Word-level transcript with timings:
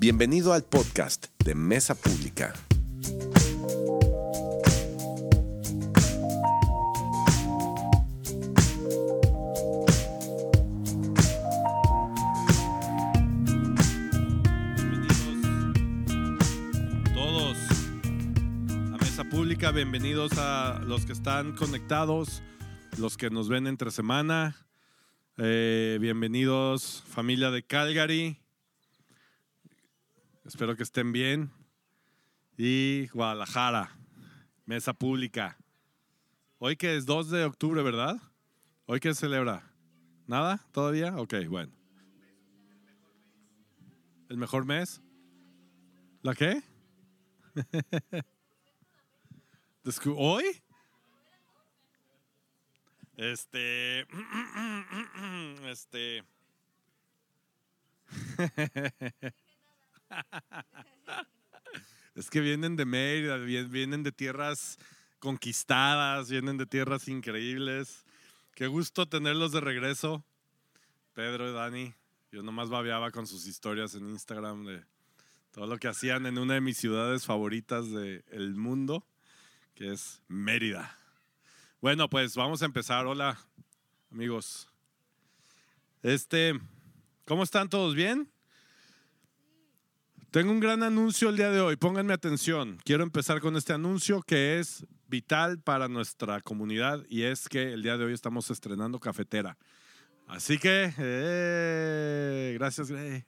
Bienvenido 0.00 0.52
al 0.52 0.62
podcast 0.62 1.26
de 1.44 1.56
Mesa 1.56 1.96
Pública. 1.96 2.54
Bienvenidos 14.76 15.42
todos 17.14 17.56
a 18.92 18.96
Mesa 18.98 19.24
Pública, 19.24 19.70
bienvenidos 19.72 20.32
a 20.38 20.80
los 20.86 21.06
que 21.06 21.12
están 21.12 21.56
conectados, 21.56 22.42
los 22.98 23.16
que 23.16 23.30
nos 23.30 23.48
ven 23.48 23.66
entre 23.66 23.90
semana, 23.90 24.56
Eh, 25.40 25.98
bienvenidos 26.00 27.04
familia 27.06 27.52
de 27.52 27.62
Calgary, 27.62 28.38
espero 30.48 30.74
que 30.76 30.82
estén 30.82 31.12
bien, 31.12 31.50
y 32.56 33.06
Guadalajara, 33.08 33.94
Mesa 34.64 34.94
Pública. 34.94 35.58
Hoy 36.58 36.76
que 36.76 36.96
es 36.96 37.04
2 37.04 37.28
de 37.28 37.44
octubre, 37.44 37.82
¿verdad? 37.82 38.16
Hoy 38.86 38.98
que 38.98 39.14
celebra. 39.14 39.70
¿Nada? 40.26 40.66
¿Todavía? 40.72 41.14
Ok, 41.18 41.34
bueno. 41.50 41.72
¿El 44.30 44.38
mejor 44.38 44.64
mes? 44.64 45.02
¿La 46.22 46.34
qué? 46.34 46.62
¿Hoy? 50.16 50.44
Este. 53.16 54.06
Este. 55.68 56.24
Es 62.14 62.30
que 62.30 62.40
vienen 62.40 62.74
de 62.74 62.84
Mérida, 62.84 63.36
vi- 63.36 63.62
vienen 63.64 64.02
de 64.02 64.10
tierras 64.10 64.76
conquistadas, 65.20 66.28
vienen 66.28 66.56
de 66.56 66.66
tierras 66.66 67.06
increíbles. 67.06 68.04
Qué 68.56 68.66
gusto 68.66 69.06
tenerlos 69.08 69.52
de 69.52 69.60
regreso. 69.60 70.24
Pedro 71.14 71.48
y 71.48 71.52
Dani. 71.52 71.94
Yo 72.32 72.42
nomás 72.42 72.70
babeaba 72.70 73.12
con 73.12 73.26
sus 73.28 73.46
historias 73.46 73.94
en 73.94 74.08
Instagram 74.08 74.64
de 74.64 74.84
todo 75.52 75.66
lo 75.66 75.78
que 75.78 75.86
hacían 75.88 76.26
en 76.26 76.38
una 76.38 76.54
de 76.54 76.60
mis 76.60 76.76
ciudades 76.76 77.24
favoritas 77.24 77.88
del 77.90 78.54
mundo, 78.56 79.04
que 79.74 79.92
es 79.92 80.20
Mérida. 80.26 80.98
Bueno, 81.80 82.10
pues 82.10 82.34
vamos 82.34 82.62
a 82.62 82.64
empezar. 82.66 83.06
Hola, 83.06 83.38
amigos. 84.10 84.68
Este, 86.02 86.58
¿cómo 87.24 87.44
están 87.44 87.68
todos 87.68 87.94
bien? 87.94 88.28
Tengo 90.30 90.52
un 90.52 90.60
gran 90.60 90.82
anuncio 90.82 91.30
el 91.30 91.38
día 91.38 91.50
de 91.50 91.62
hoy. 91.62 91.76
Pónganme 91.76 92.12
atención. 92.12 92.78
Quiero 92.84 93.02
empezar 93.02 93.40
con 93.40 93.56
este 93.56 93.72
anuncio 93.72 94.20
que 94.20 94.58
es 94.58 94.84
vital 95.06 95.58
para 95.58 95.88
nuestra 95.88 96.42
comunidad 96.42 97.02
y 97.08 97.22
es 97.22 97.48
que 97.48 97.72
el 97.72 97.82
día 97.82 97.96
de 97.96 98.04
hoy 98.04 98.12
estamos 98.12 98.50
estrenando 98.50 99.00
cafetera. 99.00 99.56
Así 100.26 100.58
que, 100.58 100.92
eh, 100.98 102.54
gracias, 102.58 102.90
Grey. 102.90 103.24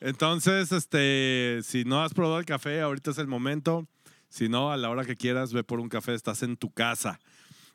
Entonces, 0.00 0.70
este, 0.70 1.60
si 1.62 1.84
no 1.84 2.02
has 2.02 2.12
probado 2.12 2.38
el 2.38 2.44
café, 2.44 2.82
ahorita 2.82 3.12
es 3.12 3.18
el 3.18 3.26
momento. 3.26 3.88
Si 4.28 4.50
no, 4.50 4.70
a 4.70 4.76
la 4.76 4.90
hora 4.90 5.06
que 5.06 5.16
quieras, 5.16 5.54
ve 5.54 5.64
por 5.64 5.80
un 5.80 5.88
café, 5.88 6.12
estás 6.12 6.42
en 6.42 6.58
tu 6.58 6.70
casa. 6.70 7.20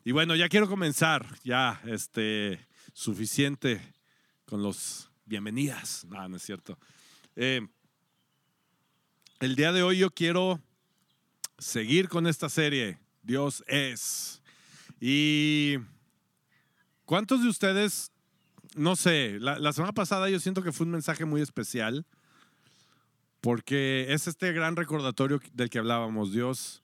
Y 0.04 0.12
bueno, 0.12 0.36
ya 0.36 0.48
quiero 0.48 0.68
comenzar. 0.68 1.26
Ya, 1.42 1.80
este, 1.86 2.64
suficiente 2.92 3.82
con 4.44 4.62
los 4.62 5.10
bienvenidas. 5.24 6.06
No, 6.08 6.28
no 6.28 6.36
es 6.36 6.42
cierto. 6.44 6.78
Eh, 7.34 7.66
el 9.44 9.56
día 9.56 9.72
de 9.72 9.82
hoy 9.82 9.98
yo 9.98 10.10
quiero 10.10 10.58
seguir 11.58 12.08
con 12.08 12.26
esta 12.26 12.48
serie. 12.48 12.98
Dios 13.22 13.62
es. 13.66 14.40
Y 15.00 15.74
¿cuántos 17.04 17.42
de 17.42 17.50
ustedes, 17.50 18.10
no 18.74 18.96
sé, 18.96 19.38
la, 19.40 19.72
semana 19.74 19.92
pasada 19.92 20.30
yo 20.30 20.40
siento 20.40 20.62
que 20.62 20.72
fue 20.72 20.86
un 20.86 20.92
mensaje 20.92 21.26
muy 21.26 21.42
especial 21.42 22.06
porque 23.42 24.06
es 24.14 24.26
este 24.28 24.50
gran 24.52 24.76
recordatorio 24.76 25.38
del 25.52 25.68
que 25.68 25.78
hablábamos. 25.78 26.32
Dios 26.32 26.82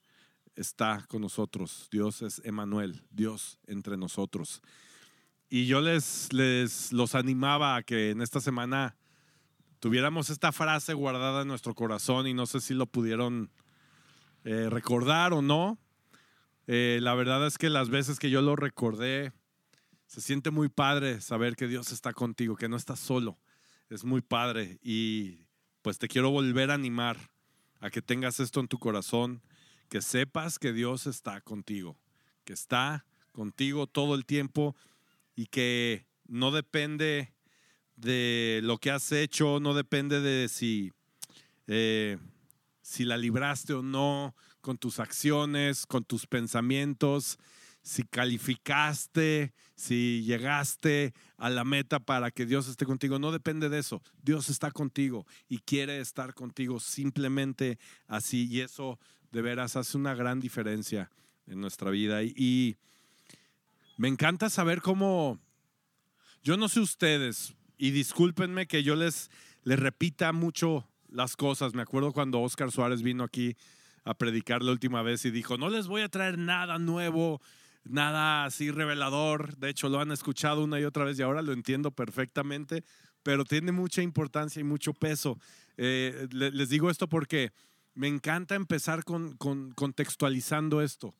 está 0.55 1.03
con 1.07 1.21
nosotros. 1.21 1.87
Dios 1.91 2.21
es 2.21 2.43
Emanuel, 2.45 3.01
Dios 3.09 3.57
entre 3.65 3.97
nosotros. 3.97 4.61
Y 5.49 5.65
yo 5.65 5.81
les, 5.81 6.31
les 6.31 6.93
los 6.93 7.15
animaba 7.15 7.77
a 7.77 7.81
que 7.81 8.11
en 8.11 8.21
esta 8.21 8.39
semana 8.39 8.95
tuviéramos 9.81 10.29
esta 10.29 10.51
frase 10.51 10.93
guardada 10.93 11.41
en 11.41 11.47
nuestro 11.47 11.73
corazón 11.73 12.27
y 12.27 12.35
no 12.35 12.45
sé 12.45 12.61
si 12.61 12.75
lo 12.75 12.85
pudieron 12.85 13.49
eh, 14.43 14.69
recordar 14.69 15.33
o 15.33 15.41
no. 15.41 15.79
Eh, 16.67 16.99
la 17.01 17.15
verdad 17.15 17.45
es 17.47 17.57
que 17.57 17.71
las 17.71 17.89
veces 17.89 18.19
que 18.19 18.29
yo 18.29 18.43
lo 18.43 18.55
recordé, 18.55 19.33
se 20.05 20.21
siente 20.21 20.51
muy 20.51 20.69
padre 20.69 21.19
saber 21.19 21.55
que 21.55 21.67
Dios 21.67 21.91
está 21.91 22.13
contigo, 22.13 22.55
que 22.55 22.69
no 22.69 22.77
estás 22.77 22.99
solo. 22.99 23.39
Es 23.89 24.05
muy 24.05 24.21
padre 24.21 24.77
y 24.83 25.47
pues 25.81 25.97
te 25.97 26.07
quiero 26.07 26.29
volver 26.29 26.69
a 26.69 26.75
animar 26.75 27.17
a 27.79 27.89
que 27.89 28.03
tengas 28.03 28.39
esto 28.39 28.59
en 28.59 28.67
tu 28.67 28.77
corazón, 28.77 29.41
que 29.89 30.03
sepas 30.03 30.59
que 30.59 30.73
Dios 30.73 31.07
está 31.07 31.41
contigo, 31.41 31.97
que 32.45 32.53
está 32.53 33.07
contigo 33.31 33.87
todo 33.87 34.13
el 34.13 34.27
tiempo 34.27 34.75
y 35.35 35.47
que 35.47 36.05
no 36.27 36.51
depende 36.51 37.33
de 38.01 38.61
lo 38.63 38.77
que 38.77 38.91
has 38.91 39.11
hecho, 39.11 39.59
no 39.59 39.73
depende 39.73 40.19
de 40.21 40.49
si, 40.49 40.91
eh, 41.67 42.17
si 42.81 43.05
la 43.05 43.17
libraste 43.17 43.73
o 43.73 43.83
no 43.83 44.35
con 44.59 44.77
tus 44.77 44.99
acciones, 44.99 45.85
con 45.85 46.03
tus 46.03 46.27
pensamientos, 46.27 47.37
si 47.83 48.03
calificaste, 48.03 49.53
si 49.75 50.23
llegaste 50.23 51.13
a 51.37 51.49
la 51.49 51.63
meta 51.63 51.99
para 51.99 52.31
que 52.31 52.45
Dios 52.45 52.67
esté 52.67 52.85
contigo. 52.85 53.17
No 53.17 53.31
depende 53.31 53.69
de 53.69 53.79
eso. 53.79 54.01
Dios 54.21 54.49
está 54.49 54.71
contigo 54.71 55.25
y 55.47 55.59
quiere 55.59 55.99
estar 55.99 56.33
contigo 56.33 56.79
simplemente 56.79 57.79
así. 58.07 58.47
Y 58.49 58.61
eso 58.61 58.99
de 59.31 59.41
veras 59.41 59.75
hace 59.75 59.97
una 59.97 60.13
gran 60.13 60.39
diferencia 60.39 61.09
en 61.47 61.59
nuestra 61.59 61.89
vida. 61.89 62.21
Y, 62.23 62.33
y 62.35 62.77
me 63.97 64.07
encanta 64.07 64.49
saber 64.49 64.81
cómo, 64.81 65.39
yo 66.43 66.57
no 66.57 66.69
sé 66.69 66.79
ustedes, 66.79 67.55
y 67.81 67.89
discúlpenme 67.89 68.67
que 68.67 68.83
yo 68.83 68.95
les, 68.95 69.31
les 69.63 69.79
repita 69.79 70.33
mucho 70.33 70.87
las 71.09 71.35
cosas. 71.35 71.73
Me 71.73 71.81
acuerdo 71.81 72.11
cuando 72.13 72.39
Oscar 72.39 72.71
Suárez 72.71 73.01
vino 73.01 73.23
aquí 73.23 73.57
a 74.03 74.13
predicar 74.13 74.61
la 74.61 74.71
última 74.71 75.01
vez 75.01 75.25
y 75.25 75.31
dijo, 75.31 75.57
no 75.57 75.67
les 75.67 75.87
voy 75.87 76.03
a 76.03 76.07
traer 76.07 76.37
nada 76.37 76.77
nuevo, 76.77 77.41
nada 77.83 78.45
así 78.45 78.69
revelador. 78.69 79.57
De 79.57 79.69
hecho, 79.69 79.89
lo 79.89 79.99
han 79.99 80.11
escuchado 80.11 80.63
una 80.63 80.79
y 80.79 80.83
otra 80.83 81.05
vez 81.05 81.17
y 81.17 81.23
ahora 81.23 81.41
lo 81.41 81.53
entiendo 81.53 81.89
perfectamente, 81.89 82.83
pero 83.23 83.45
tiene 83.45 83.71
mucha 83.71 84.03
importancia 84.03 84.59
y 84.59 84.63
mucho 84.63 84.93
peso. 84.93 85.39
Eh, 85.75 86.27
le- 86.31 86.51
les 86.51 86.69
digo 86.69 86.91
esto 86.91 87.09
porque 87.09 87.51
me 87.95 88.07
encanta 88.07 88.53
empezar 88.53 89.03
con, 89.03 89.35
con- 89.37 89.71
contextualizando 89.71 90.83
esto, 90.83 91.15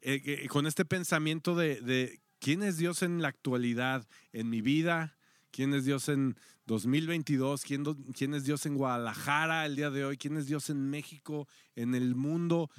eh, 0.00 0.22
eh, 0.24 0.46
con 0.46 0.68
este 0.68 0.84
pensamiento 0.84 1.56
de, 1.56 1.80
de 1.80 2.20
quién 2.38 2.62
es 2.62 2.76
Dios 2.76 3.02
en 3.02 3.20
la 3.20 3.26
actualidad, 3.28 4.06
en 4.32 4.48
mi 4.48 4.60
vida, 4.60 5.13
quién 5.54 5.72
es 5.74 5.84
Dios 5.84 6.08
en 6.08 6.36
2022, 6.66 7.62
quién, 7.62 7.84
do- 7.84 7.96
quién 8.12 8.34
es 8.34 8.44
Dios 8.44 8.66
en 8.66 8.74
Guadalajara 8.74 9.66
el 9.66 9.76
día 9.76 9.90
de 9.90 10.04
hoy, 10.04 10.16
quién 10.16 10.36
es 10.36 10.46
Dios 10.46 10.68
en 10.70 10.90
México, 10.90 11.46
en 11.76 11.94
el 11.94 12.14
mundo, 12.14 12.70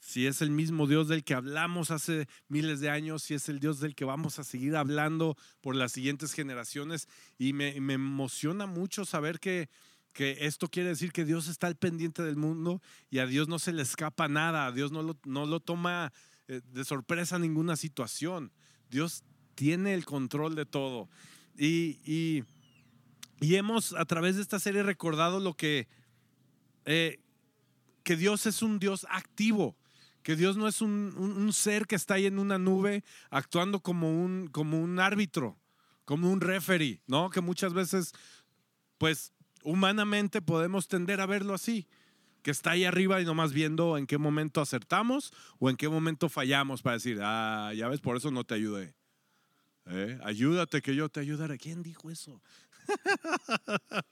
si 0.00 0.26
es 0.26 0.42
el 0.42 0.50
mismo 0.50 0.86
Dios 0.86 1.08
del 1.08 1.24
que 1.24 1.34
hablamos 1.34 1.90
hace 1.90 2.26
miles 2.48 2.80
de 2.80 2.90
años, 2.90 3.22
si 3.22 3.34
es 3.34 3.48
el 3.48 3.58
Dios 3.60 3.80
del 3.80 3.94
que 3.94 4.04
vamos 4.04 4.38
a 4.38 4.44
seguir 4.44 4.76
hablando 4.76 5.36
por 5.60 5.74
las 5.76 5.92
siguientes 5.92 6.32
generaciones. 6.32 7.08
Y 7.38 7.52
me, 7.52 7.80
me 7.80 7.94
emociona 7.94 8.66
mucho 8.66 9.04
saber 9.04 9.40
que, 9.40 9.68
que 10.12 10.38
esto 10.46 10.68
quiere 10.68 10.88
decir 10.90 11.12
que 11.12 11.24
Dios 11.24 11.48
está 11.48 11.66
al 11.66 11.76
pendiente 11.76 12.22
del 12.22 12.36
mundo 12.36 12.80
y 13.10 13.18
a 13.18 13.26
Dios 13.26 13.48
no 13.48 13.58
se 13.58 13.72
le 13.72 13.82
escapa 13.82 14.26
nada, 14.28 14.66
a 14.66 14.72
Dios 14.72 14.90
no 14.92 15.02
lo, 15.02 15.18
no 15.24 15.46
lo 15.46 15.60
toma 15.60 16.12
eh, 16.48 16.60
de 16.72 16.84
sorpresa 16.84 17.38
ninguna 17.38 17.76
situación. 17.76 18.52
Dios 18.90 19.22
tiene 19.54 19.92
el 19.94 20.04
control 20.06 20.54
de 20.54 20.64
todo. 20.66 21.08
Y, 21.56 21.98
y, 22.04 22.44
hemos 23.54 23.92
a 23.94 24.04
través 24.04 24.36
de 24.36 24.42
esta 24.42 24.58
serie 24.58 24.82
recordado 24.82 25.40
lo 25.40 25.54
que, 25.54 25.88
eh, 26.84 27.20
que 28.02 28.16
Dios 28.16 28.46
es 28.46 28.62
un 28.62 28.78
Dios 28.78 29.06
activo, 29.10 29.76
que 30.22 30.36
Dios 30.36 30.56
no 30.56 30.68
es 30.68 30.80
un, 30.82 31.12
un- 31.16 31.36
un 31.36 31.52
ser 31.52 31.86
que 31.86 31.96
está 31.96 32.14
ahí 32.14 32.26
en 32.26 32.38
una 32.38 32.58
nube 32.58 33.04
actuando 33.30 33.80
como 33.80 34.22
un, 34.22 34.48
como 34.48 34.80
un 34.80 34.98
árbitro, 35.00 35.58
como 36.04 36.30
un 36.30 36.40
referee, 36.40 37.02
¿no? 37.06 37.30
Que 37.30 37.40
muchas 37.40 37.72
veces, 37.72 38.12
pues 38.98 39.32
humanamente 39.62 40.40
podemos 40.42 40.88
tender 40.88 41.20
a 41.20 41.26
verlo 41.26 41.54
así, 41.54 41.86
que 42.42 42.50
está 42.50 42.70
ahí 42.72 42.84
arriba 42.84 43.20
y 43.20 43.24
nomás 43.26 43.52
viendo 43.52 43.98
en 43.98 44.06
qué 44.06 44.16
momento 44.18 44.60
acertamos 44.62 45.32
o 45.58 45.68
en 45.70 45.76
qué 45.76 45.88
momento 45.88 46.28
fallamos 46.30 46.80
para 46.82 46.94
decir, 46.96 47.18
ah, 47.22 47.72
ya 47.74 47.88
ves, 47.88 48.00
por 48.00 48.16
eso 48.16 48.30
no 48.30 48.44
te 48.44 48.54
ayudé. 48.54 48.94
¿Eh? 49.86 50.18
Ayúdate 50.22 50.82
que 50.82 50.94
yo 50.94 51.08
te 51.08 51.20
ayudaré. 51.20 51.58
¿Quién 51.58 51.82
dijo 51.82 52.10
eso? 52.10 52.40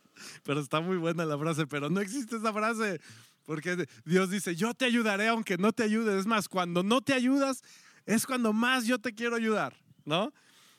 pero 0.45 0.61
está 0.61 0.81
muy 0.81 0.97
buena 0.97 1.25
la 1.25 1.39
frase, 1.39 1.67
pero 1.67 1.91
no 1.91 2.01
existe 2.01 2.37
esa 2.37 2.53
frase. 2.53 3.01
Porque 3.45 3.87
Dios 4.05 4.31
dice, 4.31 4.55
yo 4.57 4.75
te 4.75 4.85
ayudaré 4.85 5.29
aunque 5.29 5.57
no 5.57 5.73
te 5.73 5.83
ayudes. 5.83 6.21
Es 6.21 6.27
más, 6.27 6.49
cuando 6.49 6.83
no 6.83 7.01
te 7.01 7.15
ayudas, 7.15 7.63
es 8.05 8.27
cuando 8.27 8.53
más 8.53 8.87
yo 8.87 8.99
te 8.99 9.15
quiero 9.15 9.37
ayudar, 9.37 9.75
¿no? 10.05 10.33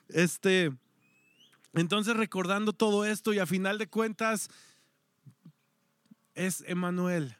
Este, 0.08 0.72
entonces 1.74 2.16
recordando 2.16 2.74
todo 2.74 3.06
esto 3.06 3.34
y 3.34 3.40
a 3.40 3.46
final 3.46 3.78
de 3.78 3.88
cuentas, 3.88 4.50
es 6.36 6.64
Emanuel, 6.68 7.36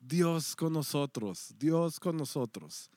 Dios 0.00 0.56
con 0.56 0.72
nosotros, 0.72 1.54
Dios 1.58 2.00
con 2.00 2.16
nosotros. 2.16 2.90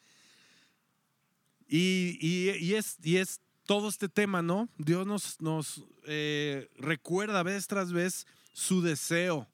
Y, 1.68 2.18
y, 2.22 2.74
es, 2.76 2.98
y 3.02 3.18
es 3.18 3.42
todo 3.66 3.90
este 3.90 4.10
tema, 4.10 4.42
¿no? 4.42 4.70
Dios 4.78 5.08
nos, 5.40 5.84
eh, 6.06 6.70
recuerda 6.78 7.44
vez 7.44 7.68
tras 7.68 7.92
vez 7.92 8.26
su 8.54 8.82
deseo 8.82 9.48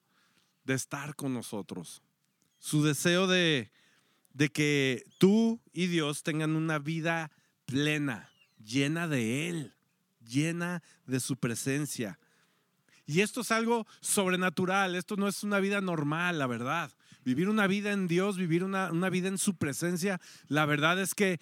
de 0.66 0.74
estar 0.74 1.16
con 1.16 1.34
nosotros, 1.34 2.02
su 2.60 2.84
deseo 2.84 3.28
de, 3.28 3.72
que 4.54 5.06
tú 5.18 5.60
y 5.74 5.88
Dios 5.88 6.24
tengan 6.24 6.56
una 6.56 6.78
vida 6.78 7.32
plena, 7.66 8.30
llena 8.64 9.08
de 9.08 9.50
Él, 9.50 9.74
llena 10.20 10.84
de 11.06 11.20
su 11.20 11.38
presencia. 11.38 12.20
Y 13.06 13.22
esto 13.22 13.42
es 13.42 13.52
algo 13.52 13.88
sobrenatural, 14.02 14.96
esto 14.96 15.16
no 15.16 15.28
es 15.28 15.44
una 15.44 15.60
vida 15.60 15.82
normal, 15.82 16.38
la 16.38 16.48
verdad. 16.48 16.92
Vivir 17.24 17.50
una 17.50 17.68
vida 17.68 17.92
en 17.92 18.08
Dios, 18.08 18.38
vivir 18.38 18.64
una 18.64 19.10
vida 19.10 19.28
en 19.28 19.38
su 19.38 19.56
presencia, 19.56 20.20
la 20.48 20.66
verdad 20.66 21.00
es 21.00 21.14
que 21.14 21.40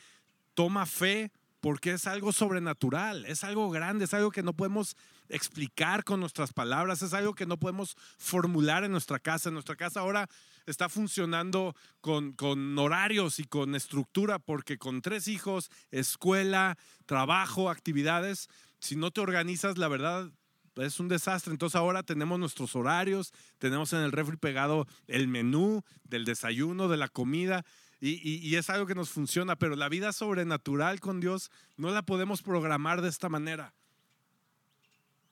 toma 0.54 0.86
fe, 0.86 1.31
porque 1.60 1.92
es 1.92 2.08
algo 2.08 2.32
sobrenatural, 2.32 3.26
es 3.26 3.44
algo 3.44 3.70
grande, 3.70 4.06
es 4.06 4.14
algo 4.14 4.32
que 4.32 4.44
no 4.44 4.54
podemos 4.54 4.96
explicar 5.28 6.04
con 6.04 6.20
nuestras 6.20 6.54
palabras, 6.54 7.02
es 7.02 7.14
algo 7.14 7.36
que 7.36 7.46
no 7.46 7.58
podemos 7.58 7.96
formular 8.18 8.84
en 8.84 8.92
nuestra 8.92 9.20
casa. 9.20 9.50
En 9.50 9.54
nuestra 9.54 9.76
casa 9.76 10.00
ahora 10.00 10.28
está 10.66 10.90
funcionando 10.90 11.76
con, 12.02 12.34
con 12.34 12.78
horarios 12.78 13.40
y 13.40 13.44
con 13.44 13.76
estructura, 13.76 14.40
porque 14.40 14.78
con 14.78 15.02
tres 15.02 15.28
hijos, 15.28 15.70
escuela, 15.92 16.78
trabajo, 17.06 17.70
actividades, 17.70 18.48
si 18.80 18.96
no 18.96 19.12
te 19.12 19.22
organizas, 19.22 19.78
la 19.78 19.88
verdad, 19.88 20.32
es 20.76 21.00
un 21.00 21.08
desastre. 21.08 21.52
Entonces 21.52 21.76
ahora 21.76 22.04
tenemos 22.04 22.40
nuestros 22.40 22.76
horarios, 22.76 23.34
tenemos 23.58 23.94
en 23.94 24.00
el 24.00 24.12
refri 24.12 24.38
pegado 24.38 24.88
el 25.08 25.28
menú 25.28 25.84
del 26.04 26.26
desayuno, 26.26 26.88
de 26.88 26.98
la 26.98 27.10
comida. 27.10 27.66
Y, 28.01 28.56
es 28.56 28.69
algo 28.69 28.86
que 28.86 28.96
nos 28.96 29.10
funciona, 29.10 29.57
pero 29.57 29.75
la 29.75 29.90
vida 29.90 30.13
sobrenatural 30.13 31.01
con 31.01 31.19
Dios 31.19 31.51
no 31.75 31.92
la 31.92 32.04
podemos 32.04 32.42
programar 32.42 33.01
de 33.01 33.10
esta 33.10 33.28
manera. 33.28 33.74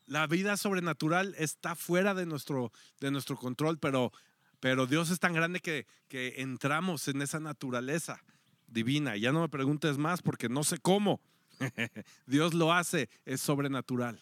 La 0.06 0.28
vida 0.28 0.58
sobrenatural 0.58 1.34
está 1.38 1.76
fuera 1.76 2.14
de 2.14 2.26
nuestro, 2.26 2.74
de 3.00 3.12
nuestro 3.12 3.38
control, 3.38 3.78
pero, 3.78 4.12
pero 4.60 4.86
Dios 4.86 5.10
es 5.12 5.20
tan 5.20 5.34
grande 5.34 5.62
que, 5.62 5.88
que 6.10 6.42
entramos 6.42 7.08
en 7.08 7.22
esa 7.22 7.40
naturaleza 7.40 8.22
divina. 8.68 9.16
Ya 9.16 9.32
no 9.32 9.42
me 9.42 9.50
preguntes 9.50 9.98
más 9.98 10.22
porque 10.22 10.50
no 10.50 10.64
sé 10.64 10.78
cómo. 10.78 11.22
Dios 12.26 12.54
lo 12.54 12.74
hace, 12.74 13.10
es 13.26 13.40
sobrenatural. 13.42 14.22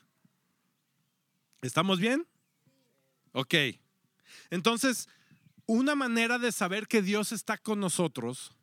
¿Estamos 1.61 1.99
bien? 1.99 2.27
Ok. 3.31 3.55
Entonces, 4.51 5.09
una 5.65 5.95
manera 5.95 6.37
de 6.37 6.51
saber 6.51 6.87
que 6.87 7.01
Dios 7.01 7.31
está 7.31 7.57
con 7.57 7.79
nosotros, 7.79 8.53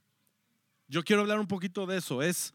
yo 0.89 1.03
quiero 1.03 1.23
hablar 1.23 1.41
un 1.41 1.49
poquito 1.49 1.87
de 1.87 1.99
eso, 1.99 2.23
es 2.23 2.55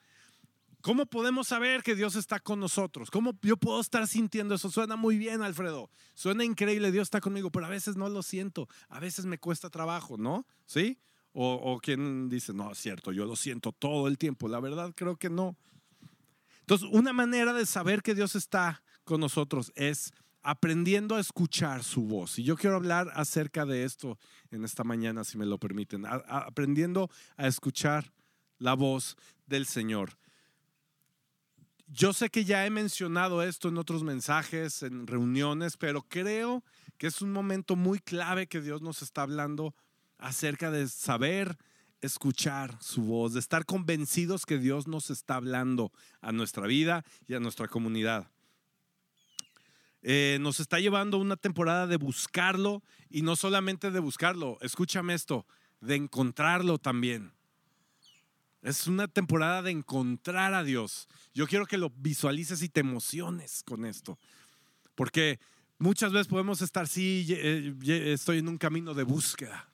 cómo 0.81 1.05
podemos 1.05 1.47
saber 1.47 1.83
que 1.83 1.95
Dios 1.95 2.15
está 2.15 2.39
con 2.39 2.59
nosotros. 2.59 3.09
¿Cómo 3.11 3.33
yo 3.41 3.57
puedo 3.57 3.81
estar 3.81 4.07
sintiendo 4.07 4.55
eso? 4.55 4.69
Suena 4.69 4.95
muy 4.95 5.17
bien, 5.17 5.41
Alfredo. 5.41 5.89
Suena 6.13 6.43
increíble, 6.43 6.91
Dios 6.91 7.07
está 7.07 7.19
conmigo, 7.19 7.51
pero 7.51 7.65
a 7.65 7.69
veces 7.69 7.97
no 7.97 8.07
lo 8.09 8.23
siento, 8.23 8.69
a 8.89 8.99
veces 8.99 9.25
me 9.25 9.37
cuesta 9.37 9.69
trabajo, 9.69 10.17
¿no? 10.17 10.45
¿Sí? 10.65 10.97
O, 11.33 11.53
o 11.53 11.79
quien 11.79 12.29
dice, 12.29 12.53
no, 12.53 12.71
es 12.71 12.77
cierto, 12.77 13.11
yo 13.11 13.25
lo 13.25 13.35
siento 13.35 13.71
todo 13.71 14.07
el 14.07 14.17
tiempo. 14.17 14.47
La 14.47 14.59
verdad 14.59 14.93
creo 14.95 15.17
que 15.17 15.29
no. 15.29 15.57
Entonces, 16.61 16.89
una 16.91 17.13
manera 17.13 17.53
de 17.53 17.65
saber 17.65 18.01
que 18.01 18.15
Dios 18.15 18.35
está 18.35 18.83
con 19.03 19.21
nosotros 19.21 19.71
es 19.75 20.11
aprendiendo 20.43 21.15
a 21.15 21.19
escuchar 21.19 21.83
su 21.83 22.03
voz. 22.03 22.39
Y 22.39 22.43
yo 22.43 22.55
quiero 22.55 22.75
hablar 22.75 23.11
acerca 23.13 23.65
de 23.65 23.83
esto 23.83 24.17
en 24.51 24.63
esta 24.63 24.83
mañana, 24.83 25.23
si 25.23 25.37
me 25.37 25.45
lo 25.45 25.57
permiten. 25.57 26.05
aprendiendo 26.05 27.09
a 27.35 27.47
escuchar 27.47 28.13
la 28.59 28.73
voz 28.73 29.17
del 29.45 29.65
Señor. 29.65 30.17
Yo 31.87 32.11
sé 32.11 32.29
que 32.29 32.43
ya 32.43 32.65
he 32.65 32.69
mencionado 32.69 33.41
esto 33.43 33.69
en 33.69 33.77
otros 33.77 34.03
mensajes, 34.03 34.83
en 34.83 35.07
reuniones, 35.07 35.77
pero 35.77 36.01
creo 36.01 36.63
que 36.97 37.07
es 37.07 37.21
un 37.21 37.31
momento 37.31 37.75
muy 37.75 37.99
clave 37.99 38.47
que 38.47 38.59
Dios 38.59 38.81
nos 38.81 39.01
está 39.01 39.21
hablando 39.21 39.73
acerca 40.17 40.69
de 40.69 40.87
saber 40.87 41.57
escuchar 42.01 42.77
su 42.81 43.03
voz, 43.03 43.33
de 43.33 43.39
estar 43.39 43.65
convencidos 43.65 44.45
que 44.45 44.57
Dios 44.57 44.87
nos 44.87 45.09
está 45.09 45.35
hablando 45.35 45.91
a 46.21 46.31
nuestra 46.31 46.67
vida 46.67 47.05
y 47.27 47.35
a 47.35 47.39
nuestra 47.39 47.67
comunidad. 47.67 48.29
Eh, 50.01 50.37
nos 50.41 50.59
está 50.59 50.79
llevando 50.79 51.17
una 51.17 51.35
temporada 51.35 51.87
de 51.87 51.97
buscarlo 51.97 52.83
y 53.09 53.21
no 53.21 53.35
solamente 53.35 53.91
de 53.91 53.99
buscarlo, 53.99 54.57
escúchame 54.61 55.13
esto, 55.13 55.45
de 55.81 55.95
encontrarlo 55.95 56.77
también. 56.77 57.33
Es 58.61 58.87
una 58.87 59.07
temporada 59.07 59.61
de 59.61 59.71
encontrar 59.71 60.53
a 60.53 60.63
Dios. 60.63 61.07
Yo 61.33 61.47
quiero 61.47 61.65
que 61.65 61.77
lo 61.77 61.89
visualices 61.89 62.61
y 62.61 62.69
te 62.69 62.81
emociones 62.81 63.63
con 63.63 63.85
esto. 63.85 64.17
Porque 64.95 65.39
muchas 65.77 66.11
veces 66.11 66.27
podemos 66.27 66.61
estar, 66.61 66.87
sí, 66.87 67.25
eh, 67.29 67.73
estoy 68.11 68.39
en 68.39 68.47
un 68.47 68.57
camino 68.57 68.93
de 68.93 69.03
búsqueda. 69.03 69.69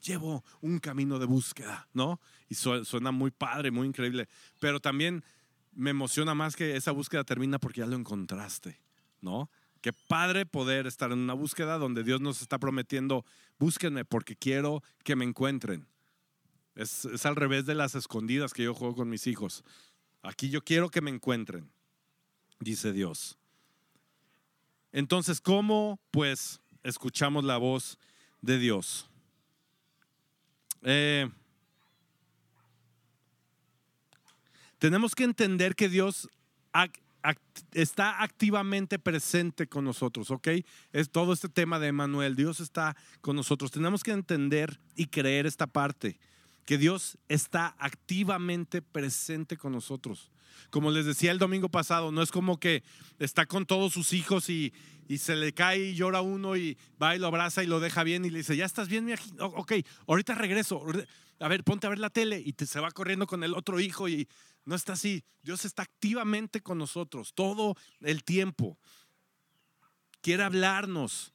Llevo 0.00 0.44
un 0.60 0.78
camino 0.78 1.18
de 1.18 1.26
búsqueda, 1.26 1.88
¿no? 1.92 2.20
Y 2.48 2.54
suena 2.54 3.10
muy 3.10 3.32
padre, 3.32 3.70
muy 3.72 3.88
increíble. 3.88 4.28
Pero 4.60 4.80
también 4.80 5.24
me 5.72 5.90
emociona 5.90 6.34
más 6.34 6.54
que 6.56 6.76
esa 6.76 6.92
búsqueda 6.92 7.24
termina 7.24 7.58
porque 7.58 7.80
ya 7.80 7.86
lo 7.86 7.96
encontraste, 7.96 8.80
¿no? 9.20 9.50
Qué 9.80 9.92
padre 9.92 10.46
poder 10.46 10.86
estar 10.86 11.12
en 11.12 11.18
una 11.18 11.34
búsqueda 11.34 11.78
donde 11.78 12.02
Dios 12.02 12.20
nos 12.20 12.42
está 12.42 12.58
prometiendo, 12.58 13.24
búsquenme 13.58 14.04
porque 14.04 14.36
quiero 14.36 14.82
que 15.04 15.16
me 15.16 15.24
encuentren. 15.24 15.86
Es, 16.74 17.04
es, 17.04 17.26
al 17.26 17.36
revés 17.36 17.66
de 17.66 17.74
las 17.74 17.94
escondidas 17.94 18.52
que 18.52 18.64
yo 18.64 18.74
juego 18.74 18.94
con 18.94 19.08
mis 19.08 19.26
hijos. 19.26 19.64
Aquí 20.22 20.50
yo 20.50 20.62
quiero 20.62 20.90
que 20.90 21.00
me 21.00 21.10
encuentren, 21.10 21.70
dice 22.60 22.92
Dios. 22.92 23.38
Entonces, 24.92 25.40
¿cómo 25.40 26.00
pues 26.10 26.60
escuchamos 26.82 27.44
la 27.44 27.56
voz 27.56 27.98
de 28.40 28.58
Dios? 28.58 29.08
Eh, 30.82 31.30
tenemos 34.78 35.14
que 35.14 35.24
entender 35.24 35.74
que 35.74 35.88
Dios 35.88 36.28
está 37.72 38.22
activamente 38.22 38.98
presente 38.98 39.66
con 39.66 39.84
nosotros, 39.84 40.30
¿ok? 40.30 40.48
Es 40.92 41.10
todo 41.10 41.32
este 41.32 41.48
tema 41.48 41.78
de 41.78 41.88
Emanuel. 41.88 42.36
Dios 42.36 42.60
está 42.60 42.96
con 43.20 43.36
nosotros. 43.36 43.70
Tenemos 43.70 44.02
que 44.02 44.12
entender 44.12 44.80
y 44.94 45.06
creer 45.06 45.46
esta 45.46 45.66
parte, 45.66 46.18
que 46.64 46.78
Dios 46.78 47.18
está 47.28 47.74
activamente 47.78 48.82
presente 48.82 49.56
con 49.56 49.72
nosotros. 49.72 50.30
Como 50.70 50.90
les 50.90 51.06
decía 51.06 51.30
el 51.30 51.38
domingo 51.38 51.68
pasado, 51.68 52.12
no 52.12 52.22
es 52.22 52.30
como 52.30 52.58
que 52.58 52.82
está 53.18 53.46
con 53.46 53.66
todos 53.66 53.92
sus 53.92 54.12
hijos 54.12 54.48
y, 54.48 54.72
se 55.16 55.36
le 55.36 55.54
cae 55.54 55.78
y 55.78 55.94
llora 55.94 56.20
uno 56.20 56.54
y 56.56 56.76
va 57.00 57.16
y 57.16 57.18
lo 57.18 57.28
abraza 57.28 57.64
y 57.64 57.66
lo 57.66 57.80
deja 57.80 58.04
bien 58.04 58.26
y 58.26 58.30
le 58.30 58.38
dice, 58.38 58.56
ya 58.56 58.66
estás 58.66 58.88
bien, 58.88 59.06
mi 59.06 59.14
ok, 59.38 59.72
ahorita 60.06 60.34
regreso, 60.34 60.84
a 61.40 61.48
ver, 61.48 61.64
ponte 61.64 61.86
a 61.86 61.90
ver 61.90 61.98
la 61.98 62.10
tele 62.10 62.42
y 62.44 62.54
se 62.66 62.80
va 62.80 62.90
corriendo 62.90 63.26
con 63.26 63.42
el 63.42 63.54
otro 63.54 63.80
hijo 63.80 64.08
y 64.08 64.28
no 64.64 64.74
está 64.74 64.92
así. 64.92 65.24
Dios 65.42 65.64
está 65.64 65.82
activamente 65.82 66.60
con 66.60 66.76
nosotros 66.76 67.32
todo 67.34 67.74
el 68.00 68.22
tiempo. 68.22 68.78
Quiere 70.20 70.42
hablarnos. 70.42 71.32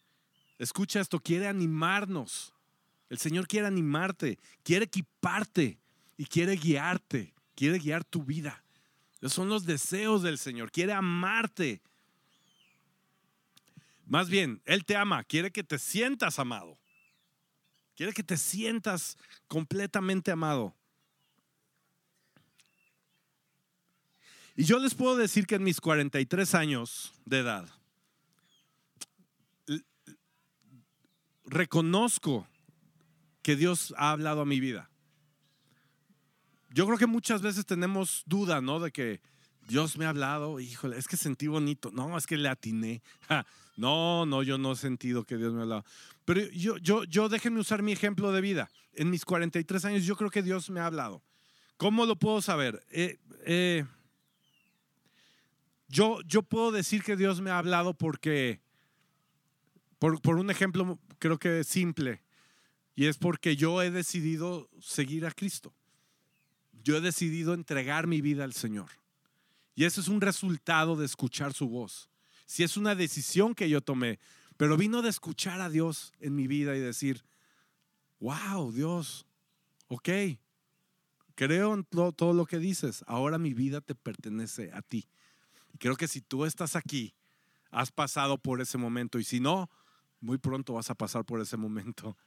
Escucha 0.59 0.99
esto, 0.99 1.19
quiere 1.19 1.47
animarnos. 1.47 2.53
El 3.09 3.17
Señor 3.17 3.47
quiere 3.47 3.67
animarte, 3.67 4.39
quiere 4.63 4.85
equiparte 4.85 5.79
y 6.17 6.25
quiere 6.25 6.55
guiarte, 6.55 7.33
quiere 7.55 7.79
guiar 7.79 8.03
tu 8.03 8.23
vida. 8.23 8.62
Son 9.29 9.49
los 9.49 9.65
deseos 9.65 10.21
del 10.21 10.37
Señor, 10.37 10.71
quiere 10.71 10.93
amarte. 10.93 11.81
Más 14.05 14.29
bien, 14.29 14.61
Él 14.65 14.85
te 14.85 14.95
ama, 14.95 15.23
quiere 15.23 15.51
que 15.51 15.63
te 15.63 15.79
sientas 15.79 16.39
amado. 16.39 16.77
Quiere 17.95 18.11
que 18.11 18.23
te 18.23 18.37
sientas 18.37 19.17
completamente 19.47 20.31
amado. 20.31 20.75
Y 24.55 24.65
yo 24.65 24.79
les 24.79 24.93
puedo 24.93 25.15
decir 25.15 25.47
que 25.47 25.55
en 25.55 25.63
mis 25.63 25.79
43 25.79 26.53
años 26.55 27.13
de 27.25 27.39
edad, 27.39 27.69
reconozco 31.45 32.47
que 33.41 33.55
Dios 33.55 33.93
ha 33.97 34.11
hablado 34.11 34.41
a 34.41 34.45
mi 34.45 34.59
vida. 34.59 34.89
Yo 36.73 36.87
creo 36.87 36.97
que 36.97 37.05
muchas 37.05 37.43
veces 37.43 37.67
tenemos 37.67 38.23
duda, 38.25 38.59
¿no? 38.59 38.79
De 38.79 38.91
que 38.91 39.21
Dios 39.67 39.95
me 39.95 40.05
ha 40.05 40.09
hablado, 40.09 40.59
híjole, 40.59 40.97
es 40.97 41.07
que 41.07 41.17
sentí 41.17 41.45
bonito. 41.45 41.91
No, 41.91 42.17
es 42.17 42.25
que 42.25 42.37
le 42.37 42.49
atiné. 42.49 43.01
No, 43.75 44.27
no, 44.27 44.43
yo 44.43 44.59
no 44.59 44.73
he 44.73 44.75
sentido 44.75 45.23
que 45.23 45.35
Dios 45.35 45.51
me 45.51 45.57
ha 45.57 45.63
hablado. 45.63 45.83
Pero 46.25 46.41
yo, 46.51 46.77
yo, 46.77 47.05
yo 47.05 47.27
déjenme 47.27 47.59
usar 47.59 47.81
mi 47.81 47.91
ejemplo 47.91 48.31
de 48.31 48.39
vida. 48.39 48.69
En 48.93 49.09
mis 49.09 49.25
43 49.25 49.85
años 49.85 50.05
yo 50.05 50.15
creo 50.15 50.29
que 50.29 50.43
Dios 50.43 50.69
me 50.69 50.79
ha 50.79 50.85
hablado. 50.85 51.23
¿Cómo 51.77 52.05
lo 52.05 52.15
puedo 52.15 52.39
saber? 52.39 52.85
Eh, 52.91 53.17
eh, 53.47 53.83
yo, 55.87 56.21
yo 56.27 56.43
puedo 56.43 56.71
decir 56.71 57.01
que 57.01 57.15
Dios 57.15 57.41
me 57.41 57.49
ha 57.49 57.57
hablado 57.57 57.95
porque, 57.95 58.61
por, 59.97 60.21
por 60.21 60.35
un 60.35 60.51
ejemplo 60.51 60.99
creo 61.17 61.39
que 61.39 61.63
simple, 61.63 62.21
y 62.95 63.07
es 63.07 63.17
porque 63.17 63.55
yo 63.55 63.81
he 63.81 63.89
decidido 63.89 64.69
seguir 64.79 65.25
a 65.25 65.31
Cristo. 65.31 65.73
Yo 66.83 66.97
he 66.97 67.01
decidido 67.01 67.53
entregar 67.53 68.07
mi 68.07 68.21
vida 68.21 68.43
al 68.43 68.53
Señor. 68.53 68.89
Y 69.75 69.85
eso 69.85 70.01
es 70.01 70.07
un 70.07 70.21
resultado 70.21 70.95
de 70.95 71.05
escuchar 71.05 71.53
su 71.53 71.67
voz. 71.67 72.09
Si 72.45 72.63
es 72.63 72.77
una 72.77 72.93
decisión 72.93 73.55
que 73.55 73.69
yo 73.69 73.81
tomé, 73.81 74.19
pero 74.57 74.77
vino 74.77 75.01
de 75.01 75.09
escuchar 75.09 75.61
a 75.61 75.69
Dios 75.69 76.13
en 76.19 76.35
mi 76.35 76.45
vida 76.47 76.75
y 76.75 76.79
decir, 76.79 77.23
wow, 78.19 78.71
Dios, 78.71 79.25
ok, 79.87 80.09
creo 81.35 81.73
en 81.73 81.83
todo, 81.85 82.11
todo 82.11 82.33
lo 82.33 82.45
que 82.45 82.59
dices, 82.59 83.03
ahora 83.07 83.37
mi 83.37 83.53
vida 83.53 83.81
te 83.81 83.95
pertenece 83.95 84.71
a 84.73 84.81
ti. 84.81 85.07
Y 85.73 85.77
creo 85.77 85.95
que 85.95 86.07
si 86.07 86.21
tú 86.21 86.45
estás 86.45 86.75
aquí, 86.75 87.15
has 87.71 87.91
pasado 87.91 88.37
por 88.37 88.61
ese 88.61 88.77
momento 88.77 89.19
y 89.19 89.23
si 89.23 89.39
no, 89.39 89.69
muy 90.19 90.37
pronto 90.37 90.73
vas 90.73 90.89
a 90.89 90.95
pasar 90.95 91.25
por 91.25 91.41
ese 91.41 91.57
momento 91.57 92.17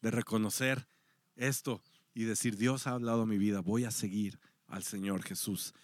de 0.00 0.10
reconocer 0.10 0.88
esto 1.36 1.82
y 2.14 2.24
decir, 2.24 2.56
Dios 2.56 2.86
ha 2.86 2.92
hablado 2.92 3.22
a 3.22 3.26
mi 3.26 3.38
vida, 3.38 3.60
voy 3.60 3.84
a 3.84 3.90
seguir 3.90 4.38
al 4.66 4.82
Señor 4.82 5.22
Jesús. 5.22 5.74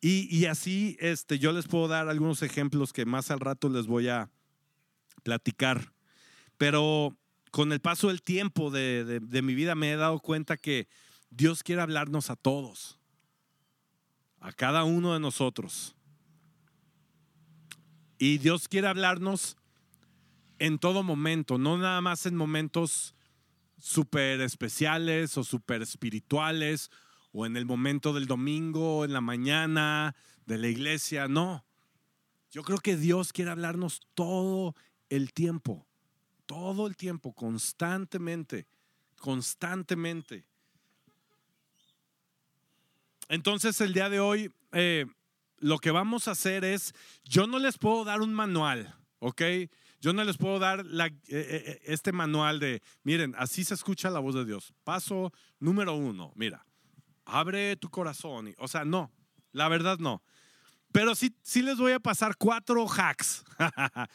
Y, 0.00 0.28
y, 0.34 0.46
así 0.46 0.96
este, 1.00 1.38
yo 1.38 1.52
les 1.52 1.66
puedo 1.66 1.88
dar 1.88 2.08
algunos 2.08 2.42
ejemplos 2.42 2.92
que 2.92 3.06
más 3.06 3.30
al 3.30 3.40
rato 3.40 3.68
les 3.68 3.86
voy 3.86 4.08
a 4.08 4.30
platicar. 5.22 5.92
Pero 6.58 7.16
con 7.50 7.72
el 7.72 7.80
paso 7.80 8.08
del 8.08 8.22
tiempo 8.22 8.70
de, 8.70 9.04
de, 9.04 9.20
de 9.20 9.42
mi 9.42 9.54
vida 9.54 9.74
me 9.74 9.92
he 9.92 9.96
dado 9.96 10.20
cuenta 10.20 10.56
que 10.56 10.88
Dios 11.30 11.62
quiere 11.62 11.82
hablarnos 11.82 12.30
a 12.30 12.36
todos, 12.36 13.00
a 14.40 14.52
cada 14.52 14.84
uno 14.84 15.14
de 15.14 15.20
nosotros. 15.20 15.96
Y 18.18 18.38
Dios 18.38 18.68
quiere 18.68 18.88
hablarnos 18.88 19.56
en 20.58 20.78
todo 20.78 21.02
momento, 21.02 21.58
no 21.58 21.76
nada 21.78 22.00
más 22.00 22.26
en 22.26 22.36
momentos 22.36 23.15
súper 23.78 24.40
especiales 24.40 25.36
o 25.36 25.44
súper 25.44 25.82
espirituales 25.82 26.90
o 27.32 27.46
en 27.46 27.56
el 27.56 27.66
momento 27.66 28.12
del 28.12 28.26
domingo, 28.26 29.04
en 29.04 29.12
la 29.12 29.20
mañana 29.20 30.14
de 30.46 30.58
la 30.58 30.68
iglesia, 30.68 31.28
no. 31.28 31.64
Yo 32.50 32.62
creo 32.62 32.78
que 32.78 32.96
Dios 32.96 33.32
quiere 33.32 33.50
hablarnos 33.50 34.00
todo 34.14 34.74
el 35.10 35.32
tiempo, 35.32 35.86
todo 36.46 36.86
el 36.86 36.96
tiempo, 36.96 37.34
constantemente, 37.34 38.66
constantemente. 39.18 40.46
Entonces 43.28 43.80
el 43.80 43.92
día 43.92 44.08
de 44.08 44.20
hoy 44.20 44.52
eh, 44.72 45.06
lo 45.58 45.78
que 45.78 45.90
vamos 45.90 46.28
a 46.28 46.32
hacer 46.32 46.64
es, 46.64 46.94
yo 47.24 47.46
no 47.46 47.58
les 47.58 47.78
puedo 47.78 48.04
dar 48.04 48.20
un 48.20 48.32
manual, 48.32 48.94
¿ok? 49.18 49.42
Yo 50.00 50.12
no 50.12 50.24
les 50.24 50.36
puedo 50.36 50.58
dar 50.58 50.84
la, 50.86 51.06
eh, 51.28 51.80
este 51.84 52.12
manual 52.12 52.60
de, 52.60 52.82
miren, 53.02 53.34
así 53.38 53.64
se 53.64 53.74
escucha 53.74 54.10
la 54.10 54.20
voz 54.20 54.34
de 54.34 54.44
Dios. 54.44 54.74
Paso 54.84 55.32
número 55.58 55.94
uno, 55.94 56.32
mira, 56.36 56.66
abre 57.24 57.76
tu 57.76 57.90
corazón. 57.90 58.54
O 58.58 58.68
sea, 58.68 58.84
no, 58.84 59.12
la 59.52 59.68
verdad 59.68 59.98
no. 59.98 60.22
Pero 60.92 61.14
sí, 61.14 61.34
sí 61.42 61.62
les 61.62 61.78
voy 61.78 61.92
a 61.92 62.00
pasar 62.00 62.36
cuatro 62.36 62.86
hacks. 62.88 63.44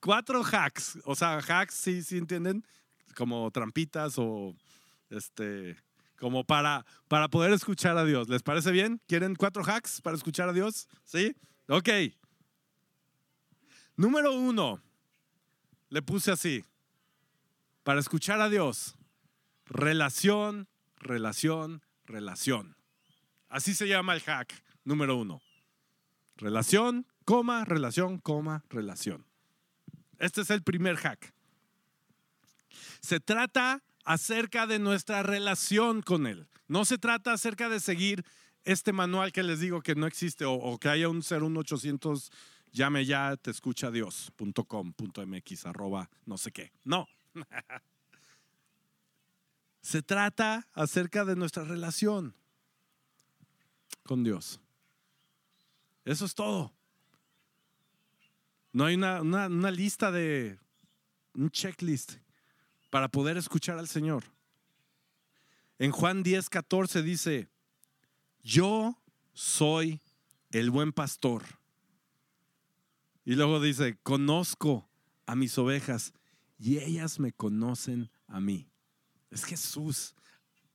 cuatro 0.00 0.42
hacks. 0.42 0.98
O 1.04 1.14
sea, 1.14 1.38
hacks, 1.38 1.74
sí, 1.74 2.02
sí 2.02 2.18
entienden, 2.18 2.64
como 3.14 3.50
trampitas 3.50 4.14
o 4.18 4.54
este, 5.10 5.76
como 6.18 6.44
para, 6.44 6.84
para 7.08 7.28
poder 7.28 7.52
escuchar 7.52 7.96
a 7.96 8.04
Dios. 8.04 8.28
¿Les 8.28 8.42
parece 8.42 8.70
bien? 8.70 9.00
¿Quieren 9.06 9.34
cuatro 9.34 9.62
hacks 9.64 10.00
para 10.00 10.16
escuchar 10.16 10.48
a 10.48 10.52
Dios? 10.52 10.88
¿Sí? 11.04 11.34
Ok. 11.68 11.88
Número 14.02 14.32
uno, 14.32 14.82
le 15.88 16.02
puse 16.02 16.32
así, 16.32 16.64
para 17.84 18.00
escuchar 18.00 18.40
a 18.40 18.48
Dios, 18.48 18.96
relación, 19.64 20.66
relación, 20.96 21.84
relación. 22.04 22.74
Así 23.48 23.74
se 23.74 23.86
llama 23.86 24.14
el 24.14 24.20
hack 24.22 24.60
número 24.82 25.16
uno. 25.16 25.40
Relación, 26.36 27.06
coma, 27.24 27.64
relación, 27.64 28.18
coma, 28.18 28.64
relación. 28.70 29.24
Este 30.18 30.40
es 30.40 30.50
el 30.50 30.64
primer 30.64 30.96
hack. 30.96 31.32
Se 33.02 33.20
trata 33.20 33.84
acerca 34.04 34.66
de 34.66 34.80
nuestra 34.80 35.22
relación 35.22 36.02
con 36.02 36.26
Él. 36.26 36.48
No 36.66 36.84
se 36.84 36.98
trata 36.98 37.34
acerca 37.34 37.68
de 37.68 37.78
seguir 37.78 38.24
este 38.64 38.92
manual 38.92 39.30
que 39.30 39.44
les 39.44 39.60
digo 39.60 39.80
que 39.80 39.94
no 39.94 40.08
existe 40.08 40.44
o, 40.44 40.54
o 40.54 40.78
que 40.78 40.88
haya 40.88 41.08
un 41.08 41.18
01800 41.18 42.32
llame 42.72 43.04
ya, 43.04 43.36
te 43.36 43.50
escucha 43.50 43.90
Dios.com.mx, 43.90 45.66
arroba 45.66 46.10
no 46.26 46.38
sé 46.38 46.50
qué. 46.50 46.72
No. 46.84 47.06
Se 49.82 50.02
trata 50.02 50.68
acerca 50.74 51.24
de 51.24 51.36
nuestra 51.36 51.64
relación 51.64 52.34
con 54.04 54.24
Dios. 54.24 54.60
Eso 56.04 56.24
es 56.24 56.34
todo. 56.34 56.72
No 58.72 58.86
hay 58.86 58.94
una, 58.94 59.20
una, 59.20 59.46
una 59.46 59.70
lista 59.70 60.10
de 60.10 60.58
un 61.34 61.50
checklist 61.50 62.14
para 62.90 63.08
poder 63.08 63.36
escuchar 63.36 63.78
al 63.78 63.88
Señor. 63.88 64.24
En 65.78 65.90
Juan 65.90 66.22
10, 66.22 66.48
14 66.48 67.02
dice, 67.02 67.48
yo 68.42 68.96
soy 69.32 70.00
el 70.50 70.70
buen 70.70 70.92
pastor 70.92 71.42
y 73.24 73.34
luego 73.34 73.60
dice, 73.60 73.98
conozco 74.02 74.88
a 75.26 75.34
mis 75.34 75.56
ovejas 75.58 76.12
y 76.58 76.78
ellas 76.78 77.20
me 77.20 77.32
conocen 77.32 78.10
a 78.26 78.40
mí. 78.40 78.68
Es 79.30 79.44
Jesús 79.44 80.14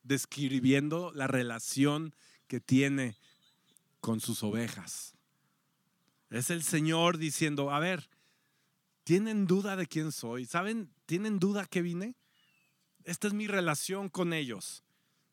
describiendo 0.04 1.12
la 1.14 1.28
relación 1.28 2.16
que 2.48 2.60
tiene 2.60 3.18
con 4.00 4.20
sus 4.20 4.44
ovejas. 4.44 5.16
Es 6.30 6.50
el 6.50 6.64
Señor 6.64 7.18
diciendo, 7.18 7.72
a 7.72 7.80
ver, 7.80 8.10
¿tienen 9.04 9.48
duda 9.48 9.76
de 9.76 9.88
quién 9.88 10.12
soy? 10.12 10.46
¿Saben? 10.46 10.92
¿Tienen 11.06 11.40
duda 11.40 11.66
que 11.66 11.82
vine? 11.82 12.16
Esta 13.04 13.28
es 13.28 13.34
mi 13.34 13.48
relación 13.48 14.10
con 14.10 14.34
ellos. 14.34 14.84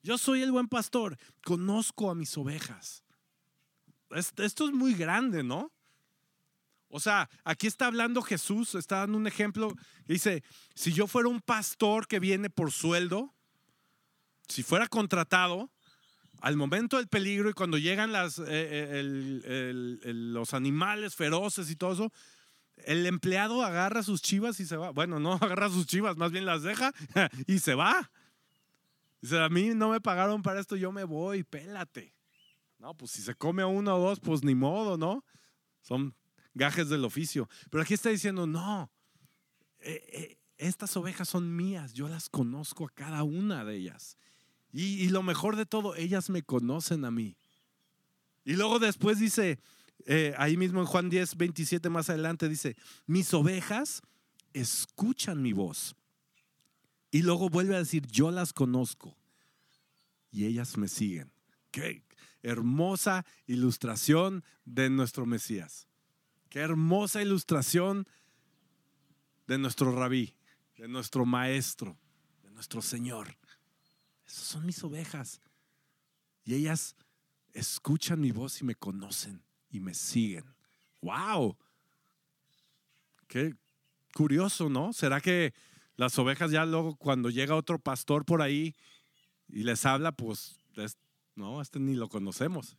Yo 0.03 0.19
soy 0.19 0.43
el 0.43 0.53
buen 0.53 0.69
pastor, 0.69 1.19
conozco 1.45 2.11
a 2.11 2.15
mis 2.15 2.37
ovejas. 2.37 3.05
Esto 4.11 4.45
es 4.69 4.73
muy 4.73 4.95
grande, 4.95 5.43
¿no? 5.43 5.73
O 6.89 7.01
sea, 7.01 7.29
aquí 7.45 7.67
está 7.67 7.87
hablando 7.87 8.23
Jesús, 8.23 8.75
está 8.75 8.99
dando 8.99 9.19
un 9.19 9.27
ejemplo. 9.27 9.73
Dice, 10.07 10.43
si 10.75 10.93
yo 10.93 11.07
fuera 11.07 11.29
un 11.29 11.41
pastor 11.41 12.07
que 12.07 12.21
viene 12.21 12.51
por 12.51 12.71
sueldo, 12.71 13.35
si 14.49 14.63
fuera 14.63 14.87
contratado, 14.87 15.71
al 16.41 16.57
momento 16.57 16.99
del 16.99 17.09
peligro 17.09 17.49
y 17.49 17.55
cuando 17.55 17.79
llegan 17.79 18.13
las, 18.13 18.39
eh, 18.39 18.45
eh, 18.49 19.73
los 19.73 20.53
animales 20.53 21.15
feroces 21.15 21.71
y 21.71 21.77
todo 21.77 21.93
eso, 21.95 22.13
el 22.85 23.07
empleado 23.07 23.63
agarra 23.63 24.03
sus 24.03 24.21
chivas 24.21 24.61
y 24.61 24.67
se 24.67 24.77
va. 24.77 24.91
Bueno, 24.91 25.19
no 25.19 25.33
agarra 25.41 25.71
sus 25.71 25.87
chivas, 25.87 26.17
más 26.17 26.33
bien 26.33 26.45
las 26.45 26.63
deja 26.63 26.93
y 27.47 27.61
se 27.61 27.75
va. 27.75 28.11
Dice, 29.21 29.41
a 29.41 29.49
mí 29.49 29.71
no 29.75 29.89
me 29.89 30.01
pagaron 30.01 30.43
para 30.43 30.61
esto, 30.61 30.77
yo 30.77 30.93
me 30.93 31.05
voy, 31.05 31.45
pélate. 31.45 32.15
No, 32.79 32.95
pues 32.95 33.13
si 33.13 33.23
se 33.23 33.35
come 33.35 33.63
a 33.63 33.67
uno 33.67 33.97
o 33.97 33.99
dos, 33.99 34.21
pues 34.21 34.45
ni 34.45 34.55
modo, 34.55 34.99
¿no? 34.99 35.25
Son 35.81 36.15
gajes 36.55 36.89
del 36.89 37.05
oficio. 37.05 37.49
Pero 37.71 37.83
aquí 37.83 37.95
está 37.95 38.11
diciendo, 38.11 38.47
no, 38.47 38.91
eh, 39.81 40.05
eh, 40.13 40.39
estas 40.57 40.97
ovejas 40.97 41.29
son 41.29 41.55
mías, 41.55 41.93
yo 41.93 42.09
las 42.09 42.29
conozco 42.29 42.87
a 42.87 42.91
cada 42.91 43.23
una 43.23 43.65
de 43.65 43.77
ellas. 43.77 44.17
Y, 44.73 45.09
lo 45.11 45.23
mejor 45.23 45.55
de 45.55 45.67
todo, 45.67 45.95
ellas 45.95 46.31
me 46.31 46.43
conocen 46.43 47.05
a 47.05 47.11
mí. 47.13 47.37
Y 48.45 48.55
luego 48.55 48.81
después 48.81 49.21
dice, 49.21 49.61
eh, 50.07 50.35
ahí 50.37 50.57
mismo 50.57 50.81
en 50.81 50.87
Juan 50.87 51.11
10, 51.11 51.37
27 51.37 51.91
más 51.91 52.11
adelante, 52.11 52.49
dice, 52.49 52.77
mis 53.07 53.33
ovejas 53.35 54.03
escuchan 54.53 55.43
mi 55.43 55.53
voz. 55.53 55.95
Y 57.13 57.23
luego 57.23 57.49
vuelve 57.49 57.77
a 57.77 57.79
decir, 57.79 58.05
yo 58.09 58.33
las 58.33 58.53
conozco 58.53 59.17
y 60.33 60.47
ellas 60.47 60.77
me 60.77 60.89
siguen. 60.89 61.31
Qué 61.71 62.03
hermosa 62.43 63.25
ilustración 63.47 64.43
de 64.65 64.91
nuestro 64.91 65.25
Mesías. 65.25 65.87
Qué 66.55 66.61
hermosa 66.61 67.21
ilustración 67.21 68.07
de 69.49 69.59
nuestro 69.59 69.91
rabí, 69.91 70.37
de 70.77 70.87
nuestro 70.87 71.27
maestro, 71.27 71.99
de 72.45 72.53
nuestro 72.53 72.81
Señor. 72.81 73.37
Esas 74.25 74.45
son 74.45 74.65
mis 74.65 74.85
ovejas. 74.85 75.41
Y 76.45 76.55
ellas 76.55 76.95
escuchan 77.55 78.21
mi 78.21 78.31
voz 78.31 78.61
y 78.61 78.65
me 78.65 78.77
conocen 78.77 79.43
y 79.69 79.81
me 79.81 79.95
siguen. 79.95 80.45
¡Wow! 81.03 81.57
Qué 83.27 83.57
curioso, 84.15 84.71
¿no? 84.71 84.93
¿Será 84.93 85.21
que 85.21 85.55
las 85.97 86.17
ovejas 86.21 86.53
ya 86.53 86.65
luego 86.65 86.95
cuando 86.95 87.31
llega 87.31 87.57
otro 87.57 87.81
pastor 87.81 88.25
por 88.25 88.43
ahí 88.43 88.77
y 89.49 89.65
les 89.65 89.85
habla, 89.85 90.13
pues, 90.13 90.61
no, 91.35 91.61
este 91.61 91.81
ni 91.81 91.97
lo 91.97 92.09
conocemos. 92.09 92.77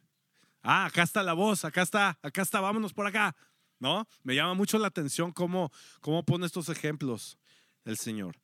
Ah, 0.62 0.86
acá 0.86 1.03
está 1.03 1.22
la 1.24 1.34
voz, 1.34 1.65
acá 1.65 1.82
está, 1.82 2.17
acá 2.22 2.41
está, 2.41 2.62
vámonos 2.62 2.94
por 2.94 3.05
acá. 3.05 3.36
¿No? 3.79 4.08
Me 4.24 4.36
llama 4.36 4.53
mucho 4.53 4.79
la 4.79 4.88
atención 4.88 5.32
cómo, 5.32 5.72
cómo 6.00 6.24
pone 6.24 6.46
estos 6.46 6.70
ejemplos 6.70 7.38
el 7.84 7.98
Señor. 7.98 8.38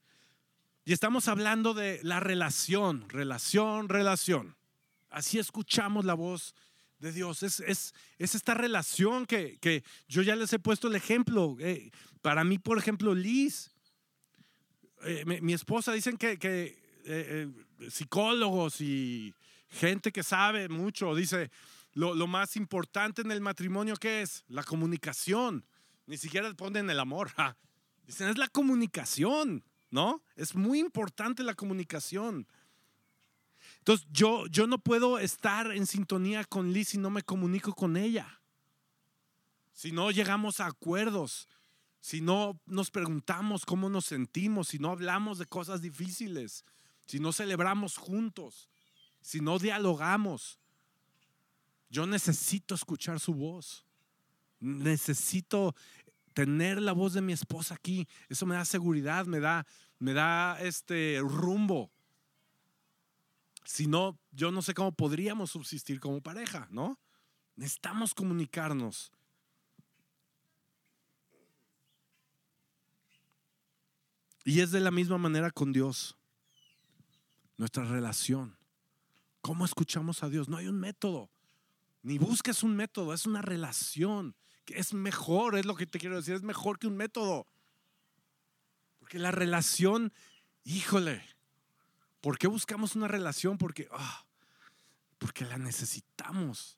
Y 0.84 0.94
estamos 0.94 1.28
hablando 1.28 1.74
de 1.74 2.00
la 2.04 2.20
relación, 2.20 3.08
relación, 3.10 3.88
relación. 3.88 4.56
Así 5.10 5.40
escuchamos 5.40 6.06
la 6.06 6.16
voz 6.16 6.56
de 7.00 7.12
Dios. 7.12 7.44
Es, 7.44 7.60
es, 7.60 7.94
esta 8.18 8.54
relación 8.54 9.26
que, 9.26 9.58
que, 9.60 9.84
yo 10.08 10.22
ya 10.22 10.36
les 10.36 10.54
he 10.54 10.60
puesto 10.60 10.88
el 10.88 10.96
ejemplo. 10.96 11.56
Eh, 11.60 11.92
para 12.22 12.44
mí, 12.44 12.58
por 12.58 12.78
ejemplo, 12.78 13.14
Liz, 13.14 13.72
eh, 15.04 15.24
mi, 15.42 15.54
esposa, 15.54 15.94
dicen 15.94 16.18
que, 16.18 16.38
que 16.38 16.82
eh, 17.06 17.48
psicólogos 17.90 18.82
y 18.82 19.34
gente 19.70 20.12
que 20.12 20.24
sabe 20.24 20.70
mucho, 20.70 21.16
dice, 21.16 21.52
lo, 21.94 22.16
lo, 22.16 22.28
más 22.28 22.56
importante 22.56 23.22
en 23.22 23.32
el 23.32 23.42
matrimonio, 23.42 23.96
¿qué 23.98 24.22
es? 24.22 24.44
La 24.48 24.64
comunicación. 24.64 25.66
Ni 26.08 26.18
siquiera 26.18 26.54
ponen 26.54 26.90
el 26.90 27.00
amor. 27.00 27.32
Dicen, 28.08 28.30
es 28.30 28.38
la 28.38 28.48
comunicación, 28.48 29.64
¿no? 29.90 30.24
Es 30.36 30.56
muy 30.56 30.80
importante 30.80 31.44
la 31.44 31.54
comunicación. 31.54 32.48
Entonces, 33.80 34.08
yo, 34.12 34.48
yo 34.48 34.68
no 34.68 34.80
puedo 34.80 35.20
estar 35.20 35.72
en 35.72 35.88
sintonía 35.88 36.44
con 36.44 36.72
Liz 36.72 36.90
si 36.90 36.98
no 36.98 37.10
me 37.10 37.24
comunico 37.24 37.74
con 37.74 37.98
ella. 37.98 38.42
Si 39.74 39.92
no 39.92 40.12
llegamos 40.12 40.60
a 40.60 40.68
acuerdos, 40.68 41.48
si 42.00 42.22
no 42.22 42.60
nos 42.66 42.92
preguntamos 42.92 43.66
cómo 43.66 43.90
nos 43.90 44.06
sentimos, 44.06 44.70
si 44.70 44.80
no 44.80 44.92
hablamos 44.92 45.38
de 45.38 45.46
cosas 45.46 45.82
difíciles, 45.82 46.66
si 47.06 47.20
no 47.20 47.32
celebramos 47.32 47.98
juntos, 47.98 48.70
si 49.22 49.40
no 49.40 49.60
dialogamos. 49.60 50.60
Yo 51.92 52.08
necesito 52.08 52.74
escuchar 52.74 53.20
su 53.20 53.34
voz. 53.34 53.86
Necesito 54.62 55.76
tener 56.34 56.82
la 56.82 56.94
voz 56.94 57.12
de 57.14 57.22
mi 57.22 57.34
esposa 57.34 57.76
aquí. 57.76 58.08
Eso 58.30 58.46
me 58.46 58.56
da 58.56 58.64
seguridad, 58.64 59.26
me 59.26 59.42
da, 59.42 59.68
me 60.00 60.14
da 60.14 60.58
este 60.62 61.20
rumbo. 61.20 61.92
Si 63.66 63.88
no, 63.88 64.18
yo 64.32 64.52
no 64.52 64.62
sé 64.62 64.74
cómo 64.74 64.94
podríamos 64.94 65.52
subsistir 65.52 66.00
como 66.00 66.22
pareja, 66.22 66.68
¿no? 66.72 66.98
Necesitamos 67.58 68.14
comunicarnos. 68.14 69.12
Y 74.46 74.62
es 74.62 74.72
de 74.72 74.80
la 74.80 74.92
misma 74.92 75.18
manera 75.18 75.52
con 75.52 75.74
Dios. 75.74 76.18
Nuestra 77.58 77.84
relación. 77.84 78.58
¿Cómo 79.42 79.66
escuchamos 79.66 80.24
a 80.24 80.30
Dios? 80.30 80.48
No 80.48 80.56
hay 80.56 80.68
un 80.68 80.80
método. 80.80 81.30
Ni 82.03 82.17
busques 82.17 82.63
un 82.63 82.75
método, 82.75 83.13
es 83.13 83.25
una 83.25 83.41
relación. 83.41 84.36
Que 84.65 84.77
es 84.77 84.93
mejor, 84.93 85.58
es 85.58 85.65
lo 85.65 85.75
que 85.75 85.88
te 85.88 86.00
quiero 86.00 86.15
decir, 86.17 86.36
es 86.36 86.43
mejor 86.43 86.79
que 86.79 86.88
un 86.88 86.98
método. 86.98 87.48
Porque 89.00 89.20
la 89.20 89.31
relación, 89.31 90.13
híjole, 90.63 91.24
¿Por 92.22 92.38
qué 92.38 92.48
buscamos 92.48 92.96
una 92.96 93.08
relación? 93.08 93.58
Porque, 93.58 93.88
ah, 93.91 94.24
porque 95.17 95.43
la 95.43 95.58
necesitamos. 95.58 96.77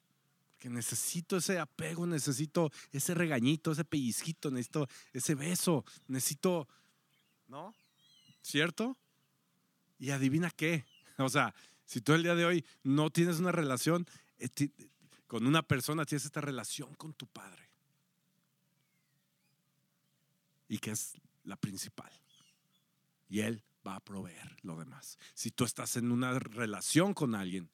Porque 0.52 0.70
necesito 0.70 1.36
ese 1.36 1.58
apego, 1.58 2.06
necesito 2.06 2.72
ese 2.90 3.14
regañito, 3.14 3.72
ese 3.72 3.84
pellizquito, 3.84 4.50
necesito 4.50 4.88
ese 5.12 5.34
beso, 5.34 5.84
necesito, 6.08 6.66
¿no? 7.46 7.74
¿Cierto? 8.40 8.96
Y 9.98 10.10
adivina 10.10 10.50
qué. 10.50 10.86
O 11.18 11.28
sea, 11.28 11.54
si 11.84 12.00
tú 12.00 12.14
el 12.14 12.22
día 12.22 12.34
de 12.34 12.46
hoy 12.46 12.64
no 12.82 13.10
tienes 13.10 13.38
una 13.38 13.52
relación 13.52 14.06
eh, 14.38 14.48
con 15.26 15.46
una 15.46 15.62
persona, 15.62 16.04
tienes 16.04 16.24
esta 16.24 16.40
relación 16.40 16.94
con 16.94 17.14
tu 17.14 17.26
padre. 17.26 17.70
Y 20.68 20.78
que 20.78 20.92
es 20.92 21.14
la 21.44 21.56
principal. 21.56 22.10
Y 23.28 23.40
él 23.40 23.62
va 23.86 23.96
a 23.96 24.00
proveer 24.00 24.56
lo 24.62 24.76
demás. 24.76 25.18
Si 25.34 25.50
tú 25.50 25.64
estás 25.64 25.96
en 25.96 26.10
una 26.10 26.38
relación 26.38 27.14
con 27.14 27.34
alguien, 27.34 27.70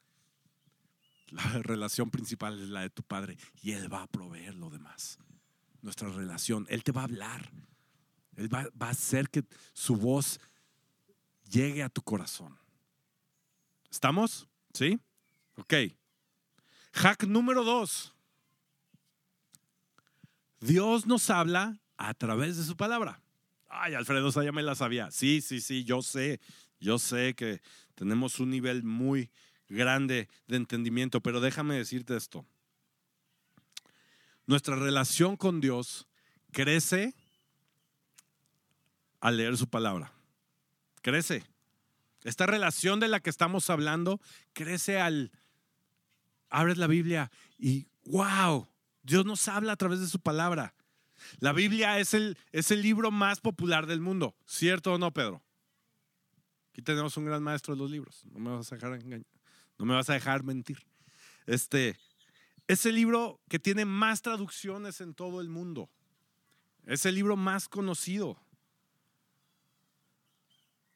la 1.30 1.42
relación 1.62 2.10
principal 2.10 2.60
es 2.60 2.68
la 2.68 2.82
de 2.82 2.90
tu 2.90 3.02
padre 3.02 3.36
y 3.62 3.72
él 3.72 3.92
va 3.92 4.02
a 4.02 4.06
proveer 4.06 4.54
lo 4.54 4.70
demás. 4.70 5.18
Nuestra 5.82 6.08
relación, 6.10 6.66
él 6.68 6.84
te 6.84 6.92
va 6.92 7.02
a 7.02 7.04
hablar. 7.04 7.50
Él 8.36 8.52
va, 8.52 8.68
a 8.80 8.90
hacer 8.90 9.28
que 9.28 9.44
su 9.72 9.96
voz 9.96 10.40
llegue 11.50 11.82
a 11.82 11.88
tu 11.88 12.02
corazón. 12.02 12.58
¿Estamos? 13.90 14.48
¿Sí? 14.72 14.98
Ok. 15.56 15.74
Hack 16.92 17.24
número 17.24 17.64
dos. 17.64 18.14
Dios 20.60 21.06
nos 21.06 21.30
habla 21.30 21.78
a 21.96 22.14
través 22.14 22.56
de 22.56 22.64
su 22.64 22.76
palabra. 22.76 23.22
Ay, 23.68 23.94
Alfredo, 23.94 24.28
esa 24.28 24.44
ya 24.44 24.52
me 24.52 24.62
la 24.62 24.74
sabía. 24.74 25.10
Sí, 25.10 25.40
sí, 25.40 25.60
sí, 25.60 25.84
yo 25.84 26.02
sé, 26.02 26.40
yo 26.80 26.98
sé 26.98 27.34
que 27.34 27.62
tenemos 27.94 28.40
un 28.40 28.50
nivel 28.50 28.82
muy 28.82 29.30
grande 29.68 30.28
de 30.48 30.56
entendimiento, 30.56 31.20
pero 31.20 31.40
déjame 31.40 31.76
decirte 31.76 32.16
esto. 32.16 32.44
Nuestra 34.46 34.74
relación 34.74 35.36
con 35.36 35.60
Dios 35.60 36.08
crece 36.50 37.14
al 39.20 39.36
leer 39.36 39.56
su 39.56 39.68
palabra. 39.68 40.12
Crece. 41.02 41.44
Esta 42.24 42.46
relación 42.46 43.00
de 43.00 43.08
la 43.08 43.20
que 43.20 43.30
estamos 43.30 43.70
hablando 43.70 44.20
crece 44.52 45.00
al 45.00 45.30
abres 46.50 46.76
la 46.76 46.86
Biblia 46.86 47.30
y 47.58 47.86
wow, 48.04 48.68
Dios 49.02 49.24
nos 49.24 49.48
habla 49.48 49.72
a 49.72 49.76
través 49.76 50.00
de 50.00 50.08
su 50.08 50.20
palabra. 50.20 50.74
La 51.38 51.52
Biblia 51.52 51.98
es 51.98 52.14
el, 52.14 52.36
es 52.52 52.70
el 52.70 52.82
libro 52.82 53.10
más 53.10 53.40
popular 53.40 53.86
del 53.86 54.00
mundo, 54.00 54.36
¿cierto 54.46 54.94
o 54.94 54.98
no, 54.98 55.12
Pedro? 55.12 55.42
Aquí 56.70 56.82
tenemos 56.82 57.16
un 57.16 57.24
gran 57.24 57.42
maestro 57.42 57.74
de 57.74 57.80
los 57.80 57.90
libros, 57.90 58.24
no 58.26 58.38
me 58.38 58.50
vas 58.50 58.70
a 58.72 58.74
dejar 58.76 58.94
engañar, 58.94 59.26
no 59.78 59.84
me 59.84 59.94
vas 59.94 60.08
a 60.10 60.14
dejar 60.14 60.42
mentir. 60.42 60.78
Este 61.46 61.98
es 62.66 62.86
el 62.86 62.94
libro 62.94 63.40
que 63.48 63.58
tiene 63.58 63.84
más 63.84 64.22
traducciones 64.22 65.00
en 65.00 65.14
todo 65.14 65.40
el 65.40 65.48
mundo. 65.48 65.90
Es 66.86 67.04
el 67.04 67.16
libro 67.16 67.36
más 67.36 67.68
conocido. 67.68 68.40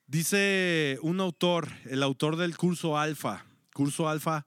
Dice 0.06 0.98
un 1.02 1.20
autor, 1.20 1.68
el 1.86 2.02
autor 2.02 2.36
del 2.36 2.56
curso 2.56 2.96
Alfa. 2.98 3.44
Curso 3.72 4.08
Alfa 4.08 4.46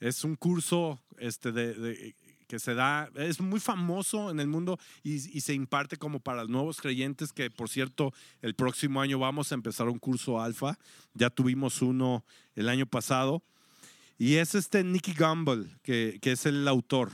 es 0.00 0.24
un 0.24 0.36
curso 0.36 1.00
este, 1.18 1.52
de, 1.52 2.14
que 2.46 2.58
se 2.58 2.74
da, 2.74 3.10
es 3.16 3.40
muy 3.40 3.60
famoso 3.60 4.30
en 4.30 4.40
el 4.40 4.46
mundo 4.46 4.78
y, 5.02 5.18
se 5.18 5.54
imparte 5.54 5.96
como 5.96 6.20
para 6.20 6.44
nuevos 6.44 6.80
creyentes, 6.80 7.32
que 7.32 7.50
por 7.50 7.68
cierto, 7.68 8.12
el 8.42 8.54
próximo 8.54 9.00
año 9.00 9.18
vamos 9.18 9.50
a 9.50 9.54
empezar 9.54 9.88
un 9.88 9.98
curso 9.98 10.40
alfa, 10.40 10.78
ya 11.14 11.30
tuvimos 11.30 11.82
uno 11.82 12.24
el 12.54 12.68
año 12.68 12.86
pasado, 12.86 13.42
y 14.18 14.36
es 14.36 14.54
este 14.54 14.82
Nicky 14.84 15.12
Gamble, 15.12 15.66
que, 15.82 16.18
que 16.22 16.32
es 16.32 16.46
el 16.46 16.66
autor, 16.68 17.12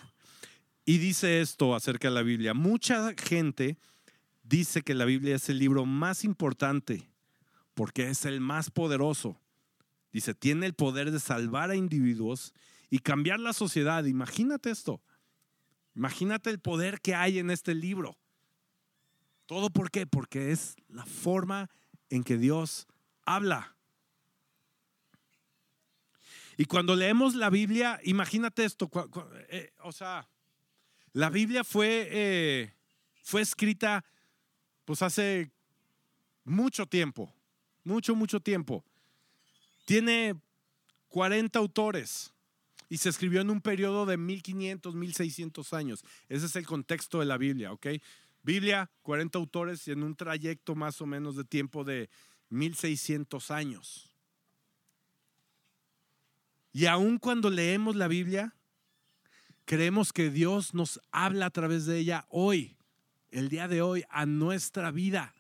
y 0.85 0.99
dice 0.99 1.41
esto 1.41 1.75
acerca 1.75 2.09
de 2.09 2.15
la 2.15 2.23
Biblia, 2.23 2.55
mucha 2.55 3.15
gente 3.17 3.79
dice 4.43 4.83
que 4.83 4.95
la 4.95 5.05
Biblia 5.05 5.37
es 5.37 5.49
el 5.49 5.59
libro 5.59 5.87
más 5.87 6.25
importante 6.25 7.09
porque 7.75 8.09
es 8.09 8.27
el 8.27 8.41
más 8.41 8.71
poderoso. 8.71 9.41
Dice, 10.13 10.35
tiene 10.35 10.67
el 10.67 10.75
poder 10.75 11.11
de 11.11 11.21
salvar 11.21 11.71
a 11.71 11.77
individuos 11.77 12.53
y 12.93 12.99
cambiar 12.99 13.41
la 13.41 13.55
sociedad. 13.55 14.05
Imagínate 14.05 14.71
esto. 14.71 15.01
Imagínate 15.95 16.51
el 16.51 16.61
poder 16.61 17.01
que 17.01 17.15
hay 17.15 17.39
en 17.39 17.51
este 17.51 17.75
libro. 17.75 18.19
¿Todo 19.47 19.71
por 19.71 19.91
qué? 19.91 20.07
Porque 20.07 20.53
es 20.53 20.77
la 20.89 21.07
forma 21.07 21.71
en 22.11 22.23
que 22.23 22.37
Dios 22.37 22.87
habla. 23.25 23.75
Y 26.59 26.67
cuando 26.67 26.95
leemos 26.95 27.35
la 27.35 27.49
Biblia, 27.49 27.99
imagínate 28.05 28.63
esto, 28.67 28.91
eh, 29.49 29.73
o 29.85 29.93
sea, 29.93 30.29
la 31.15 31.31
Biblia 31.31 31.65
fue, 31.65 32.09
eh, 32.11 32.75
fue 33.23 33.41
escrita 33.41 34.05
pues 34.85 35.01
hace 35.01 35.51
mucho 36.45 36.85
tiempo, 36.85 37.33
mucho, 37.85 38.15
mucho 38.15 38.39
tiempo. 38.39 38.85
Tiene 39.87 40.39
40 41.09 41.59
autores 41.59 42.32
y 42.93 42.99
se 42.99 43.09
escribió 43.09 43.41
en 43.41 43.49
un 43.49 43.63
periodo 43.63 44.05
de 44.05 44.19
1500, 44.19 44.95
1600 44.95 45.73
años. 45.73 46.05
Ese 46.29 46.45
es 46.45 46.57
el 46.57 46.67
contexto 46.67 47.21
de 47.21 47.25
la 47.25 47.39
Biblia, 47.39 47.73
¿ok? 47.73 47.87
Biblia, 48.43 48.91
40 49.01 49.39
autores 49.39 49.89
y 49.89 49.93
en 49.93 50.03
un 50.03 50.15
trayecto 50.15 50.75
más 50.75 51.01
o 51.01 51.07
menos 51.07 51.35
de 51.35 51.45
tiempo 51.45 51.85
de 51.85 52.11
1600 52.51 53.51
años. 53.51 54.11
Y 56.71 56.85
aún 56.85 57.17
cuando 57.17 57.49
leemos 57.49 57.97
la 57.97 58.09
Biblia, 58.09 58.55
creemos 59.65 60.13
que 60.13 60.29
Dios 60.29 60.75
nos 60.75 61.01
habla 61.13 61.47
a 61.47 61.51
través 61.51 61.87
de 61.87 61.97
ella 61.97 62.27
hoy, 62.29 62.77
el 63.31 63.49
día 63.49 63.69
de 63.69 63.81
hoy, 63.81 64.05
a 64.11 64.27
nuestra 64.27 64.91
vida. 64.91 65.35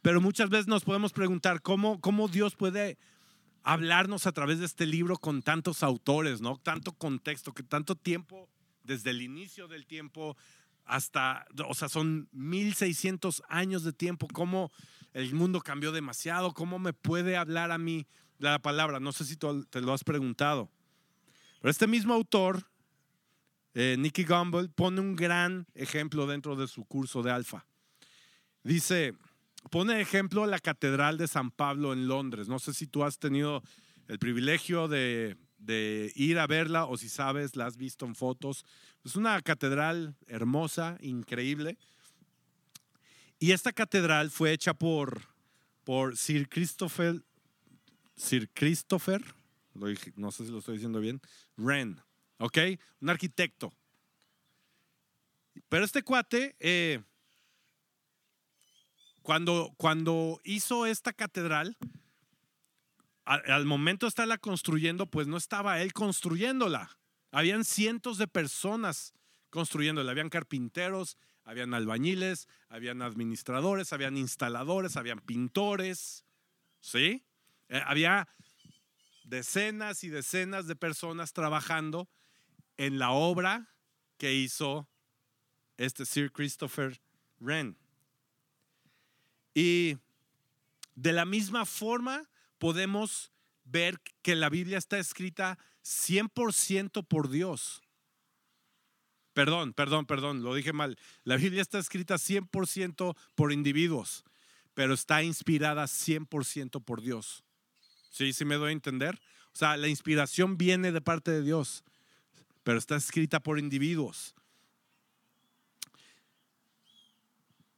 Pero 0.00 0.20
muchas 0.20 0.48
veces 0.48 0.68
nos 0.68 0.84
podemos 0.84 1.12
preguntar 1.12 1.60
cómo, 1.60 2.00
cómo 2.00 2.28
Dios 2.28 2.54
puede 2.54 2.98
hablarnos 3.62 4.26
a 4.26 4.32
través 4.32 4.58
de 4.58 4.66
este 4.66 4.86
libro 4.86 5.16
con 5.16 5.42
tantos 5.42 5.82
autores, 5.82 6.40
¿no? 6.40 6.56
Tanto 6.56 6.92
contexto, 6.92 7.52
que 7.52 7.62
tanto 7.62 7.94
tiempo, 7.94 8.48
desde 8.82 9.10
el 9.10 9.22
inicio 9.22 9.68
del 9.68 9.86
tiempo 9.86 10.36
hasta, 10.84 11.46
o 11.66 11.74
sea, 11.74 11.88
son 11.88 12.28
1600 12.32 13.42
años 13.48 13.84
de 13.84 13.92
tiempo, 13.92 14.26
cómo 14.32 14.72
el 15.12 15.34
mundo 15.34 15.60
cambió 15.60 15.92
demasiado, 15.92 16.54
cómo 16.54 16.78
me 16.78 16.94
puede 16.94 17.36
hablar 17.36 17.70
a 17.70 17.78
mí 17.78 18.06
la 18.38 18.58
palabra. 18.58 18.98
No 18.98 19.12
sé 19.12 19.24
si 19.24 19.36
te 19.36 19.80
lo 19.80 19.92
has 19.92 20.04
preguntado. 20.04 20.70
Pero 21.60 21.70
este 21.70 21.86
mismo 21.86 22.14
autor, 22.14 22.64
eh, 23.74 23.96
Nicky 23.98 24.24
Gumbel, 24.24 24.70
pone 24.70 25.00
un 25.00 25.14
gran 25.14 25.66
ejemplo 25.74 26.26
dentro 26.26 26.56
de 26.56 26.68
su 26.68 26.84
curso 26.84 27.22
de 27.22 27.32
alfa. 27.32 27.66
Dice, 28.62 29.14
pone 29.68 30.00
ejemplo 30.00 30.46
la 30.46 30.58
Catedral 30.58 31.18
de 31.18 31.28
San 31.28 31.50
Pablo 31.50 31.92
en 31.92 32.08
Londres. 32.08 32.48
No 32.48 32.58
sé 32.58 32.74
si 32.74 32.86
tú 32.86 33.04
has 33.04 33.18
tenido 33.18 33.62
el 34.08 34.18
privilegio 34.18 34.88
de, 34.88 35.36
ir 36.14 36.38
a 36.38 36.46
verla 36.46 36.86
o 36.86 36.96
si 36.96 37.08
sabes, 37.08 37.56
la 37.56 37.66
has 37.66 37.76
visto 37.76 38.06
en 38.06 38.14
fotos. 38.14 38.64
Es 39.04 39.16
una 39.16 39.40
catedral 39.42 40.16
hermosa, 40.26 40.96
increíble. 41.00 41.78
Y 43.38 43.52
esta 43.52 43.72
catedral 43.72 44.30
fue 44.30 44.52
hecha 44.52 44.74
por, 44.74 45.22
por 45.84 46.16
Sir 46.16 46.48
Christopher, 46.48 47.22
Sir 48.16 48.50
Christopher, 48.52 49.22
no 50.16 50.32
sé 50.32 50.44
si 50.44 50.50
lo 50.50 50.58
estoy 50.58 50.74
diciendo 50.74 51.00
bien, 51.00 51.20
Wren, 51.56 52.00
¿ok? 52.38 52.58
Un 53.00 53.10
arquitecto. 53.10 53.72
Pero 55.68 55.84
este 55.84 56.02
cuate, 56.02 56.56
eh, 56.58 57.00
cuando, 59.28 59.74
cuando 59.76 60.40
hizo 60.42 60.86
esta 60.86 61.12
catedral, 61.12 61.76
al, 63.26 63.66
momento 63.66 64.06
de 64.06 64.08
estarla 64.08 64.38
construyendo, 64.38 65.04
pues 65.04 65.26
no 65.26 65.36
estaba 65.36 65.82
él 65.82 65.92
construyéndola. 65.92 66.98
Habían 67.30 67.66
cientos 67.66 68.16
de 68.16 68.26
personas 68.26 69.12
construyéndola. 69.50 70.12
Habían 70.12 70.30
carpinteros, 70.30 71.18
habían 71.44 71.74
albañiles, 71.74 72.48
habían 72.70 73.02
administradores, 73.02 73.92
habían 73.92 74.16
instaladores, 74.16 74.96
habían 74.96 75.20
pintores. 75.20 76.24
¿Sí? 76.80 77.22
Eh, 77.68 77.82
había 77.84 78.28
decenas 79.24 80.04
y 80.04 80.08
decenas 80.08 80.66
de 80.68 80.74
personas 80.74 81.34
trabajando 81.34 82.08
en 82.78 82.98
la 82.98 83.10
obra 83.10 83.74
que 84.16 84.32
hizo 84.32 84.88
este 85.76 86.06
Sir 86.06 86.32
Christopher 86.32 86.98
Wren. 87.40 87.76
Y 89.58 89.98
de 90.94 91.12
la 91.12 91.24
misma 91.24 91.66
forma 91.66 92.30
podemos 92.58 93.32
ver 93.64 94.00
que 94.22 94.36
la 94.36 94.48
Biblia 94.50 94.78
está 94.78 95.00
escrita 95.00 95.58
100% 95.82 97.04
por 97.04 97.28
Dios. 97.28 97.82
Perdón, 99.32 99.72
perdón, 99.72 100.06
perdón, 100.06 100.44
lo 100.44 100.54
dije 100.54 100.72
mal. 100.72 100.96
La 101.24 101.36
Biblia 101.36 101.60
está 101.60 101.80
escrita 101.80 102.18
100% 102.18 103.16
por 103.34 103.52
individuos, 103.52 104.24
pero 104.74 104.94
está 104.94 105.24
inspirada 105.24 105.86
100% 105.86 106.84
por 106.84 107.02
Dios. 107.02 107.42
¿Sí? 108.10 108.32
¿Sí 108.32 108.44
me 108.44 108.54
doy 108.54 108.68
a 108.68 108.72
entender? 108.74 109.20
O 109.46 109.56
sea, 109.58 109.76
la 109.76 109.88
inspiración 109.88 110.56
viene 110.56 110.92
de 110.92 111.00
parte 111.00 111.32
de 111.32 111.42
Dios, 111.42 111.82
pero 112.62 112.78
está 112.78 112.94
escrita 112.94 113.40
por 113.40 113.58
individuos. 113.58 114.36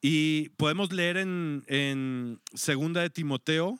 Y 0.00 0.48
podemos 0.50 0.92
leer 0.92 1.18
en, 1.18 1.62
en 1.66 2.40
Segunda 2.54 3.02
de 3.02 3.10
Timoteo 3.10 3.78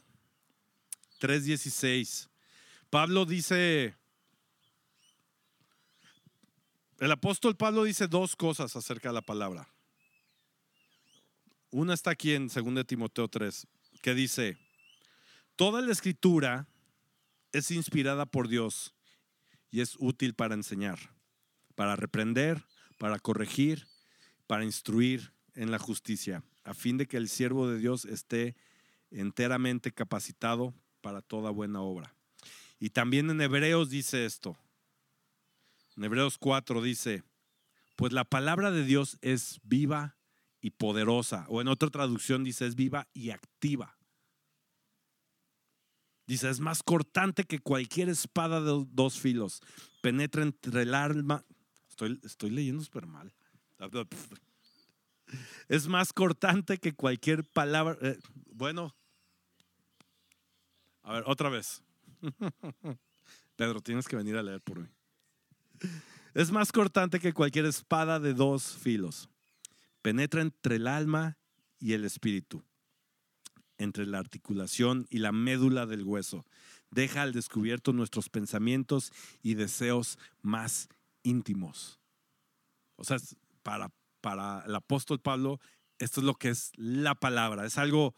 3:16. 1.20 2.28
Pablo 2.90 3.24
dice, 3.24 3.94
el 6.98 7.12
apóstol 7.12 7.56
Pablo 7.56 7.84
dice 7.84 8.08
dos 8.08 8.36
cosas 8.36 8.76
acerca 8.76 9.08
de 9.08 9.14
la 9.14 9.22
palabra. 9.22 9.68
Una 11.70 11.94
está 11.94 12.10
aquí 12.10 12.32
en 12.32 12.48
2 12.48 12.86
Timoteo 12.86 13.28
3, 13.28 13.66
que 14.02 14.14
dice, 14.14 14.58
toda 15.54 15.80
la 15.80 15.92
escritura 15.92 16.66
es 17.52 17.70
inspirada 17.70 18.26
por 18.26 18.48
Dios 18.48 18.92
y 19.70 19.80
es 19.80 19.94
útil 20.00 20.34
para 20.34 20.54
enseñar, 20.54 20.98
para 21.76 21.94
reprender, 21.94 22.64
para 22.98 23.20
corregir, 23.20 23.86
para 24.48 24.64
instruir 24.64 25.32
en 25.60 25.70
la 25.70 25.78
justicia, 25.78 26.42
a 26.64 26.72
fin 26.72 26.96
de 26.96 27.06
que 27.06 27.18
el 27.18 27.28
siervo 27.28 27.68
de 27.68 27.78
Dios 27.78 28.06
esté 28.06 28.56
enteramente 29.10 29.92
capacitado 29.92 30.72
para 31.02 31.20
toda 31.20 31.50
buena 31.50 31.82
obra. 31.82 32.14
Y 32.78 32.90
también 32.90 33.28
en 33.28 33.42
Hebreos 33.42 33.90
dice 33.90 34.24
esto. 34.24 34.56
En 35.98 36.04
Hebreos 36.04 36.38
4 36.38 36.80
dice, 36.80 37.24
pues 37.94 38.14
la 38.14 38.24
palabra 38.24 38.70
de 38.70 38.84
Dios 38.84 39.18
es 39.20 39.60
viva 39.62 40.16
y 40.62 40.70
poderosa. 40.70 41.44
O 41.48 41.60
en 41.60 41.68
otra 41.68 41.90
traducción 41.90 42.42
dice, 42.42 42.64
es 42.64 42.74
viva 42.74 43.06
y 43.12 43.28
activa. 43.28 43.98
Dice, 46.26 46.48
es 46.48 46.60
más 46.60 46.82
cortante 46.82 47.44
que 47.44 47.58
cualquier 47.58 48.08
espada 48.08 48.62
de 48.62 48.86
dos 48.92 49.20
filos. 49.20 49.60
Penetra 50.00 50.42
entre 50.42 50.82
el 50.82 50.94
alma. 50.94 51.44
Estoy, 51.90 52.50
leyendo 52.50 52.82
súper 52.82 53.06
mal. 53.06 53.34
Es 55.68 55.88
más 55.88 56.12
cortante 56.12 56.78
que 56.78 56.92
cualquier 56.92 57.44
palabra. 57.44 57.96
Eh, 58.02 58.18
bueno, 58.52 58.94
a 61.02 61.14
ver, 61.14 61.24
otra 61.26 61.48
vez. 61.48 61.82
Pedro, 63.56 63.80
tienes 63.80 64.06
que 64.06 64.16
venir 64.16 64.36
a 64.36 64.42
leer 64.42 64.60
por 64.60 64.80
mí. 64.80 64.88
Es 66.34 66.50
más 66.50 66.72
cortante 66.72 67.20
que 67.20 67.32
cualquier 67.32 67.66
espada 67.66 68.20
de 68.20 68.34
dos 68.34 68.76
filos. 68.76 69.28
Penetra 70.02 70.40
entre 70.42 70.76
el 70.76 70.86
alma 70.86 71.36
y 71.78 71.94
el 71.94 72.04
espíritu, 72.04 72.62
entre 73.78 74.06
la 74.06 74.18
articulación 74.18 75.06
y 75.10 75.18
la 75.18 75.32
médula 75.32 75.86
del 75.86 76.04
hueso. 76.04 76.46
Deja 76.90 77.22
al 77.22 77.32
descubierto 77.32 77.92
nuestros 77.92 78.28
pensamientos 78.28 79.12
y 79.42 79.54
deseos 79.54 80.18
más 80.42 80.88
íntimos. 81.22 81.98
O 82.96 83.04
sea, 83.04 83.18
para, 83.62 83.92
para 84.20 84.62
el 84.66 84.74
apóstol 84.74 85.20
Pablo, 85.20 85.60
esto 85.98 86.20
es 86.20 86.24
lo 86.24 86.34
que 86.34 86.48
es 86.48 86.72
la 86.76 87.14
palabra. 87.14 87.66
Es 87.66 87.78
algo 87.78 88.14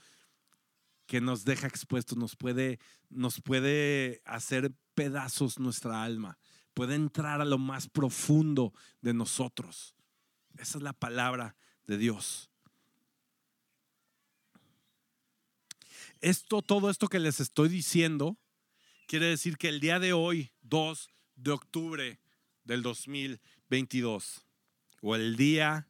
que 1.07 1.21
nos 1.21 1.45
deja 1.45 1.67
expuestos, 1.67 2.17
nos 2.17 2.37
puede, 2.37 2.79
nos 3.11 3.41
puede 3.41 4.23
hacer 4.25 4.73
pedazos 4.95 5.59
nuestra 5.59 6.03
alma, 6.03 6.39
puede 6.75 6.95
entrar 6.95 7.41
a 7.41 7.45
lo 7.45 7.59
más 7.59 7.89
profundo 7.89 8.73
de 9.01 9.15
nosotros. 9.15 9.95
Esa 10.59 10.79
es 10.79 10.85
la 10.85 10.93
palabra 10.93 11.57
de 11.87 11.99
Dios. 11.99 12.51
Esto, 16.21 16.63
todo 16.63 16.89
esto 16.89 17.09
que 17.09 17.19
les 17.19 17.41
estoy 17.41 17.69
diciendo, 17.69 18.39
quiere 19.07 19.27
decir 19.27 19.59
que 19.59 19.69
el 19.69 19.81
día 19.81 19.99
de 19.99 20.13
hoy, 20.13 20.53
2 20.63 21.11
de 21.35 21.51
octubre 21.51 22.21
del 22.65 22.83
2022, 22.83 24.47
o 25.01 25.17
el 25.17 25.37
día 25.37 25.89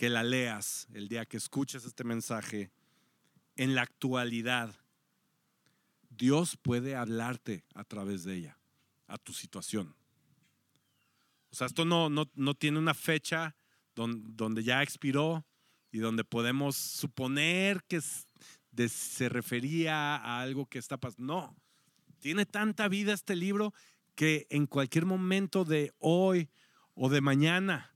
que 0.00 0.08
la 0.08 0.22
leas, 0.22 0.88
el 0.94 1.08
día 1.08 1.26
que 1.26 1.36
escuches 1.36 1.84
este 1.84 2.04
mensaje, 2.04 2.70
en 3.54 3.74
la 3.74 3.82
actualidad, 3.82 4.74
Dios 6.08 6.56
puede 6.56 6.96
hablarte 6.96 7.66
a 7.74 7.84
través 7.84 8.24
de 8.24 8.36
ella, 8.36 8.58
a 9.06 9.18
tu 9.18 9.34
situación. 9.34 9.94
O 11.50 11.54
sea, 11.54 11.66
esto 11.66 11.84
no, 11.84 12.08
no, 12.08 12.54
tiene 12.54 12.78
una 12.78 12.94
fecha 12.94 13.54
donde, 13.94 14.64
ya 14.64 14.82
expiró 14.82 15.44
y 15.92 15.98
donde 15.98 16.24
podemos 16.24 16.76
suponer 16.76 17.84
que 17.84 18.00
se 18.00 19.28
refería 19.28 20.16
a 20.16 20.40
algo 20.40 20.64
que 20.64 20.78
está 20.78 20.96
pasando. 20.96 21.26
No, 21.26 21.56
tiene 22.20 22.46
tanta 22.46 22.88
vida 22.88 23.12
este 23.12 23.36
libro 23.36 23.74
que 24.14 24.46
en 24.48 24.66
cualquier 24.66 25.04
momento 25.04 25.66
de 25.66 25.92
hoy 25.98 26.48
o 26.94 27.10
de 27.10 27.20
mañana, 27.20 27.94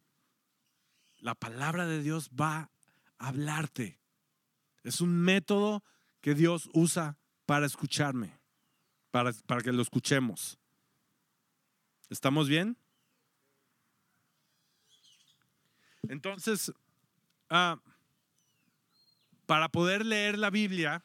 la 1.24 1.34
palabra 1.34 1.86
de 1.86 2.02
Dios 2.02 2.30
va 2.38 2.70
a 3.18 3.28
hablarte. 3.28 3.98
Es 4.82 5.00
un 5.00 5.22
método 5.22 5.82
que 6.20 6.34
Dios 6.34 6.68
usa 6.74 7.16
para 7.46 7.64
escucharme, 7.64 8.38
para, 9.10 9.32
para 9.46 9.62
que 9.62 9.72
lo 9.72 9.80
escuchemos. 9.80 10.58
¿Estamos 12.10 12.46
bien? 12.46 12.76
Entonces, 16.10 16.70
ah, 17.48 17.80
para 19.46 19.70
poder 19.70 20.04
leer 20.04 20.38
la 20.38 20.50
Biblia, 20.50 21.02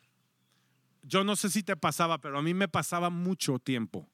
yo 1.01 1.23
no 1.23 1.37
sé 1.37 1.49
si 1.49 1.63
te 1.63 1.77
pasaba, 1.77 2.17
pero 2.17 2.39
a 2.39 2.41
mí 2.41 2.53
me 2.53 2.67
pasaba 2.67 3.09
mucho 3.09 3.57
tiempo. 3.57 4.11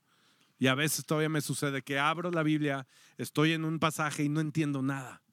Y 0.59 0.67
a 0.67 0.75
veces 0.75 1.03
todavía 1.03 1.29
me 1.29 1.41
sucede 1.41 1.81
que 1.81 1.97
abro 1.97 2.29
la 2.29 2.43
Biblia, 2.43 2.85
estoy 3.17 3.53
en 3.53 3.65
un 3.65 3.79
pasaje 3.79 4.23
y 4.23 4.29
no 4.29 4.39
entiendo 4.39 4.83
nada. 4.83 5.24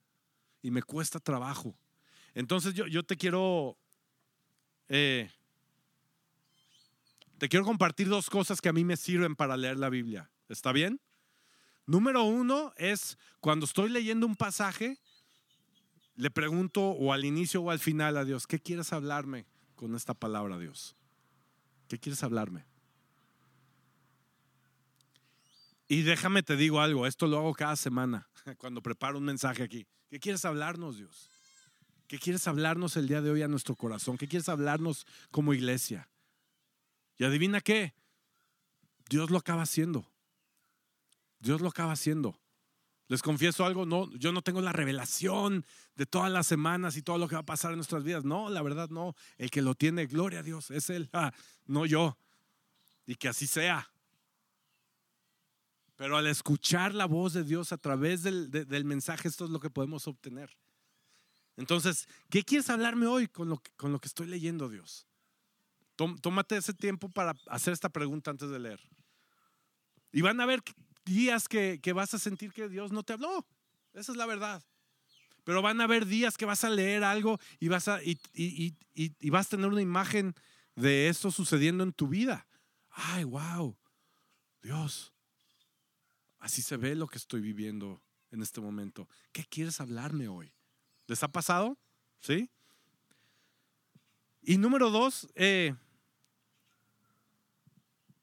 Y 0.63 0.71
me 0.71 0.83
cuesta 0.83 1.19
trabajo. 1.19 1.75
Entonces 2.35 2.75
yo, 2.75 3.03
te 3.03 3.17
quiero... 3.17 3.77
eh, 4.89 5.31
te 7.39 7.49
quiero 7.49 7.65
compartir 7.65 8.09
dos 8.09 8.31
cosas 8.31 8.61
que 8.61 8.69
a 8.69 8.73
mí 8.73 8.85
me 8.85 8.97
sirven 8.97 9.35
para 9.35 9.57
leer 9.57 9.77
la 9.77 9.91
Biblia. 9.91 10.31
¿Está 10.49 10.71
bien? 10.71 11.01
Número 11.87 12.23
uno 12.23 12.73
es 12.77 13.19
cuando 13.41 13.67
estoy 13.67 13.91
leyendo 13.91 14.27
un 14.27 14.37
pasaje, 14.37 14.99
le 16.15 16.31
pregunto 16.31 16.83
o 16.83 17.13
al 17.13 17.25
inicio 17.25 17.61
o 17.63 17.71
al 17.71 17.81
final 17.81 18.17
a 18.17 18.25
Dios, 18.25 18.47
¿qué 18.47 18.61
quieres 18.61 18.93
hablarme 18.93 19.47
con 19.75 19.97
esta 19.97 20.15
palabra, 20.15 20.59
Dios? 20.59 20.95
¿Qué 21.89 21.99
quieres 21.99 22.23
hablarme? 22.23 22.65
Y 25.93 26.01
déjame 26.01 26.43
te 26.43 26.57
digo 26.57 26.81
algo, 26.81 27.07
esto 27.07 27.27
lo 27.27 27.37
hago 27.37 27.53
cada 27.53 27.77
semana 27.77 28.27
cuando 28.57 28.81
preparo 28.81 29.19
un 29.19 29.25
mensaje 29.25 29.63
aquí. 29.63 29.87
¿Qué 30.09 30.19
quieres 30.19 30.43
hablarnos, 30.47 30.97
Dios? 30.97 31.29
¿Qué 32.07 32.19
quieres 32.19 32.49
hablarnos 32.49 32.97
el 32.97 33.09
día 33.09 33.21
de 33.21 33.31
hoy 33.31 33.43
a 33.43 33.49
nuestro 33.49 33.77
corazón? 33.77 34.17
¿Qué 34.17 34.27
quieres 34.27 34.49
hablarnos 34.49 35.07
como 35.31 35.53
iglesia? 35.53 36.09
Y 37.19 37.25
adivina 37.25 37.61
qué, 37.61 37.93
Dios 39.11 39.29
lo 39.29 39.37
acaba 39.37 39.65
haciendo. 39.65 40.11
Dios 41.41 41.61
lo 41.61 41.69
acaba 41.69 41.93
haciendo. 41.93 42.41
Les 43.09 43.21
confieso 43.21 43.67
algo, 43.67 43.85
no, 43.85 44.11
yo 44.15 44.33
no 44.33 44.41
tengo 44.41 44.63
la 44.63 44.73
revelación 44.73 45.67
de 45.97 46.07
todas 46.07 46.33
las 46.33 46.47
semanas 46.47 46.97
y 46.97 47.03
todo 47.03 47.19
lo 47.19 47.29
que 47.29 47.35
va 47.35 47.43
a 47.43 47.45
pasar 47.45 47.73
en 47.73 47.77
nuestras 47.77 48.03
vidas. 48.03 48.25
No, 48.25 48.49
la 48.49 48.63
verdad 48.63 48.89
no. 48.89 49.15
El 49.37 49.51
que 49.51 49.61
lo 49.61 49.75
tiene, 49.75 50.07
gloria 50.07 50.39
a 50.39 50.43
Dios, 50.43 50.71
es 50.71 50.89
Él, 50.89 51.11
ah, 51.13 51.35
no 51.67 51.85
yo. 51.85 52.17
Y 53.05 53.17
que 53.17 53.29
así 53.29 53.47
sea. 53.47 53.92
Pero 56.03 56.17
al 56.17 56.27
escuchar 56.27 56.95
la 56.97 57.07
voz 57.07 57.33
de 57.33 57.45
Dios 57.45 57.71
a 57.71 57.77
través 57.79 58.25
del, 58.25 58.51
de- 58.51 58.65
del 58.65 58.85
mensaje, 58.85 59.29
esto 59.29 59.45
es 59.45 59.53
lo 59.53 59.61
que 59.61 59.71
podemos 59.71 60.09
obtener. 60.09 60.51
Entonces, 61.57 62.09
¿qué 62.29 62.43
quieres 62.43 62.69
hablarme 62.71 63.07
hoy 63.07 63.29
con 63.29 63.49
lo 63.49 63.59
que, 63.59 63.71
con 63.77 63.93
lo 63.93 64.01
que 64.01 64.09
estoy 64.09 64.27
leyendo, 64.27 64.69
Dios? 64.69 65.07
Tó- 65.95 66.17
Tómate 66.21 66.57
ese 66.57 66.75
tiempo 66.75 67.09
para 67.09 67.37
hacer 67.47 67.73
esta 67.73 67.89
pregunta 67.89 68.33
antes 68.33 68.51
de 68.51 68.59
leer. 68.59 68.81
Y 70.11 70.23
van 70.23 70.41
a 70.41 70.43
haber 70.43 70.65
días 71.05 71.47
que, 71.47 71.79
que 71.81 71.93
vas 71.93 72.13
a 72.15 72.19
sentir 72.19 72.53
que 72.53 72.69
Dios 72.69 72.91
no 72.91 73.05
te 73.05 73.13
habló. 73.13 73.47
Esa 73.93 74.11
es 74.11 74.19
la 74.19 74.27
verdad. 74.27 74.61
Pero 75.45 75.63
van 75.63 75.81
a 75.81 75.85
haber 75.85 76.05
días 76.07 76.37
que 76.37 76.47
vas 76.47 76.65
a 76.65 76.71
leer 76.71 77.05
algo 77.05 77.39
y 77.61 77.69
vas 77.69 77.87
a, 77.87 78.03
y- 78.03 78.19
y- 78.35 78.77
y- 78.93 79.15
y 79.21 79.31
vas 79.31 79.47
a 79.47 79.51
tener 79.51 79.69
una 79.69 79.81
imagen 79.83 80.35
de 80.75 81.07
esto 81.07 81.31
sucediendo 81.31 81.85
en 81.85 81.93
tu 81.93 82.09
vida. 82.09 82.49
Ay, 82.91 83.23
wow. 83.23 83.79
Dios, 84.63 85.12
así 86.43 86.61
se 86.61 86.77
ve 86.77 86.95
lo 86.95 87.07
que 87.07 87.19
estoy 87.19 87.41
viviendo 87.41 88.03
en 88.31 88.43
este 88.43 88.61
momento. 88.61 89.09
¿Qué 89.33 89.45
quieres 89.45 89.81
hablarme 89.81 90.27
hoy? 90.29 90.53
¿Les 91.07 91.23
ha 91.23 91.29
pasado? 91.29 91.79
¿Sí? 92.21 92.51
Y 94.43 94.59
número 94.59 94.91
dos, 94.91 95.29
eh, 95.37 95.75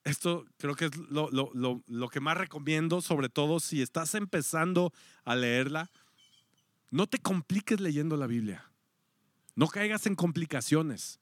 esto 0.03 0.45
creo 0.57 0.75
que 0.75 0.85
es 0.85 0.97
lo, 0.97 1.29
lo- 1.31 1.51
lo- 1.53 1.81
lo 1.87 2.09
que 2.09 2.19
más 2.19 2.37
recomiendo, 2.37 3.01
sobre 3.01 3.29
todo 3.29 3.59
si 3.61 3.81
estás 3.81 4.13
empezando 4.15 4.91
a 5.23 5.35
leerla. 5.35 5.89
No 6.91 7.07
te 7.07 7.19
compliques 7.19 7.79
leyendo 7.79 8.17
la 8.17 8.27
Biblia. 8.27 8.69
No 9.55 9.67
caigas 9.67 10.05
en 10.07 10.15
complicaciones. 10.15 11.19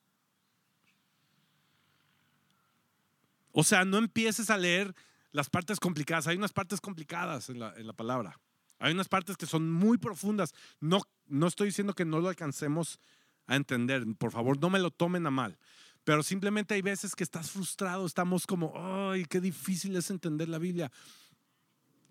O 3.51 3.63
sea, 3.63 3.85
no 3.85 3.97
empieces 3.97 4.49
a 4.49 4.57
leer 4.57 4.95
las 5.31 5.49
partes 5.49 5.79
complicadas. 5.79 6.27
Hay 6.27 6.37
unas 6.37 6.53
partes 6.53 6.81
complicadas 6.81 7.49
en 7.49 7.59
la, 7.59 7.73
en 7.75 7.87
la 7.87 7.93
palabra. 7.93 8.39
Hay 8.79 8.93
unas 8.93 9.07
partes 9.07 9.37
que 9.37 9.45
son 9.45 9.71
muy 9.71 9.97
profundas. 9.97 10.53
No, 10.79 11.01
no 11.27 11.47
estoy 11.47 11.67
diciendo 11.67 11.93
que 11.93 12.05
no 12.05 12.19
lo 12.19 12.29
alcancemos 12.29 12.99
a 13.47 13.55
entender. 13.55 14.05
Por 14.17 14.31
favor, 14.31 14.59
no 14.59 14.69
me 14.69 14.79
lo 14.79 14.91
tomen 14.91 15.25
a 15.25 15.31
mal. 15.31 15.57
Pero 16.03 16.23
simplemente 16.23 16.73
hay 16.73 16.81
veces 16.81 17.15
que 17.15 17.23
estás 17.23 17.51
frustrado, 17.51 18.05
estamos 18.05 18.47
como, 18.47 18.71
ay, 18.75 19.25
qué 19.25 19.41
difícil 19.41 19.93
es 19.97 20.09
entender 20.09 20.47
la 20.47 20.57
Biblia. 20.57 20.89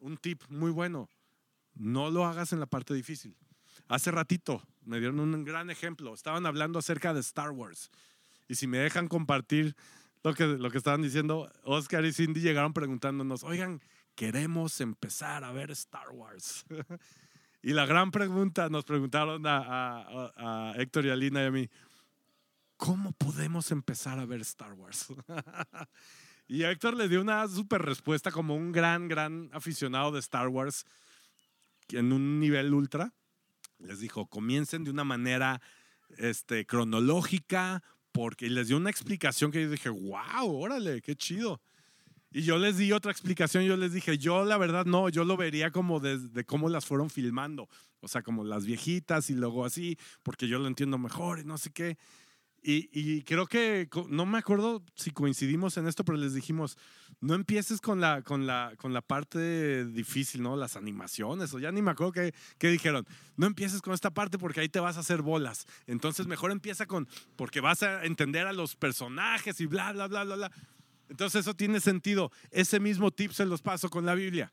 Un 0.01 0.19
tip 0.19 0.43
muy 0.51 0.71
bueno, 0.71 1.09
no 1.75 2.11
lo 2.11 2.27
hagas 2.27 2.53
en 2.53 2.61
la 2.61 2.67
parte 2.67 2.93
difícil. 2.93 3.35
Hace 3.89 4.11
ratito 4.11 4.63
me 4.85 4.99
dieron 4.99 5.21
un 5.21 5.45
gran 5.45 5.71
ejemplo, 5.71 6.13
estaban 6.13 6.45
hablando 6.45 6.79
acerca 6.79 7.15
de 7.15 7.21
Star 7.21 7.53
Wars. 7.53 7.91
Y 8.49 8.57
si 8.57 8.67
me 8.67 8.77
dejan 8.77 9.09
compartir 9.09 9.75
lo 10.27 10.35
que, 10.35 10.45
lo 10.45 10.71
que 10.73 10.79
estaban 10.79 11.03
diciendo, 11.03 11.49
Oscar 11.63 12.05
y 12.05 12.13
Cindy 12.13 12.41
llegaron 12.41 12.73
preguntándonos, 12.73 13.45
oigan, 13.45 13.81
queremos 14.17 14.81
empezar 14.81 15.45
a 15.45 15.53
ver 15.53 15.71
Star 15.71 16.11
Wars. 16.11 16.65
y 17.63 17.73
la 17.73 17.87
gran 17.87 18.11
pregunta, 18.11 18.69
nos 18.69 18.85
preguntaron 18.85 19.47
a, 19.47 19.59
a- 19.59 20.33
a- 20.37 20.75
Héctor 20.79 21.07
y 21.07 21.11
a 21.11 21.17
Lina 21.17 21.45
y 21.45 21.47
a 21.47 21.51
mí, 21.53 21.71
¿cómo 22.77 23.13
podemos 23.13 23.71
empezar 23.71 24.19
a 24.19 24.27
ver 24.27 24.41
Star 24.41 24.73
Wars? 24.73 25.07
y 26.49 26.65
Héctor 26.65 26.97
le 26.97 27.09
dio 27.09 27.21
una 27.21 27.47
super 27.47 27.83
respuesta 27.83 28.33
como 28.33 28.57
un 28.57 28.73
gran, 28.73 29.07
gran 29.07 29.49
aficionado 29.53 30.11
de 30.11 30.19
Star 30.19 30.49
Wars 30.49 30.85
en 31.91 32.13
un 32.13 32.41
nivel 32.41 32.75
ultra. 32.75 33.13
Les 33.79 34.01
dijo, 34.01 34.27
comiencen 34.27 34.83
de 34.83 34.91
una 34.91 35.05
manera 35.05 35.61
este, 36.19 36.67
cronológica, 36.67 37.85
porque 38.17 38.49
les 38.49 38.69
dio 38.69 38.79
una 38.79 38.89
explicación 38.89 39.53
que 39.53 39.61
yo 39.61 39.71
dije, 39.71 39.91
wow, 39.91 40.51
órale, 40.51 41.03
qué 41.03 41.15
chido. 41.15 41.61
Y 42.33 42.43
yo 42.43 42.57
les 42.57 42.79
di 42.79 42.91
otra 42.91 43.13
explicación, 43.13 43.65
yo 43.65 43.77
les 43.77 43.93
dije, 43.93 44.17
yo 44.17 44.43
la 44.47 44.57
verdad 44.57 44.87
no, 44.87 45.11
yo 45.11 45.23
lo 45.25 45.37
vería 45.37 45.71
como 45.71 46.01
desde 46.01 46.45
cómo 46.45 46.71
las 46.71 46.87
fueron 46.87 47.11
filmando, 47.11 47.69
o 48.01 48.09
sea, 48.09 48.23
como 48.23 48.43
las 48.43 48.65
viejitas 48.65 49.29
y 49.29 49.35
luego 49.35 49.67
así, 49.67 49.99
porque 50.23 50.49
yo 50.49 50.59
lo 50.59 50.67
entiendo 50.67 50.97
mejor 50.97 51.41
y 51.41 51.45
no 51.45 51.59
sé 51.59 51.71
qué. 51.73 51.99
Y, 52.69 52.91
y 52.91 53.23
creo 53.23 53.47
que, 53.47 53.89
no 54.09 54.27
me 54.27 54.39
acuerdo 54.39 54.83
si 54.97 55.13
coincidimos 55.13 55.77
en 55.77 55.87
esto, 55.87 56.05
pero 56.05 56.19
les 56.19 56.35
dijimos, 56.35 56.77
no 57.21 57.35
empieces 57.35 57.81
con 57.81 58.01
la, 58.01 58.23
con 58.23 58.45
la, 58.45 58.73
con 58.77 58.93
la 58.93 59.03
parte 59.03 59.85
difícil, 59.85 60.43
¿no? 60.43 60.57
Las 60.57 60.75
animaciones, 60.75 61.55
o 61.55 61.61
ya 61.61 61.71
ni 61.71 61.81
me 61.81 61.93
acuerdo 61.93 62.11
qué, 62.11 62.35
qué 62.59 62.69
dijeron. 62.69 63.07
No 63.37 63.47
empieces 63.47 63.81
con 63.81 63.95
esta 63.95 64.11
parte 64.11 64.37
porque 64.37 64.59
ahí 64.59 64.69
te 64.69 64.81
vas 64.81 64.97
a 64.97 65.01
hacer 65.01 65.23
bolas. 65.23 65.65
Entonces 65.87 66.27
mejor 66.27 66.51
empieza 66.51 66.87
con, 66.87 67.07
porque 67.37 67.61
vas 67.61 67.85
a 67.85 68.05
entender 68.05 68.49
a 68.49 68.53
los 68.53 68.75
personajes 68.75 69.61
y 69.61 69.67
bla, 69.67 69.93
bla, 69.93 70.09
bla, 70.09 70.25
bla, 70.25 70.35
bla. 70.35 70.53
Entonces 71.09 71.43
eso 71.43 71.55
tiene 71.55 71.79
sentido. 71.79 72.33
Ese 72.51 72.81
mismo 72.81 73.13
tip 73.13 73.31
se 73.31 73.47
los 73.47 73.63
paso 73.63 73.91
con 73.91 74.05
la 74.05 74.17
Biblia. 74.17 74.53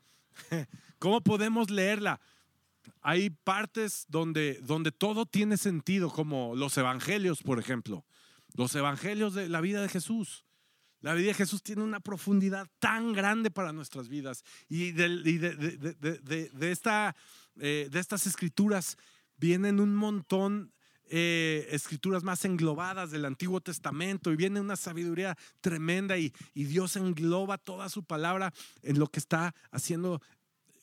¿Cómo 0.99 1.21
podemos 1.21 1.71
leerla? 1.71 2.21
Hay 3.01 3.29
partes 3.29 4.05
donde, 4.09 4.59
donde 4.63 4.91
todo 4.91 5.25
tiene 5.25 5.57
sentido, 5.57 6.09
como 6.11 6.55
los 6.55 6.77
evangelios, 6.77 7.41
por 7.43 7.59
ejemplo. 7.59 8.05
Los 8.55 8.75
evangelios 8.75 9.33
de 9.33 9.49
la 9.49 9.61
vida 9.61 9.81
de 9.81 9.89
Jesús. 9.89 10.45
La 11.01 11.13
vida 11.13 11.27
de 11.27 11.33
Jesús 11.33 11.61
tiene 11.63 11.83
una 11.83 11.99
profundidad 11.99 12.69
tan 12.79 13.11
grande 13.13 13.51
para 13.51 13.73
nuestras 13.73 14.07
vidas. 14.07 14.43
Y, 14.69 14.91
de- 14.91 15.09
de- 15.17 16.17
de- 16.21 16.49
de 16.49 16.71
esta, 16.71 17.15
eh, 17.59 17.89
de 17.91 17.99
estas 17.99 18.25
escrituras 18.25 18.97
vienen 19.37 19.79
un 19.79 19.95
montón 19.95 20.71
eh, 21.09 21.67
escrituras 21.71 22.23
más 22.23 22.45
englobadas 22.45 23.11
del 23.11 23.25
Antiguo 23.25 23.59
Testamento 23.59 24.31
y 24.31 24.37
viene 24.37 24.61
una 24.61 24.77
sabiduría 24.77 25.37
tremenda 25.59 26.17
y, 26.17 26.33
y 26.53 26.63
Dios 26.63 26.95
engloba 26.95 27.57
toda 27.57 27.89
su 27.89 28.03
palabra 28.05 28.53
en 28.81 28.97
lo 28.97 29.07
que 29.07 29.19
está 29.19 29.53
haciendo 29.71 30.21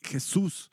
Jesús 0.03 0.69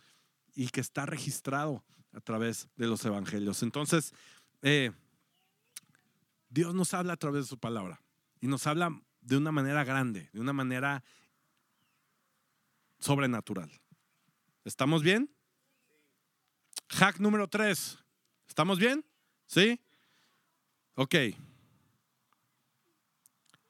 y 0.59 0.71
que 0.71 0.81
está 0.81 1.07
registrado 1.07 1.85
a 2.12 2.21
través 2.21 2.66
de 2.75 2.88
los 2.88 3.05
evangelios. 3.05 3.62
Entonces, 3.62 4.12
eh, 4.61 4.90
Dios 6.49 6.75
nos 6.75 6.94
habla 6.94 7.12
a 7.12 7.16
través 7.16 7.44
de 7.44 7.49
su 7.49 7.59
palabra 7.59 8.03
y 8.40 8.49
nos 8.49 8.66
habla 8.66 9.01
de 9.21 9.37
una 9.37 9.53
manera 9.53 9.85
grande, 9.85 10.29
de 10.33 10.40
una 10.40 10.53
manera 10.53 11.05
sobrenatural. 12.99 13.71
¿Estamos 14.64 15.05
bien? 15.05 15.33
Hack 16.88 17.21
número 17.21 17.47
tres. 17.47 17.97
¿Estamos 18.49 18.81
bien? 18.81 19.05
¿Sí? 19.47 19.81
Ok. 20.97 21.14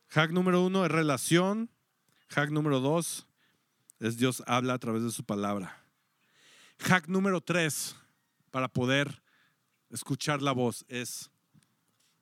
Hack 0.07 0.31
número 0.31 0.65
uno 0.65 0.87
es 0.87 0.91
relación. 0.91 1.71
Hack 2.31 2.49
número 2.49 2.81
dos 2.81 3.29
es 4.01 4.17
Dios 4.17 4.43
habla 4.47 4.73
a 4.73 4.79
través 4.79 5.03
de 5.03 5.11
su 5.11 5.23
palabra. 5.23 5.85
Hack 6.79 7.09
número 7.09 7.41
tres 7.41 7.97
para 8.51 8.69
poder 8.69 9.23
escuchar 9.91 10.43
la 10.43 10.53
voz 10.53 10.85
es, 10.89 11.31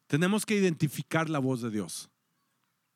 tenemos 0.06 0.46
que 0.46 0.54
identificar 0.54 1.28
la 1.28 1.38
voz 1.38 1.60
de 1.60 1.70
Dios. 1.70 2.10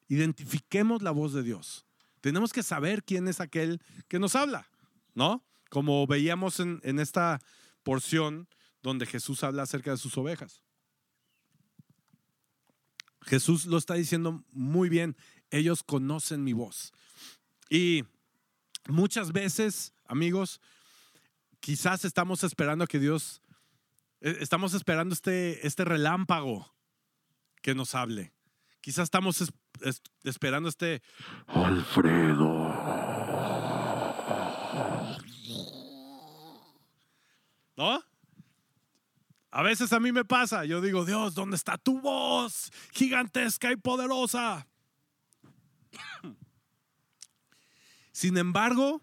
Identifiquemos 0.08 1.02
la 1.02 1.10
voz 1.10 1.32
de 1.32 1.42
Dios. 1.42 1.86
Tenemos 2.20 2.52
que 2.52 2.62
saber 2.62 3.04
quién 3.04 3.28
es 3.28 3.40
aquel 3.40 3.80
que 4.08 4.18
nos 4.18 4.34
habla, 4.34 4.68
¿no? 5.14 5.44
Como 5.68 6.06
veíamos 6.06 6.60
en, 6.60 6.80
en 6.82 6.98
esta 6.98 7.40
porción 7.82 8.48
donde 8.82 9.06
Jesús 9.06 9.44
habla 9.44 9.62
acerca 9.62 9.92
de 9.92 9.98
sus 9.98 10.16
ovejas. 10.16 10.62
Jesús 13.22 13.66
lo 13.66 13.76
está 13.76 13.94
diciendo 13.94 14.44
muy 14.50 14.88
bien, 14.88 15.16
ellos 15.50 15.82
conocen 15.82 16.42
mi 16.42 16.52
voz. 16.52 16.92
Y 17.68 18.04
muchas 18.88 19.32
veces, 19.32 19.92
amigos, 20.06 20.60
quizás 21.60 22.04
estamos 22.04 22.42
esperando 22.44 22.84
a 22.84 22.86
que 22.86 22.98
Dios, 22.98 23.42
eh, 24.20 24.36
estamos 24.40 24.74
esperando 24.74 25.14
este, 25.14 25.66
este 25.66 25.84
relámpago 25.84 26.74
que 27.62 27.74
nos 27.74 27.94
hable. 27.94 28.32
Quizás 28.80 29.04
estamos 29.04 29.40
es- 29.40 29.52
es- 29.82 30.02
esperando 30.24 30.68
este 30.68 31.02
Alfredo. 31.46 32.70
¿No? 37.76 38.02
A 39.52 39.62
veces 39.62 39.92
a 39.92 40.00
mí 40.00 40.12
me 40.12 40.24
pasa, 40.24 40.64
yo 40.64 40.80
digo, 40.80 41.04
Dios, 41.04 41.34
¿dónde 41.34 41.56
está 41.56 41.76
tu 41.76 42.00
voz 42.00 42.70
gigantesca 42.92 43.72
y 43.72 43.76
poderosa? 43.76 44.66
Sin 48.12 48.36
embargo, 48.38 49.02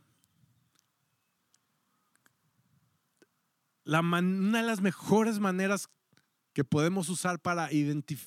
una 3.88 4.62
de 4.62 4.68
las 4.68 4.82
mejores 4.82 5.40
maneras 5.40 5.90
que 6.54 6.64
podemos 6.64 7.10
usar 7.10 7.40
para, 7.40 7.70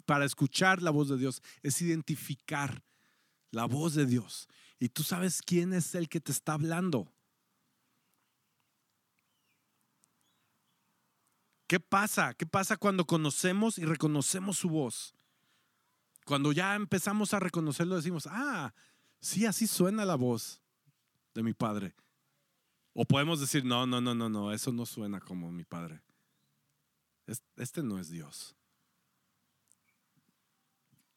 para 0.06 0.24
escuchar 0.24 0.82
la 0.82 0.90
voz 0.90 1.08
de 1.08 1.18
Dios 1.18 1.42
es 1.62 1.82
identificar 1.82 2.82
la 3.50 3.66
voz 3.66 3.94
de 3.94 4.06
Dios. 4.06 4.48
Y 4.78 4.88
tú 4.88 5.02
sabes 5.02 5.42
quién 5.42 5.72
es 5.72 5.94
el 5.94 6.08
que 6.08 6.20
te 6.20 6.32
está 6.32 6.54
hablando. 6.54 7.12
¿Qué 11.66 11.78
pasa? 11.78 12.34
¿Qué 12.34 12.46
pasa 12.46 12.76
cuando 12.76 13.04
conocemos 13.04 13.78
y 13.78 13.84
reconocemos 13.84 14.58
su 14.58 14.68
voz? 14.68 15.14
Cuando 16.24 16.52
ya 16.52 16.74
empezamos 16.74 17.34
a 17.34 17.40
reconocerlo, 17.40 17.96
decimos, 17.96 18.26
ah, 18.30 18.74
sí, 19.20 19.46
así 19.46 19.66
suena 19.66 20.04
la 20.04 20.16
voz 20.16 20.60
de 21.34 21.42
mi 21.42 21.52
padre. 21.52 21.94
O 22.92 23.04
podemos 23.04 23.40
decir, 23.40 23.64
no, 23.64 23.86
no, 23.86 24.00
no, 24.00 24.14
no, 24.14 24.28
no, 24.28 24.52
eso 24.52 24.72
no 24.72 24.84
suena 24.84 25.20
como 25.20 25.50
mi 25.52 25.64
padre. 25.64 26.02
Es- 27.26 27.42
Este 27.56 27.82
no 27.82 27.98
es 27.98 28.10
Dios. 28.10 28.56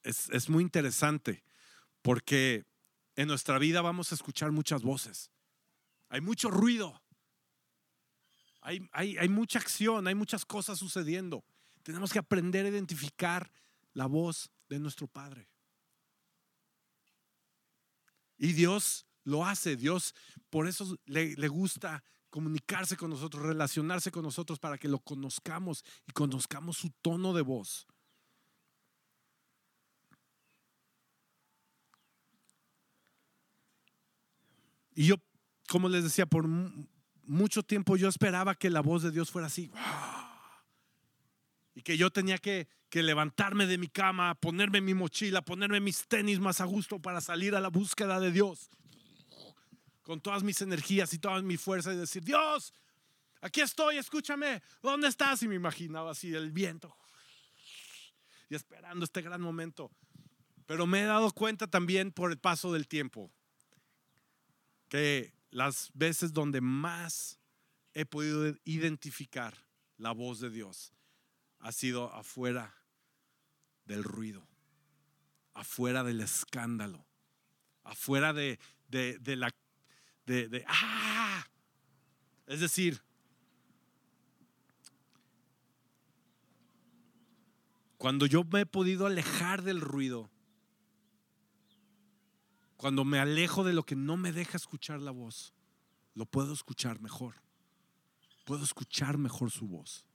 Es, 0.04 0.30
es 0.30 0.50
muy 0.50 0.64
interesante 0.64 1.44
porque 2.02 2.66
en 3.16 3.28
nuestra 3.28 3.58
vida 3.58 3.82
vamos 3.82 4.12
a 4.12 4.16
escuchar 4.16 4.52
muchas 4.52 4.84
voces. 4.84 5.32
Hay 6.10 6.22
mucho 6.22 6.50
ruido. 6.52 7.02
Hay, 8.62 8.88
hay, 8.92 9.18
hay 9.18 9.30
mucha 9.30 9.60
acción, 9.60 10.08
hay 10.08 10.16
muchas 10.16 10.46
cosas 10.46 10.78
sucediendo. 10.80 11.44
Tenemos 11.84 12.14
que 12.14 12.20
aprender 12.20 12.66
a 12.66 12.70
identificar 12.70 13.52
la 13.94 14.06
voz 14.06 14.50
de 14.70 14.80
nuestro 14.80 15.08
Padre. 15.08 15.50
Y 18.38 18.54
Dios 18.54 19.06
lo 19.24 19.46
hace, 19.46 19.76
Dios 19.76 20.14
por 20.50 20.68
eso 20.68 20.98
le, 21.06 21.36
gusta 21.48 22.04
comunicarse 22.30 22.98
con 22.98 23.10
nosotros, 23.10 23.44
relacionarse 23.44 24.12
con 24.12 24.24
nosotros 24.24 24.60
para 24.60 24.78
que 24.78 24.88
lo 24.88 25.00
conozcamos 25.00 25.84
y 26.08 26.12
conozcamos 26.12 26.78
su 26.78 26.90
tono 27.02 27.34
de 27.34 27.42
voz. 27.42 27.88
Y 34.96 35.08
yo, 35.08 35.16
como 35.70 35.90
les 35.90 36.04
decía, 36.04 36.26
por 36.26 36.48
mu- 36.48 36.86
mucho 37.24 37.64
tiempo 37.64 37.98
yo 37.98 38.08
esperaba 38.08 38.56
que 38.56 38.70
la 38.70 38.82
voz 38.82 39.04
de 39.04 39.12
Dios 39.12 39.32
fuera 39.32 39.48
así. 39.48 39.72
Y 41.76 41.82
que 41.82 41.98
yo 41.98 42.12
tenía 42.12 42.38
que 42.38 42.68
levantarme 42.92 43.66
de 43.66 43.80
mi 43.80 43.88
cama, 43.88 44.36
ponerme 44.36 44.82
mi 44.82 44.94
mochila, 44.94 45.42
ponerme 45.42 45.80
mis 45.80 46.08
tenis 46.08 46.40
más 46.40 46.62
a 46.62 46.66
gusto 46.66 47.00
para 47.00 47.22
salir 47.22 47.56
a 47.56 47.60
la 47.60 47.70
búsqueda 47.70 48.20
de 48.20 48.32
Dios. 48.32 48.70
Con 50.04 50.22
todas 50.22 50.44
mis 50.44 50.62
energías 50.62 51.14
y 51.14 51.20
todas 51.20 51.44
mis 51.44 51.60
fuerzas 51.60 51.96
y 51.96 51.98
decir, 51.98 52.24
Dios, 52.24 52.74
aquí 53.42 53.62
estoy, 53.62 53.98
escúchame, 53.98 54.62
¿dónde 54.82 55.08
estás? 55.08 55.42
Y 55.44 55.48
me 55.48 55.56
imaginaba 55.56 56.12
así 56.12 56.34
el 56.34 56.52
viento. 56.52 56.96
Y 58.50 58.56
esperando 58.56 59.06
este 59.06 59.22
gran 59.22 59.42
momento. 59.42 59.92
Pero 60.66 60.86
me 60.86 61.02
he 61.02 61.06
dado 61.06 61.32
cuenta 61.32 61.68
también 61.68 62.12
por 62.12 62.32
el 62.32 62.38
paso 62.38 62.72
del 62.72 62.88
tiempo 62.88 63.32
que 64.90 65.34
las 65.50 65.90
veces 65.94 66.34
donde 66.34 66.62
más 66.62 67.40
he 67.94 68.06
podido 68.06 68.56
identificar 68.64 69.56
la 69.98 70.12
voz 70.12 70.40
de 70.40 70.50
Dios 70.50 70.94
ha 71.60 71.72
sido 71.72 72.14
afuera 72.14 72.76
del 73.86 74.04
ruido, 74.04 74.46
afuera 75.54 76.04
del 76.04 76.22
escándalo, 76.22 77.06
afuera 77.84 78.34
de, 78.34 78.60
de, 78.88 79.18
de 79.20 79.36
la... 79.36 79.50
De, 80.26 80.48
de- 80.48 80.66
¡Ah! 80.68 81.46
Es 82.48 82.60
decir, 82.60 83.02
cuando 87.98 88.26
yo 88.26 88.44
me 88.44 88.62
he 88.62 88.66
podido 88.66 89.06
alejar 89.06 89.64
del 89.64 89.82
ruido, 89.82 90.30
cuando 92.78 93.06
me 93.06 93.20
alejo 93.20 93.64
de 93.64 93.74
lo 93.74 93.84
que 93.86 93.96
no 93.96 94.18
me 94.18 94.34
deja 94.34 94.58
escuchar 94.58 95.02
la 95.02 95.12
voz, 95.12 95.54
lo 96.16 96.26
puedo 96.26 96.54
escuchar 96.54 97.00
mejor. 97.00 97.36
Puedo 98.46 98.64
escuchar 98.64 99.18
mejor 99.18 99.52
su 99.52 99.68
voz. 99.68 100.06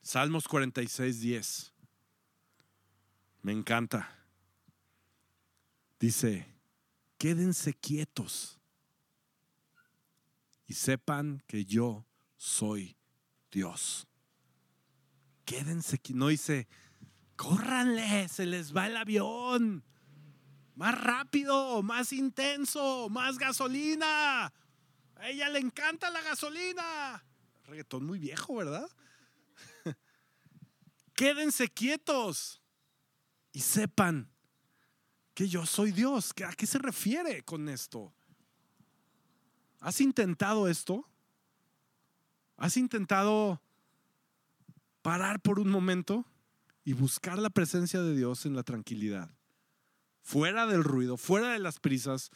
Salmos 0.00 0.48
46, 0.48 1.20
10. 1.20 1.74
Me 3.42 3.52
encanta. 3.52 4.08
Dice, 6.00 6.46
quédense 7.18 7.74
quietos 7.74 8.58
y 10.66 10.74
sepan 10.74 11.42
que 11.46 11.64
yo 11.64 12.06
soy 12.36 12.96
Dios. 13.50 14.06
Quédense. 15.44 16.00
No 16.10 16.28
dice, 16.28 16.68
córranle, 17.36 18.28
se 18.28 18.46
les 18.46 18.74
va 18.76 18.86
el 18.86 18.96
avión. 18.96 19.84
Más 20.74 21.00
rápido, 21.00 21.82
más 21.82 22.12
intenso, 22.12 23.08
más 23.08 23.38
gasolina. 23.38 24.52
A 25.16 25.28
ella 25.28 25.48
le 25.48 25.58
encanta 25.58 26.10
la 26.10 26.20
gasolina. 26.20 27.24
Reggaetón 27.64 28.04
muy 28.04 28.18
viejo, 28.18 28.56
¿verdad? 28.56 28.88
Quédense 31.14 31.68
quietos 31.68 32.62
y 33.52 33.60
sepan 33.60 34.30
que 35.38 35.48
yo 35.48 35.64
soy 35.66 35.92
Dios. 35.92 36.34
¿A 36.44 36.52
qué 36.52 36.66
se 36.66 36.78
refiere 36.80 37.44
con 37.44 37.68
esto? 37.68 38.12
¿Has 39.78 40.00
intentado 40.00 40.66
esto? 40.66 41.08
¿Has 42.56 42.76
intentado 42.76 43.62
parar 45.00 45.40
por 45.40 45.60
un 45.60 45.70
momento 45.70 46.24
y 46.84 46.92
buscar 46.92 47.38
la 47.38 47.50
presencia 47.50 48.02
de 48.02 48.16
Dios 48.16 48.46
en 48.46 48.56
la 48.56 48.64
tranquilidad? 48.64 49.30
Fuera 50.22 50.66
del 50.66 50.82
ruido, 50.82 51.16
fuera 51.16 51.52
de 51.52 51.60
las 51.60 51.78
prisas, 51.78 52.32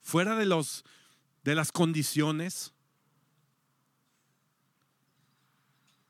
fuera 0.00 0.36
de 0.36 0.46
los 0.46 0.84
de 1.42 1.56
las 1.56 1.72
condiciones. 1.72 2.72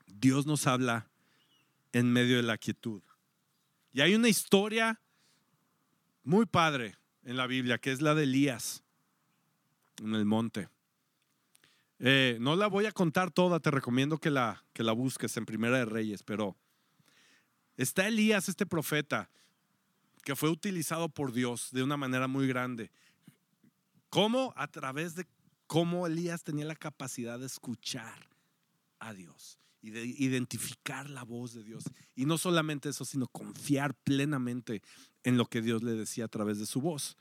Dios 0.05 0.45
nos 0.45 0.67
habla 0.67 1.09
en 1.91 2.13
medio 2.13 2.37
de 2.37 2.43
la 2.43 2.59
quietud. 2.59 3.01
Y 3.93 4.01
hay 4.01 4.13
una 4.13 4.29
historia 4.29 5.01
muy 6.25 6.45
padre 6.45 6.97
en 7.23 7.37
la 7.37 7.47
Biblia, 7.47 7.77
que 7.77 7.91
es 7.91 8.01
la 8.01 8.13
de 8.13 8.23
Elías 8.23 8.83
en 10.03 10.13
el 10.13 10.25
monte. 10.25 10.67
Eh, 11.99 12.37
no 12.41 12.55
la 12.55 12.67
voy 12.67 12.87
a 12.87 12.91
contar 12.91 13.31
toda, 13.31 13.59
te 13.59 13.71
recomiendo 13.71 14.17
que 14.17 14.29
la, 14.29 14.65
que 14.73 14.83
la 14.83 14.91
busques 14.91 15.37
en 15.37 15.45
Primera 15.45 15.77
de 15.77 15.85
Reyes, 15.85 16.23
pero 16.23 16.57
está 17.77 18.07
Elías, 18.07 18.49
este 18.49 18.65
profeta, 18.65 19.29
que 20.23 20.35
fue 20.35 20.49
utilizado 20.49 21.07
por 21.07 21.31
Dios 21.31 21.69
de 21.71 21.83
una 21.83 21.95
manera 21.95 22.27
muy 22.27 22.47
grande. 22.47 22.91
¿Cómo? 24.09 24.53
A 24.57 24.67
través 24.67 25.15
de 25.15 25.27
cómo 25.67 26.07
Elías 26.07 26.43
tenía 26.43 26.65
la 26.65 26.75
capacidad 26.75 27.39
de 27.39 27.45
escuchar 27.45 28.29
a 28.99 29.13
Dios 29.13 29.59
y 29.81 29.91
de 29.91 30.05
identificar 30.05 31.09
la 31.09 31.23
voz 31.23 31.53
de 31.53 31.63
Dios. 31.63 31.83
Y 32.15 32.25
no 32.25 32.37
solamente 32.39 32.89
eso, 32.89 33.05
sino 33.05 33.27
confiar 33.27 33.93
plenamente 33.93 34.81
en 35.25 35.37
lo 35.37 35.47
que 35.47 35.61
Dios 35.61 35.83
le 35.83 35.93
decía 35.93 36.25
a 36.25 36.29
través 36.29 36.59
de 36.59 36.65
su 36.65 36.79
voz. 36.79 37.17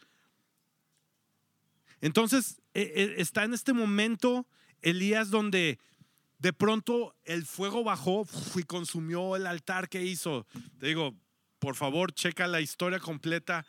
Entonces, 2.01 2.61
eh, 2.75 2.93
eh, 2.95 3.15
está 3.17 3.45
en 3.45 3.55
este 3.55 3.73
momento 3.73 4.47
Elías 4.83 5.31
donde 5.31 5.79
de 6.39 6.53
pronto 6.53 7.17
el 7.25 7.47
fuego 7.47 7.83
bajó 7.83 8.29
y 8.55 8.63
consumió 8.65 9.37
el 9.37 9.47
altar 9.47 9.89
que 9.89 10.05
hizo. 10.05 10.47
Te 10.79 10.89
digo, 10.89 11.17
por 11.59 11.77
favor, 11.77 12.13
checa 12.13 12.47
la 12.47 12.61
historia 12.61 13.01
completa 13.01 13.65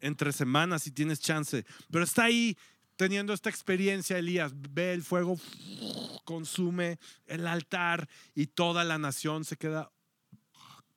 entre 0.00 0.32
semanas 0.32 0.82
si 0.82 0.90
tienes 0.90 1.20
chance. 1.20 1.64
Pero 1.88 2.02
está 2.02 2.24
ahí 2.24 2.56
teniendo 2.96 3.32
esta 3.32 3.48
experiencia, 3.48 4.18
Elías, 4.18 4.52
ve 4.56 4.92
el 4.92 5.04
fuego, 5.04 5.38
consume 6.24 6.98
el 7.26 7.46
altar 7.46 8.08
y 8.34 8.48
toda 8.48 8.82
la 8.82 8.98
nación 8.98 9.44
se 9.44 9.56
queda 9.56 9.92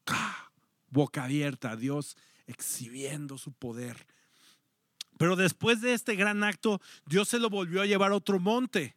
¡ca! 0.03 0.51
boca 0.89 1.25
abierta, 1.25 1.75
Dios 1.75 2.17
exhibiendo 2.47 3.37
su 3.37 3.51
poder. 3.51 4.05
Pero 5.17 5.35
después 5.35 5.81
de 5.81 5.93
este 5.93 6.15
gran 6.15 6.43
acto, 6.43 6.81
Dios 7.05 7.29
se 7.29 7.39
lo 7.39 7.49
volvió 7.49 7.81
a 7.81 7.85
llevar 7.85 8.11
a 8.11 8.15
otro 8.15 8.39
monte. 8.39 8.95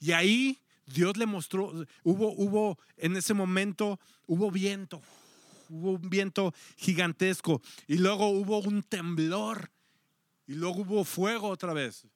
Y 0.00 0.12
ahí 0.12 0.58
Dios 0.86 1.16
le 1.16 1.26
mostró, 1.26 1.72
hubo, 2.02 2.32
hubo 2.32 2.78
en 2.96 3.16
ese 3.16 3.34
momento, 3.34 4.00
hubo 4.26 4.50
viento, 4.50 5.02
hubo 5.68 5.92
un 5.92 6.10
viento 6.10 6.54
gigantesco. 6.76 7.60
Y 7.86 7.98
luego 7.98 8.28
hubo 8.30 8.60
un 8.60 8.82
temblor. 8.82 9.70
Y 10.46 10.54
luego 10.54 10.82
hubo 10.82 11.04
fuego 11.04 11.48
otra 11.48 11.72
vez. 11.72 12.06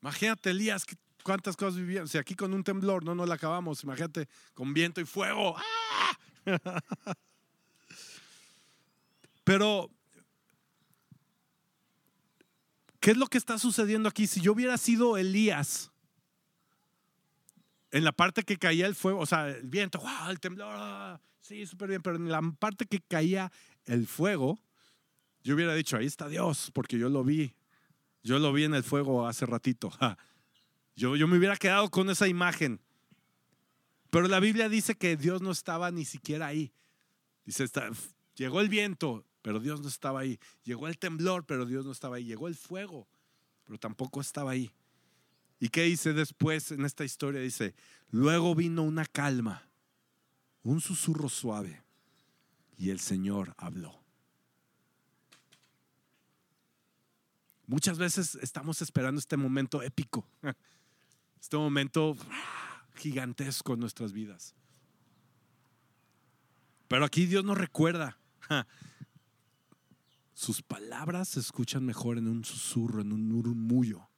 Imagínate, 0.00 0.50
Elías, 0.50 0.84
cuántas 1.22 1.56
cosas 1.56 1.76
vivían. 1.76 2.08
Sea, 2.08 2.22
aquí 2.22 2.34
con 2.34 2.54
un 2.54 2.64
temblor 2.64 3.04
no 3.04 3.14
nos 3.14 3.28
la 3.28 3.34
acabamos. 3.34 3.82
Imagínate, 3.84 4.28
con 4.54 4.72
viento 4.72 5.00
y 5.00 5.04
fuego. 5.04 5.56
¡Ah! 5.56 6.18
Pero, 9.48 9.90
¿qué 13.00 13.12
es 13.12 13.16
lo 13.16 13.28
que 13.28 13.38
está 13.38 13.58
sucediendo 13.58 14.06
aquí? 14.06 14.26
Si 14.26 14.42
yo 14.42 14.52
hubiera 14.52 14.76
sido 14.76 15.16
Elías, 15.16 15.90
en 17.90 18.04
la 18.04 18.12
parte 18.12 18.42
que 18.42 18.58
caía 18.58 18.86
el 18.86 18.94
fuego, 18.94 19.20
o 19.20 19.24
sea, 19.24 19.48
el 19.48 19.66
viento, 19.66 20.00
wow, 20.00 20.28
el 20.28 20.38
temblor, 20.38 20.74
ah, 20.76 21.18
sí, 21.40 21.64
súper 21.64 21.88
bien, 21.88 22.02
pero 22.02 22.16
en 22.16 22.28
la 22.28 22.42
parte 22.58 22.84
que 22.84 23.00
caía 23.00 23.50
el 23.86 24.06
fuego, 24.06 24.60
yo 25.42 25.54
hubiera 25.54 25.74
dicho, 25.74 25.96
ahí 25.96 26.04
está 26.04 26.28
Dios, 26.28 26.70
porque 26.74 26.98
yo 26.98 27.08
lo 27.08 27.24
vi. 27.24 27.54
Yo 28.22 28.38
lo 28.38 28.52
vi 28.52 28.64
en 28.64 28.74
el 28.74 28.84
fuego 28.84 29.26
hace 29.26 29.46
ratito. 29.46 29.90
Yo, 30.94 31.16
yo 31.16 31.28
me 31.28 31.38
hubiera 31.38 31.56
quedado 31.56 31.88
con 31.90 32.10
esa 32.10 32.26
imagen. 32.26 32.82
Pero 34.10 34.26
la 34.26 34.40
Biblia 34.40 34.68
dice 34.68 34.96
que 34.96 35.16
Dios 35.16 35.40
no 35.40 35.52
estaba 35.52 35.90
ni 35.92 36.04
siquiera 36.04 36.48
ahí. 36.48 36.72
Dice, 37.44 37.62
está, 37.62 37.88
llegó 38.34 38.60
el 38.60 38.68
viento, 38.68 39.24
pero 39.42 39.60
Dios 39.60 39.80
no 39.80 39.88
estaba 39.88 40.20
ahí. 40.20 40.38
Llegó 40.64 40.88
el 40.88 40.98
temblor, 40.98 41.44
pero 41.44 41.66
Dios 41.66 41.84
no 41.84 41.92
estaba 41.92 42.16
ahí. 42.16 42.24
Llegó 42.24 42.48
el 42.48 42.54
fuego, 42.54 43.08
pero 43.64 43.78
tampoco 43.78 44.20
estaba 44.20 44.50
ahí. 44.52 44.70
¿Y 45.60 45.68
qué 45.68 45.82
dice 45.82 46.12
después 46.12 46.70
en 46.70 46.84
esta 46.84 47.04
historia? 47.04 47.40
Dice, 47.40 47.74
luego 48.10 48.54
vino 48.54 48.82
una 48.82 49.04
calma, 49.04 49.68
un 50.62 50.80
susurro 50.80 51.28
suave, 51.28 51.82
y 52.76 52.90
el 52.90 53.00
Señor 53.00 53.54
habló. 53.56 53.98
Muchas 57.66 57.98
veces 57.98 58.36
estamos 58.36 58.80
esperando 58.80 59.18
este 59.18 59.36
momento 59.36 59.82
épico, 59.82 60.26
este 61.40 61.56
momento 61.56 62.16
gigantesco 62.94 63.74
en 63.74 63.80
nuestras 63.80 64.12
vidas. 64.12 64.54
Pero 66.86 67.04
aquí 67.04 67.26
Dios 67.26 67.44
nos 67.44 67.58
recuerda, 67.58 68.16
sus 70.38 70.62
palabras 70.62 71.30
se 71.30 71.40
escuchan 71.40 71.84
mejor 71.84 72.16
en 72.16 72.28
un 72.28 72.44
susurro, 72.44 73.00
en 73.00 73.12
un 73.12 73.28
murmullo. 73.28 74.08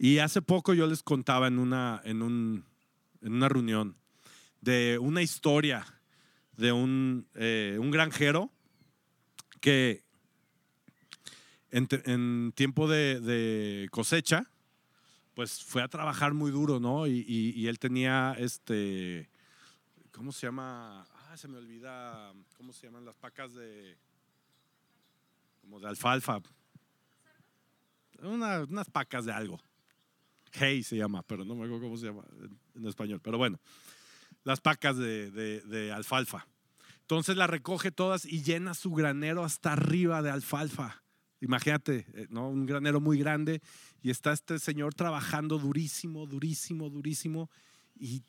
Y 0.00 0.18
hace 0.18 0.42
poco 0.42 0.74
yo 0.74 0.88
les 0.88 1.04
contaba 1.04 1.46
en 1.46 1.60
una, 1.60 2.02
en 2.04 2.22
un, 2.22 2.64
en 3.22 3.34
una 3.34 3.48
reunión 3.48 3.96
de 4.60 4.98
una 5.00 5.22
historia 5.22 5.86
de 6.56 6.72
un, 6.72 7.28
eh, 7.36 7.76
un 7.78 7.92
granjero 7.92 8.50
que 9.60 10.02
en, 11.70 12.50
tiempo 12.50 12.88
de, 12.88 13.86
cosecha, 13.92 14.50
pues 15.34 15.62
fue 15.62 15.84
a 15.84 15.88
trabajar 15.88 16.34
muy 16.34 16.50
duro, 16.50 16.80
¿no? 16.80 17.06
Y, 17.06 17.68
él 17.68 17.78
tenía 17.78 18.34
este, 18.36 19.30
¿cómo 20.10 20.32
se 20.32 20.48
llama? 20.48 21.06
Ah, 21.34 21.36
se 21.36 21.48
me 21.48 21.58
olvida, 21.58 22.32
¿cómo 22.56 22.72
se 22.72 22.86
llaman 22.86 23.04
las 23.04 23.16
pacas 23.16 23.52
de, 23.54 23.98
como 25.60 25.80
de 25.80 25.88
alfalfa? 25.88 26.40
unas 28.22 28.88
pacas 28.88 29.24
de 29.24 29.32
algo. 29.32 29.58
Hey 30.52 30.84
se 30.84 30.96
llama, 30.96 31.24
pero 31.24 31.44
no 31.44 31.56
me 31.56 31.64
acuerdo 31.64 31.86
cómo 31.86 31.96
se 31.96 32.06
llama 32.06 32.22
en, 32.76 32.86
español. 32.86 33.20
Pero 33.20 33.36
bueno, 33.36 33.58
las 34.44 34.60
pacas 34.60 34.96
de, 34.96 35.32
de 35.32 35.90
alfalfa. 35.90 36.46
Entonces 37.00 37.36
la 37.36 37.48
recoge 37.48 37.90
todas 37.90 38.26
y 38.26 38.44
llena 38.44 38.72
su 38.72 38.92
granero 38.92 39.42
hasta 39.42 39.72
arriba 39.72 40.22
de 40.22 40.30
alfalfa. 40.30 41.02
Imagínate, 41.40 42.06
eh, 42.14 42.28
¿no? 42.30 42.48
Un 42.48 42.64
granero 42.64 43.00
muy 43.00 43.18
grande 43.18 43.60
y 44.02 44.10
está 44.10 44.32
este 44.32 44.60
señor 44.60 44.94
trabajando 44.94 45.58
durísimo, 45.58 46.26
durísimo, 46.26 46.90
durísimo 46.90 47.50
y 47.96 48.22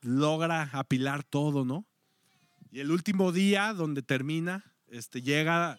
logra 0.00 0.70
apilar 0.72 1.22
todo, 1.22 1.64
¿no? 1.64 1.86
Y 2.72 2.80
el 2.80 2.90
último 2.90 3.32
día 3.32 3.74
donde 3.74 4.00
termina, 4.00 4.64
este, 4.88 5.20
llega 5.20 5.78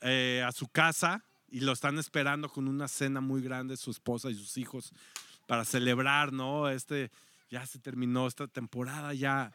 eh, 0.00 0.44
a 0.46 0.52
su 0.52 0.68
casa 0.68 1.24
y 1.48 1.60
lo 1.60 1.72
están 1.72 1.98
esperando 1.98 2.48
con 2.48 2.68
una 2.68 2.86
cena 2.86 3.20
muy 3.20 3.42
grande, 3.42 3.76
su 3.76 3.90
esposa 3.90 4.30
y 4.30 4.34
sus 4.34 4.56
hijos, 4.56 4.92
para 5.48 5.64
celebrar, 5.64 6.32
¿no? 6.32 6.68
Este, 6.68 7.10
ya 7.50 7.66
se 7.66 7.80
terminó 7.80 8.28
esta 8.28 8.46
temporada, 8.46 9.14
ya 9.14 9.52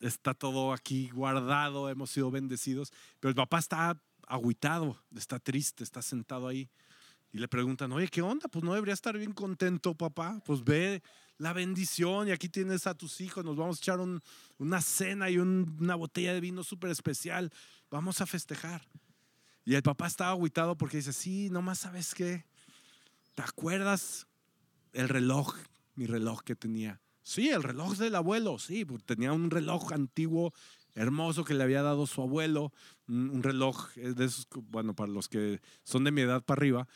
está 0.00 0.34
todo 0.34 0.72
aquí 0.72 1.08
guardado, 1.10 1.88
hemos 1.88 2.10
sido 2.10 2.32
bendecidos, 2.32 2.92
pero 3.20 3.30
el 3.30 3.36
papá 3.36 3.60
está 3.60 3.96
agüitado, 4.26 5.00
está 5.14 5.38
triste, 5.38 5.84
está 5.84 6.02
sentado 6.02 6.48
ahí. 6.48 6.68
Y 7.32 7.38
le 7.38 7.48
preguntan, 7.48 7.92
oye, 7.92 8.08
¿qué 8.08 8.22
onda? 8.22 8.48
Pues 8.48 8.64
no 8.64 8.72
debería 8.72 8.94
estar 8.94 9.16
bien 9.16 9.32
contento, 9.32 9.94
papá. 9.94 10.40
Pues 10.44 10.64
ve 10.64 11.02
la 11.36 11.52
bendición 11.52 12.28
y 12.28 12.30
aquí 12.30 12.48
tienes 12.48 12.86
a 12.86 12.94
tus 12.94 13.20
hijos, 13.20 13.44
nos 13.44 13.56
vamos 13.56 13.78
a 13.78 13.80
echar 13.80 14.00
una 14.58 14.80
cena 14.80 15.30
y 15.30 15.38
una 15.38 15.94
botella 15.94 16.32
de 16.32 16.40
vino 16.40 16.64
súper 16.64 16.90
especial. 16.90 17.52
Vamos 17.90 18.20
a 18.20 18.26
festejar. 18.26 18.88
Y 19.64 19.74
el 19.74 19.82
papá 19.82 20.06
estaba 20.06 20.30
agüitado 20.30 20.76
porque 20.76 20.96
dice, 20.96 21.12
sí, 21.12 21.50
nomás 21.50 21.80
sabes 21.80 22.14
qué. 22.14 22.46
¿Te 23.34 23.42
acuerdas 23.42 24.26
el 24.92 25.08
reloj, 25.08 25.54
mi 25.94 26.06
reloj 26.06 26.42
que 26.42 26.56
tenía? 26.56 27.00
Sí, 27.22 27.50
el 27.50 27.62
reloj 27.62 27.98
del 27.98 28.14
abuelo, 28.14 28.58
sí, 28.58 28.86
tenía 29.04 29.34
un 29.34 29.50
reloj 29.50 29.92
antiguo, 29.92 30.54
hermoso 30.94 31.44
que 31.44 31.52
le 31.52 31.62
había 31.62 31.82
dado 31.82 32.06
su 32.06 32.22
abuelo, 32.22 32.72
un, 33.06 33.42
reloj 33.42 33.92
de 33.94 34.24
esos, 34.24 34.48
bueno, 34.70 34.94
para 34.94 35.12
los 35.12 35.28
que 35.28 35.60
son 35.84 36.04
de 36.04 36.10
mi 36.10 36.22
edad 36.22 36.42
para 36.42 36.58
arriba, 36.58 36.88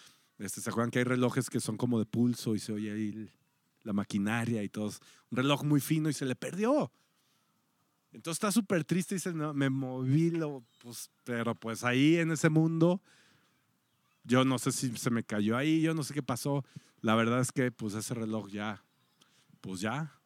este, 0.42 0.60
se 0.60 0.70
acuerdan 0.70 0.90
que 0.90 0.98
hay 0.98 1.04
relojes 1.04 1.48
que 1.48 1.60
son 1.60 1.76
como 1.76 1.98
de 1.98 2.06
pulso 2.06 2.54
y 2.54 2.58
se 2.58 2.72
oye 2.72 2.92
ahí 2.92 3.30
la 3.82 3.92
maquinaria 3.92 4.62
y 4.62 4.68
todo, 4.68 4.86
un 5.30 5.36
reloj 5.36 5.64
muy 5.64 5.80
fino 5.80 6.08
y 6.08 6.12
se 6.12 6.24
le 6.24 6.36
perdió. 6.36 6.92
Entonces 8.12 8.36
está 8.36 8.52
súper 8.52 8.84
triste 8.84 9.14
y 9.14 9.16
dice, 9.16 9.32
no, 9.32 9.54
me 9.54 9.70
moví, 9.70 10.30
lo, 10.30 10.62
pues, 10.82 11.10
pero 11.24 11.54
pues 11.54 11.82
ahí 11.82 12.16
en 12.16 12.30
ese 12.30 12.50
mundo, 12.50 13.00
yo 14.24 14.44
no 14.44 14.58
sé 14.58 14.70
si 14.72 14.94
se 14.96 15.10
me 15.10 15.24
cayó 15.24 15.56
ahí, 15.56 15.80
yo 15.80 15.94
no 15.94 16.04
sé 16.04 16.12
qué 16.12 16.22
pasó. 16.22 16.64
La 17.00 17.14
verdad 17.14 17.40
es 17.40 17.50
que 17.52 17.72
pues 17.72 17.94
ese 17.94 18.14
reloj 18.14 18.48
ya, 18.48 18.84
pues 19.60 19.80
ya, 19.80 20.20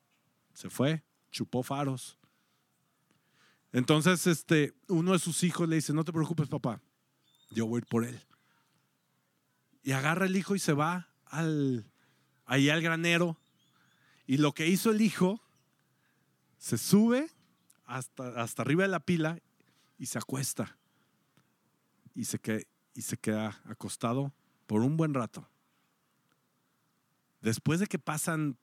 se 0.53 0.69
fue, 0.69 1.05
chupó 1.31 1.62
faros. 1.62 2.19
Entonces, 3.73 4.27
este, 4.27 4.75
uno 4.89 5.12
de 5.12 5.19
sus 5.19 5.43
hijos 5.45 5.69
le 5.69 5.77
dice, 5.77 5.93
no 5.93 6.03
te 6.03 6.12
preocupes, 6.12 6.49
papá, 6.49 6.81
yo 7.51 7.67
voy 7.67 7.77
a 7.77 7.81
ir 7.81 7.87
por 7.87 8.05
él. 8.05 8.26
Y 9.87 9.93
agarra 9.93 10.26
el 10.26 10.34
hijo 10.34 10.57
y 10.57 10.59
se 10.59 10.72
va 10.72 11.09
al, 11.26 11.87
al 12.45 12.82
granero. 12.82 13.39
Y 14.26 14.39
lo 14.39 14.53
que 14.53 14.66
hizo 14.66 14.91
el 14.91 15.01
hijo, 15.01 15.41
se 16.59 16.76
sube 16.76 17.30
hasta, 17.84 18.43
hasta 18.43 18.62
arriba 18.62 18.82
de 18.82 18.89
la 18.89 18.99
pila 18.99 19.39
y 19.97 20.07
se 20.07 20.18
acuesta. 20.18 20.76
Y 22.16 22.24
se, 22.24 22.66
y 22.95 23.03
se 23.03 23.16
queda 23.16 23.62
acostado 23.64 24.34
por 24.66 24.82
un 24.82 24.97
buen 24.97 25.14
rato. 25.14 25.49
Después 27.41 27.78
de 27.78 27.87
que 27.87 28.01
pasan 28.01 28.59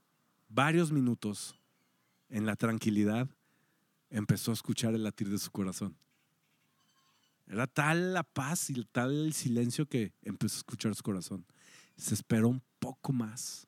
varios 0.49 0.91
minutos, 0.91 1.57
en 2.27 2.45
la 2.45 2.57
tranquilidad, 2.57 3.29
empezó 4.09 4.51
a 4.51 4.55
escuchar 4.55 4.93
el 4.93 5.03
latir 5.03 5.29
de 5.29 5.37
su 5.37 5.51
corazón. 5.51 5.95
Era 7.53 7.67
tal 7.67 8.15
la 8.15 8.23
paz 8.23 8.71
y 8.71 8.83
tal 8.85 9.27
el 9.27 9.33
silencio 9.33 9.85
que 9.85 10.11
empezó 10.23 10.55
a 10.55 10.57
escuchar 10.57 10.95
su 10.95 11.03
corazón. 11.03 11.45
Se 11.95 12.15
esperó 12.15 12.49
un 12.49 12.63
poco 12.79 13.13
más. 13.13 13.67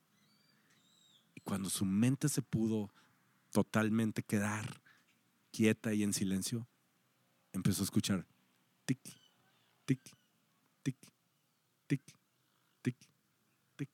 Y 1.36 1.42
cuando 1.42 1.70
su 1.70 1.86
mente 1.86 2.28
se 2.28 2.42
pudo 2.42 2.90
totalmente 3.52 4.24
quedar 4.24 4.82
quieta 5.52 5.94
y 5.94 6.02
en 6.02 6.14
silencio, 6.14 6.68
empezó 7.54 7.84
a 7.84 7.86
escuchar 7.86 8.26
tic, 8.86 9.00
tic, 9.86 10.02
tic, 10.82 10.98
tic, 11.86 12.02
tic, 12.82 12.98
tic. 13.76 13.90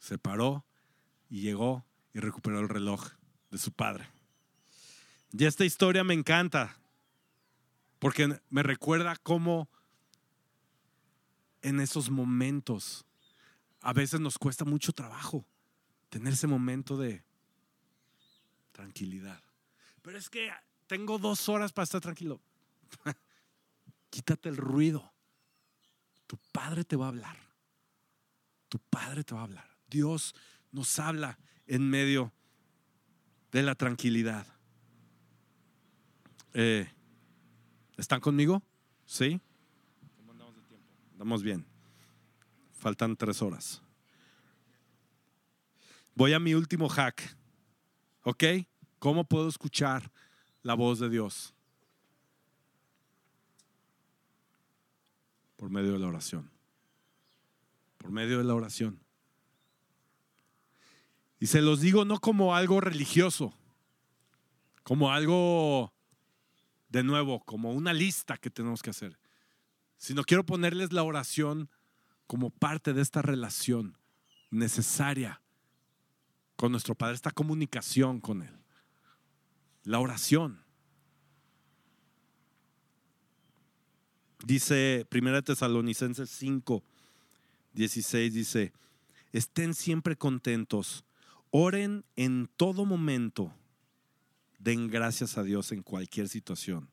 Se 0.00 0.18
paró 0.18 0.66
y 1.30 1.42
llegó 1.42 1.86
y 2.12 2.18
recuperó 2.18 2.58
el 2.58 2.68
reloj 2.68 3.08
de 3.52 3.58
su 3.58 3.70
padre. 3.70 4.08
Y 5.30 5.44
esta 5.44 5.64
historia 5.64 6.02
me 6.02 6.14
encanta 6.14 6.76
porque 7.98 8.40
me 8.50 8.62
recuerda 8.62 9.16
cómo 9.16 9.68
en 11.62 11.80
esos 11.80 12.10
momentos 12.10 13.04
a 13.80 13.92
veces 13.92 14.20
nos 14.20 14.38
cuesta 14.38 14.64
mucho 14.64 14.92
trabajo 14.92 15.44
tener 16.08 16.32
ese 16.32 16.46
momento 16.46 16.96
de 16.96 17.24
tranquilidad. 18.72 19.42
Pero 20.02 20.18
es 20.18 20.30
que 20.30 20.50
tengo 20.86 21.18
dos 21.18 21.48
horas 21.48 21.72
para 21.72 21.84
estar 21.84 22.00
tranquilo. 22.00 22.40
Quítate 24.10 24.48
el 24.48 24.56
ruido. 24.56 25.12
Tu 26.26 26.36
Padre 26.52 26.84
te 26.84 26.96
va 26.96 27.06
a 27.06 27.08
hablar. 27.08 27.36
Tu 28.68 28.78
Padre 28.78 29.24
te 29.24 29.34
va 29.34 29.40
a 29.40 29.44
hablar. 29.44 29.76
Dios 29.88 30.34
nos 30.70 30.98
habla 30.98 31.38
en 31.66 31.88
medio 31.88 32.32
de 33.50 33.62
la 33.62 33.74
tranquilidad. 33.74 34.46
Eh, 36.54 36.90
¿Están 37.98 38.20
conmigo? 38.20 38.62
¿Sí? 39.04 39.40
¿Cómo 40.16 40.30
andamos 40.30 40.54
de 40.54 40.62
tiempo? 40.62 40.86
Andamos 41.12 41.42
bien. 41.42 41.66
Faltan 42.72 43.16
tres 43.16 43.42
horas. 43.42 43.82
Voy 46.14 46.32
a 46.32 46.38
mi 46.38 46.54
último 46.54 46.88
hack. 46.88 47.36
¿Ok? 48.22 48.44
¿Cómo 49.00 49.24
puedo 49.24 49.48
escuchar 49.48 50.12
la 50.62 50.74
voz 50.74 51.00
de 51.00 51.08
Dios? 51.08 51.54
Por 55.56 55.68
medio 55.68 55.92
de 55.92 55.98
la 55.98 56.06
oración. 56.06 56.48
Por 57.96 58.12
medio 58.12 58.38
de 58.38 58.44
la 58.44 58.54
oración. 58.54 59.00
Y 61.40 61.46
se 61.46 61.62
los 61.62 61.80
digo 61.80 62.04
no 62.04 62.20
como 62.20 62.54
algo 62.54 62.80
religioso, 62.80 63.52
como 64.84 65.10
algo 65.10 65.92
de 66.88 67.02
nuevo, 67.02 67.40
como 67.44 67.72
una 67.72 67.92
lista 67.92 68.36
que 68.36 68.50
tenemos 68.50 68.82
que 68.82 68.90
hacer, 68.90 69.18
sino 69.96 70.24
quiero 70.24 70.44
ponerles 70.44 70.92
la 70.92 71.02
oración 71.02 71.68
como 72.26 72.50
parte 72.50 72.92
de 72.92 73.02
esta 73.02 73.22
relación 73.22 73.96
necesaria 74.50 75.40
con 76.56 76.72
nuestro 76.72 76.94
Padre, 76.94 77.14
esta 77.14 77.30
comunicación 77.30 78.20
con 78.20 78.42
Él. 78.42 78.54
La 79.84 80.00
oración. 80.00 80.62
Dice 84.44 85.06
1 85.12 85.42
Tesalonicenses 85.42 86.30
5, 86.30 86.82
16, 87.72 88.34
dice, 88.34 88.72
estén 89.32 89.74
siempre 89.74 90.16
contentos, 90.16 91.04
oren 91.50 92.04
en 92.16 92.48
todo 92.56 92.84
momento, 92.84 93.54
den 94.58 94.88
gracias 94.88 95.38
a 95.38 95.42
Dios 95.42 95.72
en 95.72 95.82
cualquier 95.82 96.28
situación, 96.28 96.90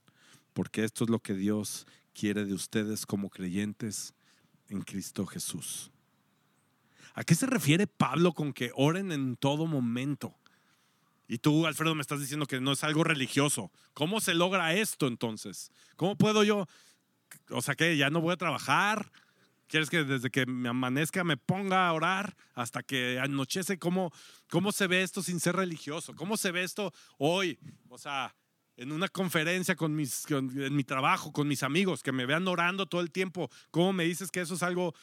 porque 0.54 0.84
esto 0.84 1.04
es 1.04 1.10
lo 1.10 1.20
que 1.20 1.34
Dios 1.34 1.86
quiere 2.14 2.46
de 2.46 2.54
ustedes 2.54 3.06
como 3.06 3.30
creyentes 3.30 4.14
en 4.70 4.82
Cristo 4.82 5.26
Jesús. 5.26 5.92
¿A 7.14 7.24
qué 7.24 7.36
se 7.36 7.46
refiere 7.46 7.88
Pablo 7.88 8.34
con 8.34 8.54
que 8.54 8.72
oren 8.76 9.12
en 9.12 9.36
todo 9.36 9.68
momento? 9.68 10.36
Y 11.28 11.40
tú, 11.40 11.66
Alfredo, 11.66 11.96
me 11.96 12.02
estás 12.02 12.20
diciendo 12.20 12.46
que 12.46 12.62
no 12.62 12.74
es 12.74 12.84
algo 12.84 13.04
religioso. 13.04 13.72
¿Cómo 13.94 14.22
se 14.22 14.36
logra 14.36 14.74
esto 14.74 15.08
entonces? 15.08 15.72
¿Cómo 15.96 16.18
puedo 16.18 16.44
yo, 16.44 16.68
o 17.50 17.62
sea, 17.62 17.76
que 17.76 17.98
ya 17.98 18.10
no 18.10 18.22
voy 18.22 18.34
a 18.34 18.38
trabajar? 18.38 19.12
¿Quieres 19.68 19.90
que 19.90 20.04
desde 20.04 20.30
que 20.30 20.46
me 20.46 20.70
amanezca 20.70 21.24
me 21.24 21.38
ponga 21.38 21.88
a 21.88 21.94
orar 21.94 22.36
hasta 22.54 22.84
que 22.84 23.20
anochece? 23.20 23.80
¿Cómo, 23.80 24.12
cómo 24.50 24.72
se 24.72 24.88
ve 24.88 25.02
esto 25.02 25.24
sin 25.24 25.40
ser 25.40 25.56
religioso? 25.56 26.16
¿Cómo 26.16 26.38
se 26.38 26.52
ve 26.52 26.64
esto 26.64 26.94
hoy? 27.18 27.58
O 27.90 27.98
sea, 27.98 28.36
en 28.78 28.92
una 28.92 29.08
conferencia 29.08 29.76
con 29.76 29.96
mis, 29.96 30.30
en 30.30 30.76
mi 30.76 30.84
trabajo, 30.84 31.32
con 31.32 31.48
mis 31.48 31.64
amigos, 31.64 32.04
que 32.04 32.12
me 32.12 32.26
vean 32.26 32.48
orando 32.48 32.86
todo 32.86 33.02
el 33.02 33.12
tiempo. 33.12 33.50
¿Cómo 33.72 33.94
me 33.94 34.04
dices 34.04 34.32
que 34.32 34.42
eso 34.42 34.54
es 34.54 34.64
algo 34.64 34.94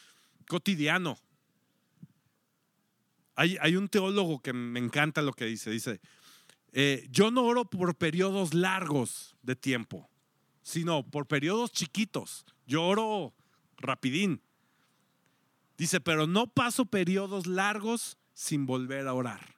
cotidiano? 0.47 1.17
Hay, 3.35 3.57
hay 3.59 3.75
un 3.75 3.89
teólogo 3.89 4.41
que 4.41 4.53
me 4.53 4.79
encanta 4.79 5.21
lo 5.21 5.33
que 5.33 5.45
dice. 5.45 5.71
Dice, 5.71 5.99
eh, 6.71 7.05
yo 7.09 7.31
no 7.31 7.43
oro 7.43 7.65
por 7.65 7.95
periodos 7.95 8.53
largos 8.53 9.35
de 9.41 9.55
tiempo, 9.55 10.09
sino 10.61 11.03
por 11.03 11.27
periodos 11.27 11.71
chiquitos. 11.71 12.45
Yo 12.65 12.83
oro 12.83 13.33
rapidín. 13.77 14.41
Dice, 15.77 15.99
pero 15.99 16.27
no 16.27 16.47
paso 16.47 16.85
periodos 16.85 17.47
largos 17.47 18.17
sin 18.33 18.65
volver 18.65 19.07
a 19.07 19.13
orar. 19.13 19.57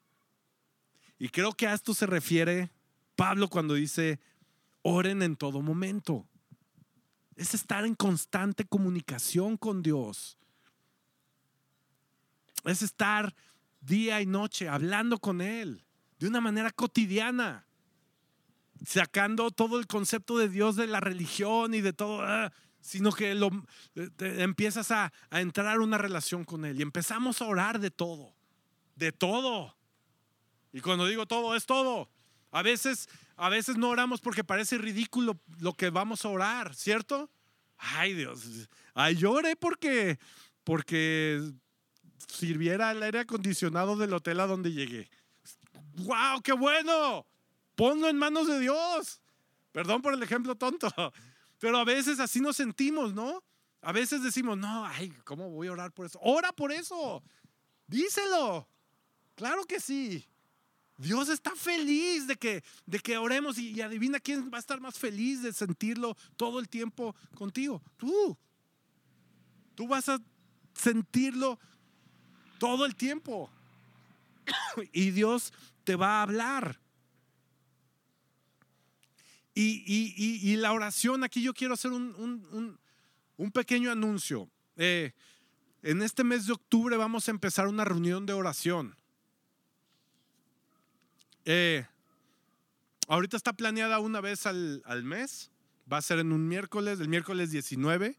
Y 1.17 1.29
creo 1.29 1.53
que 1.53 1.67
a 1.67 1.73
esto 1.73 1.93
se 1.93 2.05
refiere 2.05 2.71
Pablo 3.15 3.47
cuando 3.47 3.73
dice, 3.73 4.19
oren 4.81 5.21
en 5.21 5.35
todo 5.35 5.61
momento. 5.61 6.27
Es 7.35 7.53
estar 7.53 7.85
en 7.85 7.95
constante 7.95 8.65
comunicación 8.65 9.57
con 9.57 9.81
Dios. 9.81 10.37
Es 12.63 12.81
estar 12.81 13.35
día 13.81 14.21
y 14.21 14.25
noche 14.25 14.67
hablando 14.67 15.19
con 15.19 15.41
Él 15.41 15.85
de 16.19 16.27
una 16.27 16.41
manera 16.41 16.71
cotidiana, 16.71 17.67
sacando 18.85 19.51
todo 19.51 19.79
el 19.79 19.87
concepto 19.87 20.37
de 20.37 20.49
Dios 20.49 20.75
de 20.75 20.87
la 20.87 20.99
religión 20.99 21.73
y 21.73 21.81
de 21.81 21.93
todo. 21.93 22.23
Sino 22.85 23.11
que 23.11 23.33
lo, 23.33 23.49
empiezas 24.19 24.91
a, 24.91 25.11
a 25.31 25.41
entrar 25.41 25.79
una 25.79 25.97
relación 25.97 26.43
con 26.43 26.65
Él 26.65 26.79
y 26.79 26.83
empezamos 26.83 27.41
a 27.41 27.45
orar 27.45 27.79
de 27.79 27.89
todo, 27.89 28.35
de 28.95 29.11
todo. 29.11 29.75
Y 30.71 30.81
cuando 30.81 31.07
digo 31.07 31.25
todo, 31.25 31.55
es 31.55 31.65
todo. 31.65 32.09
A 32.51 32.61
veces, 32.61 33.09
a 33.37 33.49
veces 33.49 33.75
no 33.75 33.89
oramos 33.89 34.21
porque 34.21 34.43
parece 34.43 34.77
ridículo 34.77 35.39
lo 35.57 35.73
que 35.73 35.89
vamos 35.89 36.25
a 36.25 36.29
orar, 36.29 36.75
¿cierto? 36.75 37.31
Ay 37.77 38.13
Dios, 38.13 38.69
ay 38.93 39.15
lloré 39.15 39.55
porque, 39.55 40.19
porque 40.63 41.41
sirviera 42.27 42.91
el 42.91 43.01
aire 43.01 43.21
acondicionado 43.21 43.95
del 43.95 44.13
hotel 44.13 44.39
a 44.39 44.47
donde 44.47 44.71
llegué. 44.71 45.09
¡Wow! 45.95 46.41
¡Qué 46.43 46.53
bueno! 46.53 47.25
Ponlo 47.75 48.07
en 48.09 48.17
manos 48.17 48.47
de 48.47 48.59
Dios. 48.59 49.21
Perdón 49.71 50.03
por 50.03 50.13
el 50.13 50.21
ejemplo 50.21 50.55
tonto. 50.55 50.89
Pero 51.65 51.79
a 51.79 51.83
veces 51.83 52.19
así 52.19 52.41
nos 52.41 52.57
sentimos, 52.57 53.11
¿no? 53.11 53.43
A 53.81 53.91
veces 53.91 54.21
decimos, 54.21 54.55
no, 54.55 54.85
ay, 54.85 55.11
¿cómo 55.23 55.49
voy 55.49 55.67
a 55.67 55.71
orar 55.71 55.91
por 55.91 56.05
eso? 56.05 56.19
Ora 56.21 56.51
por 56.51 56.71
eso. 56.71 57.23
Díselo. 57.87 58.69
Claro 59.33 59.63
que 59.63 59.79
sí. 59.79 60.23
Dios 60.95 61.27
está 61.27 61.55
feliz 61.55 62.27
de 62.27 62.35
que, 62.35 62.63
de 62.85 62.99
que 62.99 63.17
oremos 63.17 63.57
y, 63.57 63.71
y, 63.71 63.81
adivina 63.81 64.19
quién 64.19 64.51
va 64.53 64.57
a 64.57 64.59
estar 64.59 64.79
más 64.79 64.99
feliz 64.99 65.41
de 65.41 65.53
sentirlo 65.53 66.15
todo 66.37 66.59
el 66.59 66.69
tiempo 66.69 67.15
contigo. 67.33 67.81
Tú. 67.97 68.37
Tú 69.73 69.87
vas 69.87 70.07
a 70.07 70.19
sentirlo 70.75 71.59
todo 72.59 72.85
el 72.85 72.95
tiempo. 72.95 73.49
y 74.93 75.09
Dios 75.09 75.51
te 75.83 75.95
va 75.95 76.19
a 76.19 76.21
hablar. 76.21 76.79
Y, 79.57 80.57
la 80.57 80.73
oración, 80.73 81.23
aquí 81.23 81.41
yo 81.41 81.53
quiero 81.53 81.73
hacer 81.73 81.91
un, 81.91 82.79
pequeño 83.53 83.89
anuncio. 83.91 84.49
Eh, 84.75 85.13
en 85.81 86.01
este 86.01 86.23
mes 86.23 86.45
de 86.45 86.53
octubre 86.53 86.97
vamos 86.97 87.27
a 87.27 87.31
empezar 87.31 87.67
una 87.67 87.85
reunión 87.85 88.25
de 88.25 88.33
oración. 88.33 88.97
Eh, 91.45 91.85
ahorita 93.07 93.37
está 93.37 93.53
planeada 93.53 93.99
una 93.99 94.19
vez 94.19 94.45
al, 94.45 94.81
mes. 95.03 95.51
Va 95.91 95.97
a 95.97 96.01
ser 96.01 96.19
en 96.19 96.33
un 96.33 96.47
miércoles, 96.47 96.99
el 96.99 97.07
miércoles 97.07 97.51
19. 97.51 98.17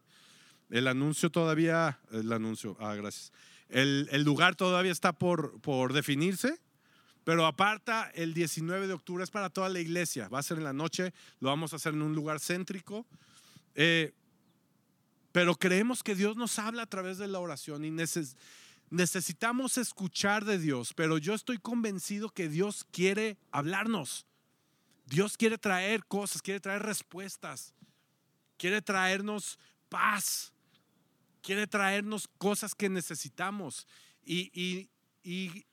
El 0.69 0.87
anuncio 0.87 1.29
todavía, 1.29 1.99
el 2.11 2.31
anuncio, 2.33 2.75
ah, 2.79 2.95
gracias. 2.95 3.31
El, 3.69 4.09
el 4.11 4.23
lugar 4.23 4.55
todavía 4.55 4.91
está 4.91 5.13
por, 5.13 5.61
por 5.61 5.93
definirse. 5.93 6.59
Pero 7.27 7.45
aparta 7.45 8.09
el 8.15 8.33
19 8.33 8.87
de 8.87 8.93
octubre, 8.93 9.21
es 9.21 9.31
para 9.31 9.49
toda 9.49 9.67
la 9.67 9.81
iglesia. 9.81 10.29
Va 10.29 10.39
a 10.39 10.43
ser 10.43 10.59
en 10.59 10.63
la 10.63 10.71
noche, 10.71 11.13
lo 11.41 11.49
vamos 11.49 11.73
a 11.73 11.75
hacer 11.75 11.93
en 11.93 12.01
un 12.01 12.15
lugar 12.15 12.39
céntrico. 12.39 13.05
Eh, 13.75 14.13
pero 15.33 15.55
creemos 15.55 16.03
que 16.03 16.15
Dios 16.15 16.37
nos 16.37 16.57
habla 16.57 16.83
a 16.83 16.85
través 16.85 17.17
de 17.17 17.27
la 17.27 17.39
oración 17.39 17.83
y 17.83 17.91
necesitamos 17.91 19.77
escuchar 19.77 20.45
de 20.45 20.57
Dios. 20.57 20.93
Pero 20.93 21.17
yo 21.17 21.33
estoy 21.33 21.57
convencido 21.57 22.29
que 22.29 22.47
Dios 22.47 22.85
quiere 22.91 23.35
hablarnos. 23.51 24.25
Dios 25.05 25.35
quiere 25.35 25.57
traer 25.57 26.05
cosas, 26.05 26.41
quiere 26.41 26.61
traer 26.61 26.83
respuestas, 26.83 27.73
quiere 28.57 28.81
traernos 28.81 29.59
paz, 29.89 30.53
quiere 31.41 31.67
traernos 31.67 32.29
cosas 32.37 32.73
que 32.73 32.87
necesitamos. 32.87 33.85
Y, 34.23 34.49
y, 34.53 34.89
y 35.29 35.65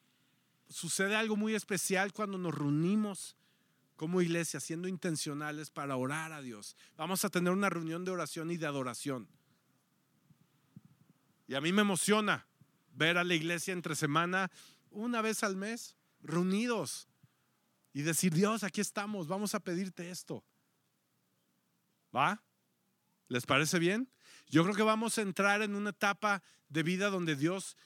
sucede 0.69 1.17
algo 1.17 1.37
muy 1.37 1.55
especial 1.55 2.13
cuando 2.13 2.39
nos 2.39 2.55
reunimos 2.55 3.37
como 3.97 4.21
iglesia, 4.21 4.61
siendo 4.61 4.89
intencionales 4.89 5.71
para 5.71 5.97
orar 5.97 6.33
a 6.33 6.43
Dios. 6.43 6.77
Vamos 6.97 7.25
a 7.25 7.31
tener 7.31 7.53
una 7.53 7.71
reunión 7.71 8.05
de 8.05 8.11
oración 8.11 8.51
y 8.51 8.57
de 8.57 8.67
adoración. 8.67 9.29
Y 11.47 11.55
a 11.55 11.61
mí 11.61 11.73
me 11.73 11.83
emociona 11.83 12.47
ver 12.93 13.19
a 13.19 13.25
la 13.25 13.35
iglesia 13.35 13.73
entre 13.73 13.95
semana, 13.95 14.51
una 14.91 15.21
vez 15.21 15.43
al 15.43 15.57
mes, 15.57 15.97
reunidos 16.21 17.09
y 17.93 18.03
decir, 18.03 18.35
Dios, 18.35 18.65
aquí 18.65 18.81
estamos, 18.81 19.29
vamos 19.29 19.55
a 19.55 19.61
pedirte 19.61 20.11
esto. 20.11 20.45
¿Va? 22.15 22.43
¿Les 23.29 23.47
parece 23.47 23.79
bien? 23.79 24.11
Yo 24.49 24.63
creo 24.65 24.75
que 24.75 24.83
vamos 24.83 25.19
a 25.19 25.23
entrar 25.23 25.63
en 25.63 25.75
una 25.75 25.91
etapa 25.91 26.43
de 26.69 26.83
vida 26.83 27.11
donde 27.11 27.37
Dios 27.37 27.77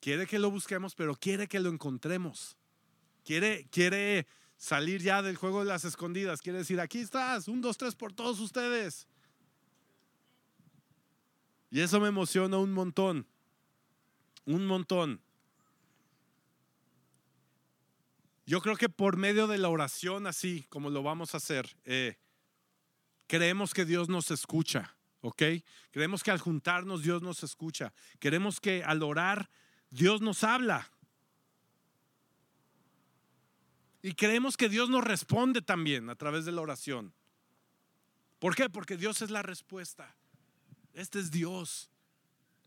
Quiere 0.00 0.26
que 0.26 0.38
lo 0.38 0.50
busquemos, 0.50 0.94
pero 0.94 1.14
quiere 1.16 1.48
que 1.48 1.60
lo 1.60 1.70
encontremos. 1.70 2.56
Quiere, 3.24 3.66
quiere 3.70 4.26
salir 4.56 5.02
ya 5.02 5.22
del 5.22 5.36
juego 5.36 5.60
de 5.60 5.66
las 5.66 5.84
escondidas. 5.84 6.40
Quiere 6.40 6.58
decir, 6.58 6.80
aquí 6.80 7.00
estás, 7.00 7.48
un, 7.48 7.60
dos, 7.60 7.76
tres 7.76 7.94
por 7.94 8.12
todos 8.12 8.40
ustedes. 8.40 9.06
Y 11.70 11.80
eso 11.80 12.00
me 12.00 12.08
emociona 12.08 12.58
un 12.58 12.72
montón. 12.72 13.26
Un 14.44 14.66
montón. 14.66 15.20
Yo 18.46 18.62
creo 18.62 18.76
que 18.76 18.88
por 18.88 19.18
medio 19.18 19.46
de 19.46 19.58
la 19.58 19.68
oración, 19.68 20.26
así 20.26 20.64
como 20.70 20.88
lo 20.88 21.02
vamos 21.02 21.34
a 21.34 21.36
hacer, 21.36 21.76
eh, 21.84 22.16
creemos 23.26 23.74
que 23.74 23.84
Dios 23.84 24.08
nos 24.08 24.30
escucha, 24.30 24.96
¿ok? 25.20 25.42
Creemos 25.90 26.22
que 26.22 26.30
al 26.30 26.38
juntarnos 26.38 27.02
Dios 27.02 27.20
nos 27.20 27.42
escucha. 27.42 27.92
Queremos 28.18 28.58
que 28.58 28.82
al 28.82 29.02
orar 29.02 29.50
Dios 29.90 30.20
nos 30.20 30.44
habla. 30.44 30.90
Y 34.02 34.12
creemos 34.12 34.56
que 34.56 34.68
Dios 34.68 34.90
nos 34.90 35.04
responde 35.04 35.60
también 35.60 36.08
a 36.08 36.14
través 36.14 36.44
de 36.44 36.52
la 36.52 36.60
oración. 36.60 37.12
¿Por 38.38 38.54
qué? 38.54 38.70
Porque 38.70 38.96
Dios 38.96 39.22
es 39.22 39.30
la 39.30 39.42
respuesta. 39.42 40.14
Este 40.94 41.18
es 41.18 41.30
Dios. 41.30 41.90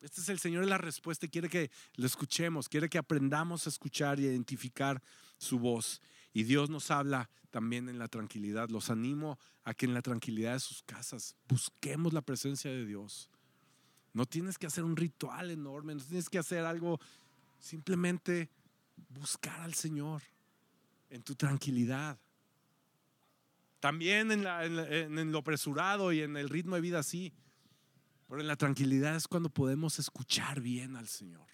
Este 0.01 0.21
es 0.21 0.29
el 0.29 0.39
Señor, 0.39 0.63
es 0.63 0.69
la 0.69 0.79
respuesta 0.79 1.25
y 1.25 1.29
quiere 1.29 1.47
que 1.47 1.69
lo 1.95 2.07
escuchemos, 2.07 2.67
quiere 2.67 2.89
que 2.89 2.97
aprendamos 2.97 3.65
a 3.65 3.69
escuchar 3.69 4.19
y 4.19 4.23
identificar 4.23 5.01
su 5.37 5.59
voz. 5.59 6.01
Y 6.33 6.43
Dios 6.43 6.69
nos 6.69 6.89
habla 6.91 7.29
también 7.51 7.87
en 7.87 7.99
la 7.99 8.07
tranquilidad. 8.07 8.69
Los 8.69 8.89
animo 8.89 9.37
a 9.63 9.73
que 9.73 9.85
en 9.85 9.93
la 9.93 10.01
tranquilidad 10.01 10.53
de 10.53 10.59
sus 10.59 10.81
casas 10.81 11.35
busquemos 11.47 12.13
la 12.13 12.21
presencia 12.21 12.71
de 12.71 12.85
Dios. 12.85 13.29
No 14.13 14.25
tienes 14.25 14.57
que 14.57 14.67
hacer 14.67 14.83
un 14.83 14.95
ritual 14.95 15.51
enorme, 15.51 15.95
no 15.95 16.03
tienes 16.03 16.29
que 16.29 16.39
hacer 16.39 16.65
algo, 16.65 16.99
simplemente 17.59 18.49
buscar 19.09 19.61
al 19.61 19.73
Señor 19.73 20.21
en 21.09 21.23
tu 21.23 21.35
tranquilidad. 21.35 22.19
También 23.79 24.31
en, 24.31 25.31
lo 25.31 25.39
apresurado 25.39 26.11
y 26.11 26.21
en 26.21 26.37
el 26.37 26.49
ritmo 26.49 26.75
de 26.75 26.81
vida 26.81 26.99
así. 26.99 27.33
Pero 28.27 28.41
en 28.41 28.47
la 28.47 28.55
tranquilidad 28.55 29.15
es 29.15 29.27
cuando 29.27 29.49
podemos 29.49 29.99
escuchar 29.99 30.61
bien 30.61 30.95
al 30.95 31.07
Señor. 31.07 31.47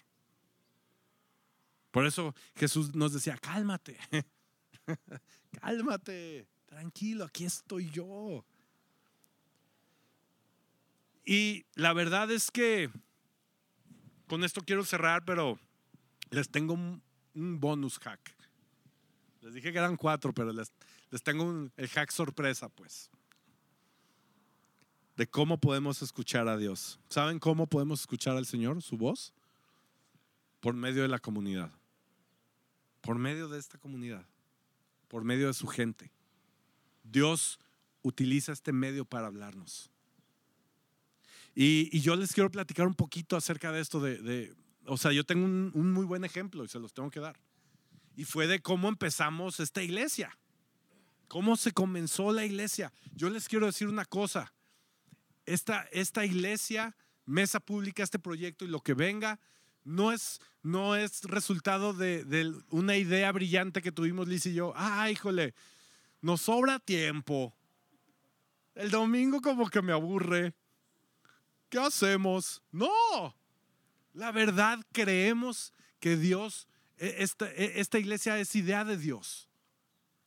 Por 1.90 2.06
eso 2.06 2.34
Jesús 2.54 2.94
nos 2.94 3.12
decía, 3.12 3.36
cálmate, 3.38 3.98
cálmate, 5.60 6.46
tranquilo, 6.66 7.24
aquí 7.24 7.44
estoy 7.44 7.90
yo. 7.90 8.44
Y 11.24 11.66
la 11.74 11.92
verdad 11.92 12.30
es 12.30 12.50
que 12.50 12.90
con 14.26 14.44
esto 14.44 14.60
quiero 14.62 14.84
cerrar, 14.84 15.24
pero 15.24 15.58
les 16.30 16.48
tengo 16.50 16.74
un, 16.74 17.02
bonus 17.34 17.98
hack. 17.98 18.34
Les 19.42 19.54
dije 19.54 19.72
que 19.72 19.78
eran 19.78 19.96
cuatro, 19.96 20.32
pero 20.32 20.52
les, 20.52 20.72
les 21.10 21.22
tengo 21.22 21.44
un, 21.44 21.72
el 21.76 21.88
hack 21.88 22.10
sorpresa, 22.10 22.68
pues 22.68 23.10
de 25.18 25.26
cómo 25.26 25.58
podemos 25.58 26.00
escuchar 26.00 26.46
a 26.46 26.56
Dios. 26.56 27.00
¿Saben 27.08 27.40
cómo 27.40 27.66
podemos 27.66 28.00
escuchar 28.00 28.36
al 28.36 28.46
Señor, 28.46 28.80
su 28.80 28.96
voz? 28.96 29.34
Por 30.60 30.74
medio 30.74 31.02
de 31.02 31.08
la 31.08 31.18
comunidad. 31.18 31.72
Por 33.00 33.18
medio 33.18 33.48
de 33.48 33.58
esta 33.58 33.78
comunidad. 33.78 34.24
Por 35.08 35.24
medio 35.24 35.48
de 35.48 35.54
su 35.54 35.66
gente. 35.66 36.12
Dios 37.02 37.58
utiliza 38.02 38.52
este 38.52 38.72
medio 38.72 39.04
para 39.04 39.26
hablarnos. 39.26 39.90
Y, 41.60 41.98
yo 41.98 42.14
les 42.14 42.32
quiero 42.32 42.52
platicar 42.52 42.86
un 42.86 42.94
poquito 42.94 43.36
acerca 43.36 43.72
de 43.72 43.80
esto 43.80 43.98
de, 43.98 44.54
o 44.86 44.96
sea, 44.96 45.10
yo 45.10 45.24
tengo 45.24 45.44
un, 45.44 45.92
muy 45.92 46.06
buen 46.06 46.22
ejemplo 46.22 46.62
y 46.62 46.68
se 46.68 46.78
los 46.78 46.94
tengo 46.94 47.10
que 47.10 47.18
dar. 47.18 47.36
Y 48.14 48.26
fue 48.26 48.46
de 48.46 48.60
cómo 48.60 48.88
empezamos 48.88 49.58
esta 49.58 49.82
iglesia. 49.82 50.38
¿Cómo 51.26 51.56
se 51.56 51.72
comenzó 51.72 52.30
la 52.32 52.44
iglesia? 52.44 52.92
Yo 53.12 53.28
les 53.28 53.48
quiero 53.48 53.66
decir 53.66 53.88
una 53.88 54.04
cosa 54.04 54.54
esta, 55.46 55.88
esta 55.90 56.24
iglesia, 56.24 56.94
mesa 57.26 57.58
pública, 57.58 58.04
este 58.04 58.20
proyecto 58.20 58.64
y 58.64 58.68
lo 58.68 58.80
que 58.80 58.94
venga, 58.94 59.40
no 59.82 60.12
es, 60.12 60.40
no 60.62 60.94
es 60.94 61.24
resultado 61.24 61.92
de, 61.92 62.54
una 62.70 62.96
idea 62.96 63.32
brillante 63.32 63.82
que 63.82 63.90
tuvimos 63.90 64.28
Liz 64.28 64.46
y 64.46 64.54
yo. 64.54 64.74
Ah, 64.76 65.10
híjole, 65.10 65.54
nos 66.20 66.42
sobra 66.42 66.78
tiempo. 66.78 67.52
El 68.76 68.92
domingo 68.92 69.40
como 69.40 69.68
que 69.68 69.82
me 69.82 69.90
aburre. 69.90 70.54
¿Qué 71.68 71.78
hacemos? 71.78 72.62
No. 72.72 73.36
La 74.14 74.32
verdad 74.32 74.80
creemos 74.92 75.72
que 76.00 76.16
Dios, 76.16 76.66
e, 76.96 77.16
esta, 77.18 77.50
e, 77.52 77.80
esta 77.80 77.98
iglesia 77.98 78.38
es 78.38 78.54
idea 78.54 78.84
de 78.84 78.96
Dios. 78.96 79.48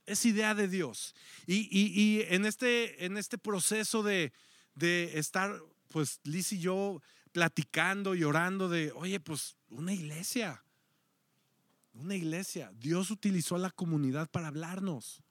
Es 0.05 0.25
idea 0.25 0.55
de 0.55 0.67
Dios. 0.67 1.15
Y, 1.45 1.67
y 1.71 2.21
en, 2.29 2.45
este, 2.45 3.05
en 3.05 3.17
este 3.17 3.37
proceso 3.37 4.03
de, 4.03 4.33
de 4.75 5.17
estar, 5.17 5.61
pues 5.89 6.19
Liz 6.23 6.51
y 6.53 6.59
yo 6.59 7.01
platicando 7.31 8.15
y 8.15 8.23
orando 8.23 8.69
de, 8.69 8.91
oye, 8.93 9.19
pues 9.19 9.55
una 9.69 9.93
iglesia, 9.93 10.63
una 11.93 12.15
iglesia. 12.15 12.71
Dios 12.75 13.11
utilizó 13.11 13.55
a 13.55 13.59
la 13.59 13.71
comunidad 13.71 14.29
para 14.29 14.47
hablarnos 14.47 15.23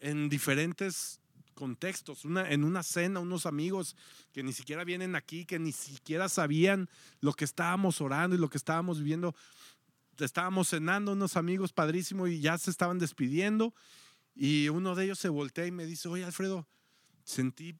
en 0.00 0.28
diferentes 0.28 1.20
contextos. 1.54 2.24
En 2.24 2.64
una 2.64 2.82
cena, 2.82 3.20
unos 3.20 3.46
amigos 3.46 3.96
que 4.32 4.42
ni 4.42 4.52
siquiera 4.52 4.84
vienen 4.84 5.16
aquí, 5.16 5.44
que 5.44 5.58
ni 5.58 5.72
siquiera 5.72 6.28
sabían 6.28 6.88
lo 7.20 7.32
que 7.32 7.44
estábamos 7.44 8.00
orando 8.00 8.36
y 8.36 8.38
lo 8.38 8.50
que 8.50 8.58
estábamos 8.58 8.98
viviendo. 8.98 9.34
Estábamos 10.18 10.68
cenando 10.68 11.12
unos 11.12 11.36
amigos 11.36 11.72
padrísimos 11.72 12.28
y 12.30 12.40
ya 12.40 12.58
se 12.58 12.70
estaban 12.70 12.98
despidiendo. 12.98 13.74
Y 14.34 14.68
uno 14.68 14.94
de 14.94 15.04
ellos 15.04 15.18
se 15.18 15.28
voltea 15.28 15.66
y 15.66 15.70
me 15.72 15.86
dice, 15.86 16.08
oye 16.08 16.24
Alfredo, 16.24 16.66
sentí 17.24 17.76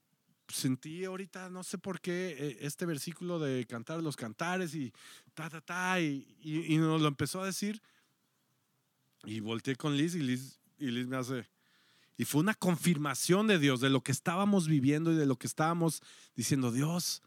sentí 0.47 1.03
ahorita, 1.05 1.49
no 1.49 1.63
sé 1.63 1.77
por 1.77 1.99
qué, 2.01 2.35
eh, 2.37 2.57
este 2.61 2.85
versículo 2.85 3.39
de 3.39 3.65
cantar 3.65 4.01
los 4.01 4.15
cantares 4.15 4.75
y 4.75 4.93
ta, 5.33 5.49
ta, 5.49 5.61
ta, 5.61 5.99
y, 5.99 6.37
y, 6.41 6.77
nos 6.77 7.01
lo 7.01 7.07
empezó 7.07 7.41
a 7.41 7.45
decir. 7.45 7.81
Y 9.23 9.39
volteé 9.39 9.75
con 9.75 9.97
Liz 9.97 10.15
y 10.15 10.19
Liz, 10.19 10.59
y 10.77 10.91
Liz 10.91 11.07
me 11.07 11.17
hace. 11.17 11.54
Y 12.17 12.25
fue 12.25 12.41
una 12.41 12.53
confirmación 12.53 13.47
de 13.47 13.59
Dios, 13.59 13.81
de 13.81 13.89
lo 13.89 14.01
que 14.01 14.11
estábamos 14.11 14.67
viviendo 14.67 15.11
y 15.11 15.15
de 15.15 15.25
lo 15.25 15.37
que 15.37 15.47
estábamos 15.47 16.01
diciendo. 16.35 16.71
Dios, 16.71 17.21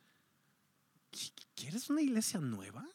¿quieres 1.54 1.90
una 1.90 2.02
iglesia 2.02 2.40
nueva? 2.40 2.86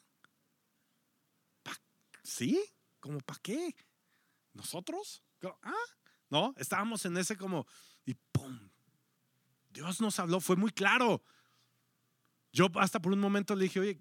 ¿Sí? 2.22 2.60
¿Cómo 3.00 3.20
para 3.20 3.38
qué? 3.40 3.76
¿Nosotros? 4.54 5.22
¿Ah? 5.62 5.72
No, 6.30 6.54
estábamos 6.56 7.04
en 7.04 7.16
ese 7.18 7.36
como, 7.36 7.66
y 8.06 8.14
¡pum! 8.14 8.70
Dios 9.70 10.00
nos 10.00 10.18
habló, 10.18 10.40
fue 10.40 10.56
muy 10.56 10.70
claro. 10.70 11.22
Yo 12.52 12.68
hasta 12.76 13.00
por 13.00 13.12
un 13.12 13.20
momento 13.20 13.54
le 13.54 13.64
dije, 13.64 13.80
oye, 13.80 13.98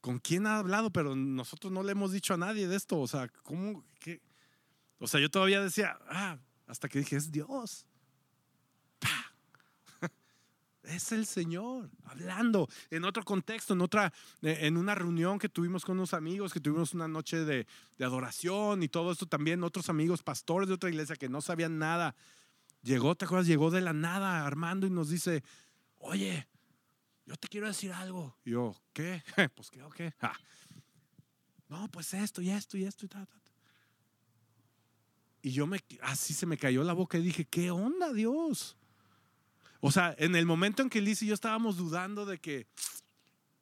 ¿con, 0.00 0.18
quién 0.20 0.46
ha 0.46 0.58
hablado? 0.58 0.90
Pero 0.90 1.14
nosotros 1.14 1.72
no 1.72 1.82
le 1.82 1.92
hemos 1.92 2.12
dicho 2.12 2.32
a 2.34 2.38
nadie 2.38 2.66
de 2.66 2.76
esto. 2.76 2.98
O 2.98 3.06
sea, 3.06 3.28
¿cómo? 3.42 3.84
Qué? 3.98 4.22
O 4.98 5.06
sea, 5.06 5.20
yo 5.20 5.30
todavía 5.30 5.60
decía, 5.60 5.98
ah, 6.08 6.38
hasta 6.66 6.88
que 6.88 6.98
dije, 7.00 7.16
es 7.16 7.30
Dios. 7.30 7.86
Es 10.82 11.12
el 11.12 11.24
Señor 11.24 11.90
hablando 12.02 12.68
en 12.90 13.06
otro 13.06 13.24
contexto, 13.24 13.72
en 13.72 13.80
otra, 13.80 14.12
eh, 14.42 14.58
en 14.62 14.76
una 14.76 14.94
reunión 14.94 15.38
que 15.38 15.48
tuvimos 15.48 15.82
con 15.82 15.96
unos 15.96 16.12
amigos, 16.12 16.52
que 16.52 16.60
tuvimos 16.60 16.92
una 16.92 17.08
noche 17.08 17.38
de, 17.38 17.66
adoración 17.98 18.82
y 18.82 18.88
todo 18.88 19.10
esto 19.10 19.24
también, 19.24 19.64
otros 19.64 19.88
amigos 19.88 20.22
pastores 20.22 20.68
de 20.68 20.74
otra 20.74 20.90
iglesia 20.90 21.16
que 21.16 21.30
no 21.30 21.40
sabían 21.40 21.78
nada 21.78 22.14
Llegó, 22.84 23.14
¿te 23.14 23.24
acuerdas? 23.24 23.46
Llegó 23.46 23.70
de 23.70 23.80
la 23.80 23.94
nada 23.94 24.46
Armando 24.46 24.86
y 24.86 24.90
nos 24.90 25.08
dice, 25.08 25.42
oye, 25.96 26.46
yo 27.24 27.34
te 27.36 27.48
quiero 27.48 27.66
decir 27.66 27.90
algo. 27.92 28.36
Y 28.44 28.50
yo, 28.50 28.76
¿qué? 28.92 29.22
pues 29.56 29.70
qué 29.70 29.82
o 29.82 29.90
qué. 29.90 30.14
No, 31.66 31.88
pues 31.88 32.12
esto 32.12 32.42
y 32.42 32.50
esto 32.50 32.76
y 32.76 32.84
esto 32.84 33.06
y 33.06 33.08
tal. 33.08 33.26
Y 35.44 35.50
yo 35.50 35.66
me, 35.66 35.78
así 36.00 36.32
se 36.32 36.46
me 36.46 36.56
cayó 36.56 36.82
la 36.84 36.94
boca 36.94 37.18
y 37.18 37.22
dije, 37.22 37.44
¿qué 37.44 37.70
onda 37.70 38.14
Dios? 38.14 38.78
O 39.80 39.92
sea, 39.92 40.14
en 40.16 40.36
el 40.36 40.46
momento 40.46 40.80
en 40.80 40.88
que 40.88 41.02
Liz 41.02 41.20
y 41.20 41.26
yo 41.26 41.34
estábamos 41.34 41.76
dudando 41.76 42.24
de 42.24 42.38
que 42.38 42.66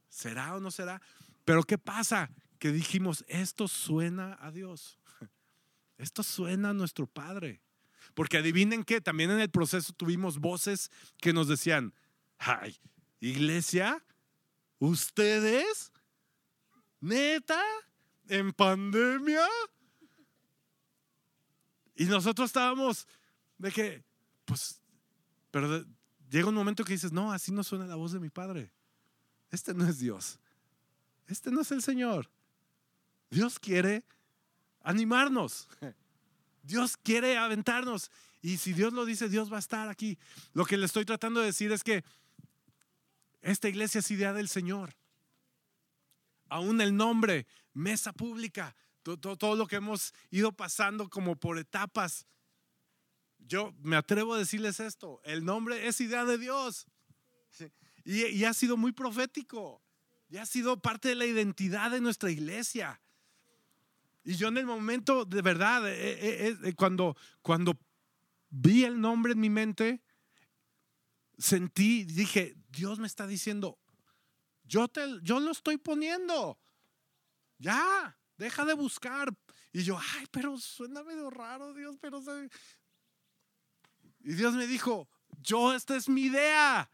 será 0.09 0.55
o 0.55 0.61
no 0.61 0.71
será, 0.71 1.03
pero 1.45 1.65
¿qué 1.65 1.79
pasa? 1.79 2.31
Que 2.61 2.71
dijimos, 2.71 3.25
esto 3.27 3.67
suena 3.67 4.39
a 4.41 4.53
Dios. 4.53 5.01
Esto 5.99 6.23
suena 6.23 6.71
a 6.71 6.73
nuestro 6.73 7.09
Padre. 7.09 7.61
Porque 8.15 8.39
adivinen 8.39 8.85
qué, 8.85 9.01
también 9.01 9.33
en 9.33 9.41
el 9.41 9.51
proceso 9.51 9.93
tuvimos 9.93 10.39
voces 10.39 10.89
que 11.21 11.33
nos 11.33 11.49
decían, 11.49 11.95
ay, 12.39 12.77
iglesia, 13.19 14.05
ustedes, 14.79 15.91
neta, 17.01 17.61
en 18.29 18.53
pandemia. 18.53 19.49
Y 21.95 22.05
nosotros 22.07 22.47
estábamos 22.47 23.07
de 23.59 23.71
que, 23.71 24.05
pues, 24.45 24.81
pero 25.51 25.85
llega 26.31 26.49
un 26.49 26.55
momento 26.55 26.85
que 26.85 26.95
dices, 26.95 27.13
no, 27.13 27.33
así 27.33 27.53
no 27.53 27.63
suena 27.63 27.87
la 27.87 27.97
voz 27.97 28.13
de 28.13 28.21
mi 28.21 28.31
padre. 28.31 28.73
Este 29.51 29.75
no 29.75 29.87
es 29.87 29.99
Dios. 29.99 30.39
Este 31.27 31.51
no 31.51 31.61
es 31.61 31.71
el 31.71 31.83
Señor. 31.83 32.31
Dios 33.31 33.59
quiere 33.59 34.05
animarnos. 34.81 35.69
Dios 36.63 36.97
quiere 36.97 37.37
aventarnos. 37.37 38.11
Y 38.41 38.57
si 38.57 38.73
Dios 38.73 38.93
lo 38.93 39.05
dice, 39.05 39.29
Dios 39.29 39.53
va 39.53 39.57
a 39.57 39.61
estar 39.61 39.89
aquí. 39.89 40.19
Lo 40.53 40.65
que 40.65 40.77
le 40.77 40.87
estoy 40.87 41.05
tratando 41.05 41.41
de 41.41 41.47
decir 41.47 41.71
es 41.73 41.85
que 41.85 42.05
Esta 43.43 43.69
iglesia 43.69 43.99
es 43.99 44.11
idea 44.11 44.33
del 44.33 44.49
Señor. 44.49 44.95
Aún 46.49 46.81
el 46.81 46.97
nombre, 46.97 47.47
mesa 47.75 48.13
pública, 48.13 48.77
todo, 49.03 49.37
todo, 49.37 49.57
lo 49.57 49.67
que 49.67 49.77
hemos 49.77 50.15
ido 50.31 50.53
pasando 50.53 51.09
como 51.09 51.37
por 51.37 51.59
etapas. 51.59 52.27
Yo 53.39 53.75
me 53.83 53.97
atrevo 53.97 54.35
a 54.35 54.39
decirles 54.39 54.81
esto, 54.81 55.21
el 55.25 55.45
nombre 55.45 55.89
es 55.89 56.01
idea 56.01 56.25
de 56.25 56.39
Dios. 56.39 56.87
Y, 58.05 58.27
y 58.27 58.45
ha 58.45 58.55
sido 58.55 58.77
muy 58.77 58.93
profético. 58.93 59.83
Y 60.29 60.39
ha 60.39 60.47
sido 60.47 60.81
parte 60.81 61.09
de 61.09 61.15
la 61.15 61.27
identidad 61.27 61.91
de 61.91 62.01
nuestra 62.01 62.31
iglesia. 62.31 63.01
Y 64.25 64.37
yo 64.37 64.49
en 64.49 64.57
el 64.57 64.67
momento, 64.67 65.25
de 65.25 65.43
verdad, 65.43 65.89
eh, 65.89 66.49
eh, 66.49 66.57
eh, 66.63 66.75
cuando, 66.75 67.17
cuando 67.43 67.79
vi 68.51 68.85
el 68.85 69.01
nombre 69.01 69.33
en 69.33 69.41
mi 69.41 69.51
mente, 69.51 70.01
sentí, 71.39 72.05
dije, 72.05 72.55
Dios 72.69 72.99
me 72.99 73.07
está 73.07 73.27
diciendo, 73.27 73.79
yo, 74.65 74.87
te, 74.89 75.03
yo 75.23 75.41
lo 75.41 75.51
estoy 75.51 75.77
poniendo. 75.77 76.59
Ya, 77.59 78.17
deja 78.43 78.65
de 78.65 78.75
buscar. 78.75 79.33
Y 79.73 79.85
yo, 79.85 79.99
ay, 79.99 80.27
pero 80.31 80.59
suena 80.59 81.03
medio 81.03 81.31
raro, 81.31 81.73
Dios, 81.73 81.97
pero... 82.01 82.21
Y 84.25 84.35
Dios 84.35 84.55
me 84.55 84.67
dijo, 84.67 85.09
yo, 85.41 85.73
esta 85.73 85.97
es 85.97 86.09
mi 86.09 86.23
idea. 86.23 86.89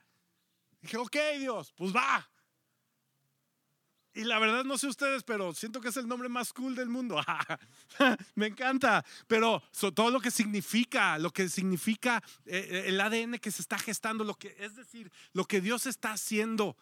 Dije, 0.80 0.96
ok, 0.96 1.16
Dios, 1.38 1.72
pues 1.76 1.94
va. 1.94 2.28
Y 4.14 4.24
la 4.24 4.38
verdad 4.38 4.64
no 4.64 4.78
sé 4.78 4.88
ustedes, 4.88 5.22
pero 5.22 5.54
siento 5.54 5.80
que 5.80 5.90
es 5.90 5.96
el 5.96 6.08
nombre 6.08 6.28
más 6.28 6.52
cool 6.52 6.74
del 6.74 6.88
mundo. 6.88 7.20
Me 8.34 8.46
encanta. 8.46 9.04
Pero 9.28 9.62
todo 9.94 10.10
lo 10.10 10.20
que 10.20 10.30
significa, 10.30 11.18
lo 11.18 11.30
que 11.30 11.48
significa 11.48 12.22
eh, 12.44 12.66
eh, 12.68 12.84
el 12.86 13.00
ADN 13.00 13.38
que 13.38 13.52
se 13.52 13.62
está 13.62 13.78
gestando, 13.78 14.24
lo 14.24 14.34
que 14.34 14.56
es 14.58 14.74
decir, 14.74 15.12
lo 15.32 15.44
que 15.44 15.60
Dios 15.60 15.86
está 15.86 16.12
haciendo 16.12 16.76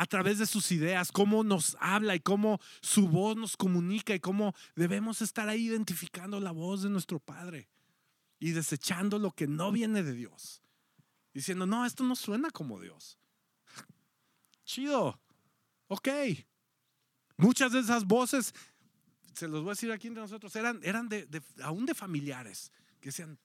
a 0.00 0.06
través 0.06 0.38
de 0.38 0.46
sus 0.46 0.72
ideas, 0.72 1.12
cómo 1.12 1.44
nos 1.44 1.76
habla 1.78 2.14
y 2.14 2.20
cómo 2.20 2.58
su 2.80 3.06
voz 3.06 3.36
nos 3.36 3.54
comunica 3.54 4.14
y 4.14 4.18
cómo 4.18 4.54
debemos 4.74 5.20
estar 5.20 5.46
ahí 5.50 5.66
identificando 5.66 6.40
la 6.40 6.52
voz 6.52 6.80
de 6.80 6.88
nuestro 6.88 7.20
Padre 7.20 7.68
y 8.38 8.52
desechando 8.52 9.18
lo 9.18 9.32
que 9.32 9.46
no 9.46 9.70
viene 9.70 10.02
de 10.02 10.14
Dios. 10.14 10.62
Diciendo, 11.34 11.66
no, 11.66 11.84
esto 11.84 12.02
no 12.02 12.16
suena 12.16 12.48
como 12.48 12.80
Dios. 12.80 13.18
Chido. 14.64 15.20
Ok. 15.88 16.08
Muchas 17.36 17.72
de 17.72 17.80
esas 17.80 18.06
voces, 18.06 18.54
se 19.34 19.48
los 19.48 19.60
voy 19.60 19.68
a 19.68 19.72
decir 19.72 19.92
aquí 19.92 20.06
entre 20.06 20.22
nosotros, 20.22 20.56
eran, 20.56 20.80
eran 20.82 21.10
aún 21.62 21.84
de 21.84 21.94
familiares 21.94 22.72
que 23.00 23.10
decían, 23.10 23.38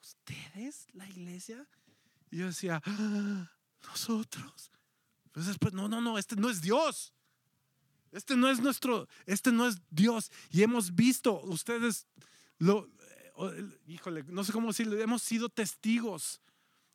¿ustedes, 0.00 0.86
la 0.92 1.08
iglesia? 1.08 1.68
Y 2.30 2.36
yo 2.36 2.46
decía, 2.46 2.80
ah, 2.84 3.50
nosotros. 3.82 4.70
Pues 5.32 5.46
después, 5.46 5.72
no, 5.72 5.88
no, 5.88 6.00
no, 6.00 6.18
este 6.18 6.36
no 6.36 6.50
es 6.50 6.60
Dios. 6.60 7.12
Este 8.12 8.36
no 8.36 8.48
es 8.48 8.60
nuestro, 8.60 9.06
este 9.26 9.52
no 9.52 9.66
es 9.66 9.76
Dios. 9.90 10.30
Y 10.50 10.62
hemos 10.62 10.94
visto, 10.94 11.40
ustedes, 11.42 12.06
lo, 12.58 12.88
eh, 13.38 13.78
híjole, 13.86 14.24
no 14.28 14.44
sé 14.44 14.52
cómo 14.52 14.68
decirlo, 14.68 14.98
hemos 14.98 15.22
sido 15.22 15.48
testigos 15.48 16.40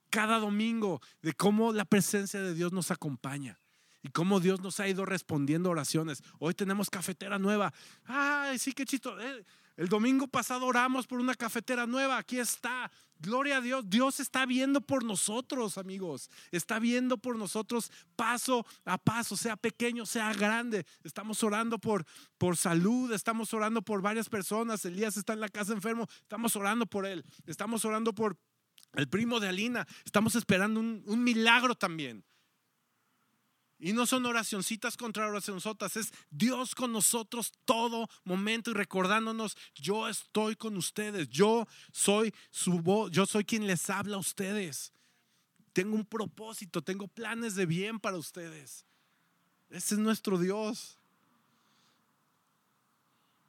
cada 0.09 0.39
domingo 0.39 1.01
de 1.21 1.33
cómo 1.33 1.71
la 1.71 1.85
presencia 1.85 2.41
de 2.41 2.53
Dios 2.53 2.71
nos 2.71 2.91
acompaña 2.91 3.59
y 4.01 4.09
cómo 4.09 4.39
Dios 4.39 4.61
nos 4.61 4.79
ha 4.79 4.87
ido 4.87 5.05
respondiendo 5.05 5.69
oraciones. 5.69 6.21
Hoy 6.39 6.53
tenemos 6.53 6.89
cafetera 6.89 7.39
nueva. 7.39 7.73
Ay, 8.05 8.59
sí, 8.59 8.73
qué 8.73 8.85
chito. 8.85 9.19
Eh, 9.19 9.45
el 9.75 9.89
domingo 9.89 10.27
pasado 10.27 10.67
oramos 10.67 11.07
por 11.07 11.19
una 11.19 11.33
cafetera 11.33 11.87
nueva. 11.87 12.17
Aquí 12.17 12.37
está. 12.37 12.91
Gloria 13.17 13.57
a 13.57 13.61
Dios. 13.61 13.89
Dios 13.89 14.19
está 14.19 14.45
viendo 14.45 14.81
por 14.81 15.03
nosotros, 15.03 15.77
amigos. 15.77 16.29
Está 16.51 16.77
viendo 16.77 17.17
por 17.17 17.37
nosotros 17.37 17.91
paso 18.15 18.65
a 18.85 18.97
paso, 18.97 19.35
sea 19.35 19.55
pequeño, 19.55 20.05
sea 20.05 20.33
grande. 20.33 20.85
Estamos 21.03 21.41
orando 21.43 21.79
por, 21.79 22.05
por 22.37 22.55
salud. 22.55 23.11
Estamos 23.13 23.53
orando 23.53 23.81
por 23.81 24.01
varias 24.01 24.29
personas. 24.29 24.85
Elías 24.85 25.17
está 25.17 25.33
en 25.33 25.39
la 25.39 25.49
casa 25.49 25.73
enfermo. 25.73 26.07
Estamos 26.21 26.55
orando 26.55 26.85
por 26.85 27.07
él. 27.07 27.25
Estamos 27.47 27.83
orando 27.83 28.13
por 28.13 28.37
el 28.93 29.09
primo 29.09 29.39
de 29.39 29.47
Alina. 29.47 29.87
Estamos 30.05 30.35
esperando 30.35 30.79
un, 30.79 31.03
un 31.07 31.23
milagro 31.23 31.73
también. 31.73 32.23
Y 33.83 33.91
no 33.91 34.05
son 34.05 34.25
oracioncitas 34.25 34.95
contra 34.95 35.27
oracionzotas, 35.27 35.97
es 35.97 36.13
Dios 36.31 36.73
con 36.73 36.93
nosotros 36.93 37.51
todo 37.65 38.09
momento 38.23 38.71
y 38.71 38.75
recordándonos, 38.75 39.57
yo 39.75 40.07
estoy 40.07 40.55
con 40.55 40.77
ustedes, 40.77 41.27
yo 41.27 41.67
soy 41.91 42.33
su 42.49 42.79
voz, 42.79 43.11
yo 43.11 43.25
soy 43.25 43.43
quien 43.43 43.67
les 43.67 43.89
habla 43.89 44.15
a 44.15 44.19
ustedes. 44.19 44.93
Tengo 45.73 45.97
un 45.97 46.05
propósito, 46.05 46.81
tengo 46.81 47.09
planes 47.09 47.55
de 47.55 47.65
bien 47.65 47.99
para 47.99 48.15
ustedes. 48.15 48.85
Ese 49.69 49.95
es 49.95 49.99
nuestro 49.99 50.39
Dios. 50.39 50.97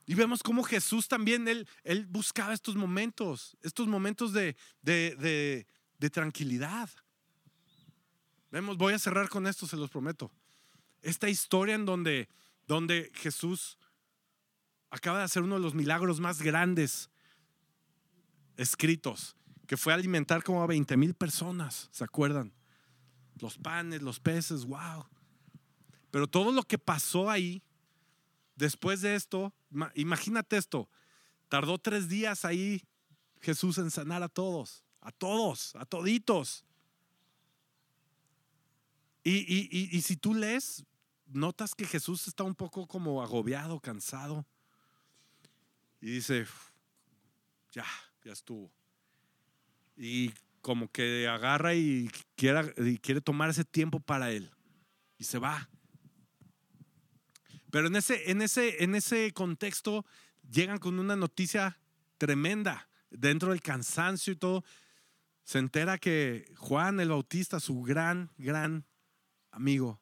Y 0.04 0.16
vemos 0.16 0.42
cómo 0.42 0.64
Jesús 0.64 1.06
también, 1.06 1.46
él, 1.46 2.06
buscaba 2.06 2.54
estos 2.54 2.74
momentos, 2.74 3.56
estos 3.62 3.86
momentos 3.86 4.32
de 4.32 4.56
tranquilidad. 6.10 6.90
Vemos, 8.54 8.76
voy 8.76 8.94
a 8.94 9.00
cerrar 9.00 9.28
con 9.28 9.48
esto, 9.48 9.66
se 9.66 9.76
los 9.76 9.90
prometo. 9.90 10.30
Esta 11.02 11.28
historia 11.28 11.74
en 11.74 11.84
donde, 11.84 12.28
donde 12.68 13.10
Jesús 13.12 13.76
acaba 14.90 15.18
de 15.18 15.24
hacer 15.24 15.42
uno 15.42 15.56
de 15.56 15.60
los 15.60 15.74
milagros 15.74 16.20
más 16.20 16.40
grandes 16.40 17.10
escritos, 18.56 19.34
que 19.66 19.76
fue 19.76 19.92
alimentar 19.92 20.44
como 20.44 20.62
a 20.62 20.68
20 20.68 20.96
mil 20.96 21.14
personas, 21.14 21.88
¿se 21.90 22.04
acuerdan? 22.04 22.54
Los 23.40 23.58
panes, 23.58 24.02
los 24.02 24.20
peces, 24.20 24.64
wow. 24.66 25.04
Pero 26.12 26.28
todo 26.28 26.52
lo 26.52 26.62
que 26.62 26.78
pasó 26.78 27.30
ahí, 27.30 27.60
después 28.54 29.00
de 29.00 29.16
esto, 29.16 29.52
imagínate 29.96 30.58
esto, 30.58 30.88
tardó 31.48 31.76
tres 31.78 32.08
días 32.08 32.44
ahí 32.44 32.84
Jesús 33.40 33.78
en 33.78 33.90
sanar 33.90 34.22
a 34.22 34.28
todos, 34.28 34.84
a 35.00 35.10
todos, 35.10 35.74
a 35.74 35.84
toditos. 35.84 36.64
Y, 39.24 40.02
si 40.02 40.16
tú 40.16 40.34
lees, 40.34 40.84
notas 41.26 41.74
que 41.74 41.86
Jesús 41.86 42.28
está 42.28 42.44
un 42.44 42.54
poco 42.54 42.86
como 42.86 43.22
agobiado, 43.22 43.80
cansado. 43.80 44.46
Y 46.00 46.10
dice, 46.12 46.46
ya, 47.72 47.86
ya 48.22 48.32
estuvo. 48.32 48.70
Y 49.96 50.30
como 50.60 50.90
que 50.90 51.26
agarra 51.26 51.74
y 51.74 52.10
quiere, 52.36 52.74
y 52.76 52.98
quiere 52.98 53.22
tomar 53.22 53.48
ese 53.48 53.64
tiempo 53.64 53.98
para 53.98 54.30
él. 54.30 54.50
Y 55.16 55.24
se 55.24 55.38
va. 55.38 55.70
Pero 57.70 57.86
en 57.86 57.96
ese, 57.96 58.30
en 58.30 58.42
ese, 58.42 58.84
en 58.84 58.94
ese 58.94 59.32
contexto 59.32 60.04
llegan 60.50 60.78
con 60.78 60.98
una 60.98 61.16
noticia 61.16 61.78
tremenda. 62.18 62.88
Dentro 63.10 63.50
del 63.50 63.62
cansancio 63.62 64.32
y 64.32 64.36
todo, 64.36 64.64
se 65.44 65.60
entera 65.60 65.98
que 65.98 66.52
Juan 66.56 67.00
el 67.00 67.08
Bautista, 67.08 67.60
su 67.60 67.82
gran, 67.82 68.30
gran 68.36 68.84
amigo, 69.54 70.00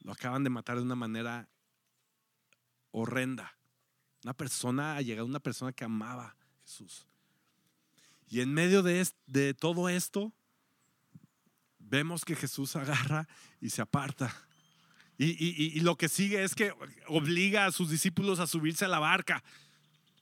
lo 0.00 0.12
acaban 0.12 0.42
de 0.42 0.50
matar 0.50 0.76
de 0.76 0.82
una 0.82 0.94
manera 0.94 1.48
horrenda. 2.90 3.56
Una 4.24 4.34
persona, 4.34 4.96
ha 4.96 5.02
llegado 5.02 5.26
una 5.26 5.40
persona 5.40 5.72
que 5.72 5.84
amaba 5.84 6.26
a 6.26 6.36
Jesús. 6.62 7.06
Y 8.28 8.40
en 8.40 8.52
medio 8.52 8.82
de, 8.82 9.54
todo 9.54 9.88
esto, 9.88 10.32
vemos 11.78 12.24
que 12.24 12.34
Jesús 12.34 12.76
agarra 12.76 13.28
y 13.60 13.70
se 13.70 13.82
aparta. 13.82 14.34
Y, 15.18 15.78
lo 15.80 15.96
que 15.96 16.08
sigue 16.08 16.42
es 16.42 16.54
que 16.54 16.72
obliga 17.06 17.66
a 17.66 17.72
sus 17.72 17.90
discípulos 17.90 18.40
a 18.40 18.46
subirse 18.46 18.84
a 18.84 18.88
la 18.88 18.98
barca. 18.98 19.44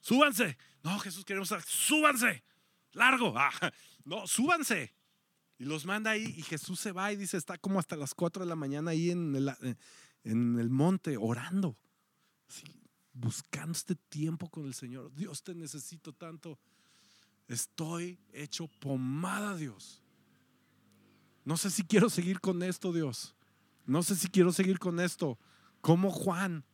Súbanse. 0.01 0.59
No, 0.83 0.99
Jesús, 0.99 1.25
queremos, 1.25 1.55
súbanse. 1.67 2.43
Largo. 2.93 3.35
Ah, 3.39 3.73
no, 4.05 4.27
súbanse. 4.27 4.93
Y 5.61 5.67
los 5.67 5.85
manda 5.85 6.13
ahí 6.13 6.35
y 6.39 6.43
Jesús 6.43 6.81
se 6.81 6.91
va 6.91 7.13
y 7.13 7.17
dice, 7.17 7.37
está 7.37 7.59
como 7.59 7.79
hasta 7.79 7.95
las 7.95 8.15
4 8.15 8.45
de 8.45 8.49
la 8.49 8.57
mañana 8.57 8.93
ahí 8.93 9.11
en 9.11 9.37
el, 9.37 9.51
eh, 9.61 9.75
en 10.25 10.59
el 10.59 10.71
monte 10.71 11.19
orando, 11.19 11.77
buscando 13.13 13.73
este 13.73 13.95
tiempo 13.95 14.49
con 14.49 14.65
el 14.65 14.73
Señor. 14.73 15.13
Dios 15.15 15.43
te 15.43 15.55
necesito 15.55 16.15
tanto. 16.15 16.59
Estoy 17.47 18.19
hecho 18.33 18.69
pomada, 18.81 19.55
Dios. 19.55 20.03
No 21.45 21.59
sé 21.59 21.71
si 21.71 21.83
quiero 21.83 22.09
seguir 22.09 22.41
con 22.41 22.63
esto, 22.63 22.91
Dios. 22.91 23.35
No 23.85 24.03
sé 24.03 24.17
si 24.17 24.29
quiero 24.29 24.53
seguir 24.53 24.79
con 24.79 24.99
esto. 24.99 25.39
Como 25.83 26.11
Juan, 26.11 26.65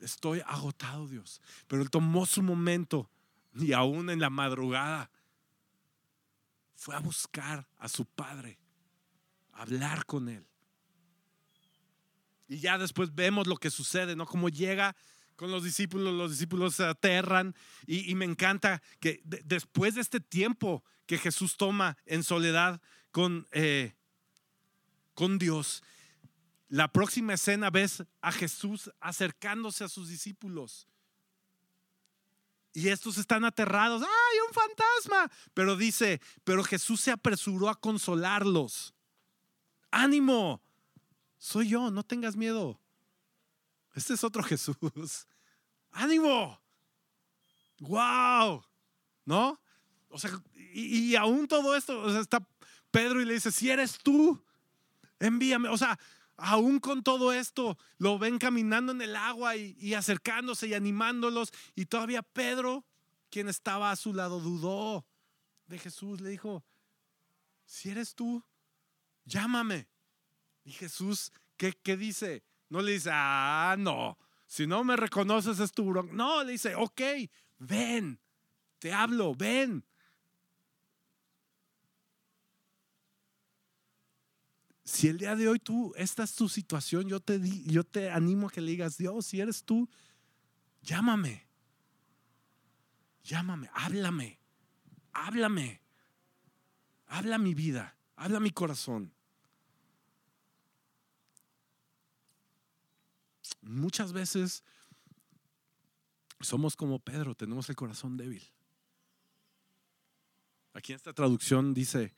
estoy 0.00 0.42
agotado, 0.46 1.08
Dios. 1.08 1.40
Pero 1.66 1.82
él 1.82 1.90
tomó 1.90 2.24
su 2.24 2.40
momento 2.40 3.10
y 3.52 3.72
aún 3.72 4.10
en 4.10 4.20
la 4.20 4.30
madrugada 4.30 5.10
fue 6.76 6.94
a 6.94 7.00
buscar 7.00 7.66
a 7.78 7.88
su 7.88 8.04
padre, 8.04 8.58
a 9.52 9.62
hablar 9.62 10.06
con 10.06 10.28
él. 10.28 10.46
Y 12.48 12.58
ya 12.58 12.78
después 12.78 13.14
vemos 13.14 13.46
lo 13.46 13.56
que 13.56 13.70
sucede, 13.70 14.14
¿no? 14.14 14.26
Como 14.26 14.48
llega 14.48 14.94
con 15.34 15.50
los 15.50 15.64
discípulos, 15.64 16.14
los 16.14 16.30
discípulos 16.30 16.76
se 16.76 16.84
aterran 16.84 17.54
y, 17.86 18.14
me 18.14 18.24
encanta 18.24 18.82
que 19.00 19.20
después 19.24 19.94
de 19.94 20.00
este 20.00 20.20
tiempo 20.20 20.84
que 21.06 21.18
Jesús 21.18 21.56
toma 21.56 21.96
en 22.06 22.22
soledad 22.22 22.80
con, 23.10 23.46
eh, 23.52 23.94
con 25.14 25.38
Dios. 25.38 25.82
La 26.68 26.92
próxima 26.92 27.34
escena 27.34 27.70
ves 27.70 28.04
a 28.20 28.32
Jesús 28.32 28.90
acercándose 29.00 29.84
a 29.84 29.88
sus 29.88 30.08
discípulos. 30.08 30.88
Y 32.76 32.90
estos 32.90 33.16
están 33.16 33.42
aterrados. 33.46 34.02
¡Ay, 34.02 34.38
un 34.46 34.52
fantasma! 34.52 35.32
Pero 35.54 35.76
dice, 35.76 36.20
pero 36.44 36.62
Jesús 36.62 37.00
se 37.00 37.10
apresuró 37.10 37.70
a 37.70 37.80
consolarlos. 37.80 38.92
ánimo, 39.90 40.60
soy 41.38 41.68
yo, 41.70 41.90
no 41.90 42.02
tengas 42.02 42.36
miedo. 42.36 42.78
Este 43.94 44.12
es 44.12 44.22
otro 44.22 44.42
Jesús. 44.44 44.76
ánimo. 45.90 46.60
¡Wow! 47.80 48.62
¿No? 49.24 49.58
O 50.10 50.18
sea, 50.18 50.38
y, 50.52 51.16
aún 51.16 51.48
todo 51.48 51.74
esto, 51.76 51.98
o 51.98 52.10
sea, 52.10 52.20
está 52.20 52.46
Pedro 52.90 53.22
y 53.22 53.24
le 53.24 53.32
dice, 53.32 53.52
si 53.52 53.70
eres 53.70 53.96
tú, 54.02 54.44
envíame. 55.18 55.70
O 55.70 55.78
sea, 55.78 55.98
aún 56.36 56.80
con 56.80 57.02
todo 57.02 57.32
esto, 57.32 57.78
lo 57.98 58.18
ven 58.18 58.38
caminando 58.38 58.92
en 58.92 59.02
el 59.02 59.16
agua 59.16 59.56
y, 59.56 59.76
y, 59.78 59.94
acercándose 59.94 60.68
y 60.68 60.74
animándolos. 60.74 61.52
Y 61.74 61.86
todavía 61.86 62.22
Pedro, 62.22 62.84
quien 63.30 63.48
estaba 63.48 63.90
a 63.90 63.96
su 63.96 64.14
lado, 64.14 64.40
dudó 64.40 65.06
de 65.66 65.78
Jesús. 65.78 66.20
Le 66.20 66.30
dijo, 66.30 66.64
si 67.64 67.90
eres 67.90 68.14
tú, 68.14 68.42
llámame. 69.24 69.88
Y 70.64 70.72
Jesús, 70.72 71.32
¿qué, 71.56 71.72
qué 71.72 71.96
dice? 71.96 72.42
No 72.68 72.80
le 72.80 72.92
dice, 72.92 73.10
ah, 73.12 73.76
no, 73.78 74.18
si 74.46 74.66
no 74.66 74.84
me 74.84 74.96
reconoces 74.96 75.58
es 75.58 75.72
tu 75.72 75.84
bronca. 75.84 76.12
No, 76.12 76.42
le 76.44 76.52
dice, 76.52 76.74
ok, 76.74 77.00
ven, 77.58 78.20
te 78.78 78.92
hablo, 78.92 79.34
ven. 79.34 79.84
Si 84.86 85.08
el 85.08 85.18
día 85.18 85.34
de 85.34 85.48
hoy 85.48 85.58
tú, 85.58 85.92
esta 85.96 86.22
es 86.22 86.36
tu 86.36 86.48
situación, 86.48 87.08
yo 87.08 87.18
te, 87.18 87.40
yo 87.64 87.82
te 87.82 88.08
animo 88.08 88.46
a 88.46 88.50
que 88.50 88.60
le 88.60 88.70
digas, 88.70 88.96
Dios, 88.96 89.26
si 89.26 89.40
eres 89.40 89.64
tú, 89.64 89.90
llámame. 90.80 91.44
Llámame, 93.24 93.68
háblame, 93.74 94.38
háblame. 95.12 95.82
Habla 97.08 97.36
mi 97.38 97.52
vida, 97.52 97.96
habla 98.14 98.38
mi 98.38 98.52
corazón. 98.52 99.12
Muchas 103.62 104.12
veces 104.12 104.62
somos 106.38 106.76
como 106.76 107.00
Pedro, 107.00 107.34
tenemos 107.34 107.68
el 107.68 107.74
corazón 107.74 108.16
débil. 108.16 108.48
Aquí 110.74 110.92
en 110.92 110.96
esta 110.96 111.12
traducción 111.12 111.74
dice, 111.74 112.14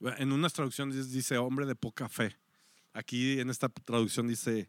en 0.00 0.32
unas 0.32 0.52
traducciones 0.52 1.10
dice 1.10 1.38
hombre 1.38 1.66
de 1.66 1.74
poca 1.74 2.08
fe. 2.08 2.36
Aquí 2.92 3.40
en 3.40 3.50
esta 3.50 3.68
traducción 3.68 4.28
dice 4.28 4.68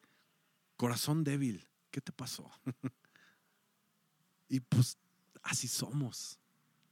corazón 0.75 1.23
débil. 1.23 1.67
¿Qué 1.91 2.01
te 2.01 2.11
pasó? 2.11 2.49
y 4.49 4.59
pues 4.59 4.97
así 5.41 5.67
somos, 5.67 6.39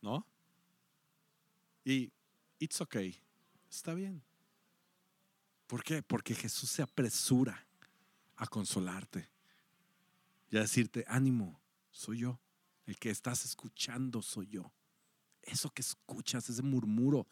¿no? 0.01 0.25
Y 1.83 2.11
it's 2.59 2.81
okay. 2.81 3.21
Está 3.69 3.93
bien. 3.93 4.23
¿Por 5.67 5.83
qué? 5.83 6.01
Porque 6.01 6.35
Jesús 6.35 6.69
se 6.69 6.81
apresura 6.81 7.67
a 8.35 8.47
consolarte 8.47 9.29
y 10.49 10.57
a 10.57 10.61
decirte, 10.61 11.05
ánimo, 11.07 11.59
soy 11.91 12.19
yo. 12.19 12.39
El 12.85 12.97
que 12.99 13.09
estás 13.09 13.45
escuchando 13.45 14.21
soy 14.21 14.47
yo. 14.47 14.71
Eso 15.41 15.69
que 15.71 15.81
escuchas, 15.81 16.49
ese 16.49 16.61
murmuro, 16.61 17.27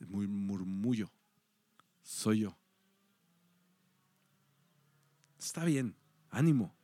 murmullo. 0.00 1.10
Soy 2.02 2.40
yo. 2.40 2.56
Está 5.38 5.64
bien, 5.64 5.94
ánimo, 6.30 6.74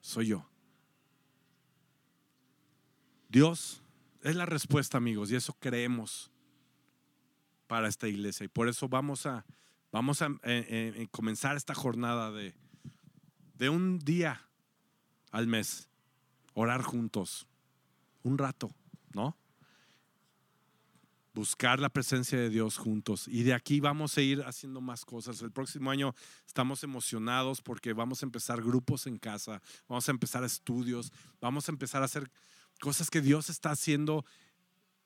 soy 0.00 0.28
yo. 0.28 0.48
Dios 3.28 3.82
es 4.22 4.36
la 4.36 4.46
respuesta, 4.46 4.98
amigos, 4.98 5.30
y 5.30 5.36
eso 5.36 5.54
creemos 5.58 6.30
para 7.66 7.88
esta 7.88 8.08
iglesia. 8.08 8.44
Y 8.44 8.48
por 8.48 8.68
eso 8.68 8.88
vamos 8.88 9.26
a, 9.26 9.44
vamos 9.92 10.22
a 10.22 10.26
eh, 10.44 10.94
eh, 10.96 11.08
comenzar 11.10 11.56
esta 11.56 11.74
jornada 11.74 12.30
de, 12.30 12.54
de 13.54 13.68
un 13.68 13.98
día 13.98 14.48
al 15.32 15.46
mes, 15.46 15.88
orar 16.54 16.82
juntos, 16.82 17.46
un 18.22 18.38
rato, 18.38 18.70
¿no? 19.14 19.36
Buscar 21.36 21.80
la 21.80 21.90
presencia 21.90 22.38
de 22.38 22.48
Dios 22.48 22.78
juntos. 22.78 23.28
Y 23.28 23.42
de 23.42 23.52
aquí 23.52 23.78
vamos 23.78 24.16
a 24.16 24.22
ir 24.22 24.42
haciendo 24.44 24.80
más 24.80 25.04
cosas. 25.04 25.42
El 25.42 25.52
próximo 25.52 25.90
año 25.90 26.14
estamos 26.46 26.82
emocionados 26.82 27.60
porque 27.60 27.92
vamos 27.92 28.22
a 28.22 28.26
empezar 28.26 28.62
grupos 28.62 29.06
en 29.06 29.18
casa, 29.18 29.60
vamos 29.86 30.08
a 30.08 30.12
empezar 30.12 30.42
estudios, 30.44 31.12
vamos 31.38 31.68
a 31.68 31.72
empezar 31.72 32.00
a 32.00 32.06
hacer 32.06 32.30
cosas 32.80 33.10
que 33.10 33.20
Dios 33.20 33.50
está 33.50 33.70
haciendo 33.70 34.24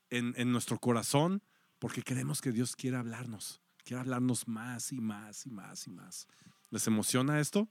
en, 0.08 0.32
en 0.36 0.52
nuestro 0.52 0.78
corazón 0.78 1.42
porque 1.80 2.02
queremos 2.02 2.40
que 2.40 2.52
Dios 2.52 2.76
quiera 2.76 3.00
hablarnos, 3.00 3.60
quiera 3.84 4.02
hablarnos 4.02 4.46
más 4.46 4.92
y 4.92 5.00
más 5.00 5.46
y 5.46 5.50
más 5.50 5.88
y 5.88 5.90
más. 5.90 6.28
¿Les 6.70 6.86
emociona 6.86 7.40
esto? 7.40 7.68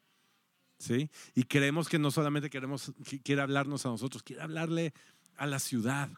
¿Sí? 0.79 1.09
Y 1.33 1.43
creemos 1.43 1.87
que 1.87 1.97
no 1.97 2.11
solamente 2.11 2.49
queremos, 2.49 2.91
quiere 3.23 3.41
hablarnos 3.41 3.85
a 3.85 3.89
nosotros, 3.89 4.21
quiere 4.21 4.41
hablarle 4.41 4.93
a 5.37 5.45
la 5.45 5.59
ciudad, 5.59 6.09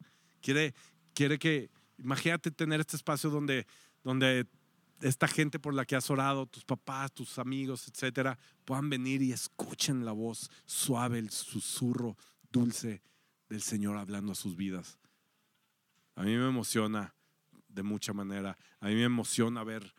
quiere, 0.41 0.73
quiere 1.13 1.37
que 1.37 1.69
Imagínate 2.01 2.51
tener 2.51 2.79
este 2.79 2.95
espacio 2.95 3.29
donde, 3.29 3.67
donde 4.03 4.47
esta 5.01 5.27
gente 5.27 5.59
por 5.59 5.73
la 5.73 5.85
que 5.85 5.95
has 5.95 6.09
orado, 6.09 6.47
tus 6.47 6.65
papás, 6.65 7.13
tus 7.13 7.37
amigos, 7.37 7.87
etcétera, 7.87 8.37
puedan 8.65 8.89
venir 8.89 9.21
y 9.21 9.31
escuchen 9.31 10.03
la 10.03 10.11
voz 10.11 10.49
suave, 10.65 11.19
el 11.19 11.29
susurro 11.29 12.17
dulce 12.51 13.01
del 13.49 13.61
Señor 13.61 13.97
hablando 13.97 14.31
a 14.31 14.35
sus 14.35 14.55
vidas. 14.55 14.99
A 16.15 16.23
mí 16.23 16.35
me 16.35 16.47
emociona 16.47 17.13
de 17.67 17.83
mucha 17.83 18.13
manera. 18.13 18.57
A 18.79 18.87
mí 18.87 18.95
me 18.95 19.03
emociona 19.03 19.63
ver 19.63 19.93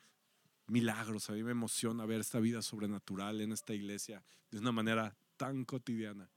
milagros, 0.67 1.31
a 1.31 1.33
mí 1.33 1.43
me 1.43 1.53
emociona 1.53 2.07
ver 2.07 2.21
esta 2.21 2.41
vida 2.41 2.63
sobrenatural 2.63 3.41
en 3.41 3.53
esta 3.53 3.75
iglesia 3.75 4.25
de 4.51 4.59
una 4.59 4.73
manera 4.73 5.17
tan 5.37 5.65
cotidiana. 5.65 6.31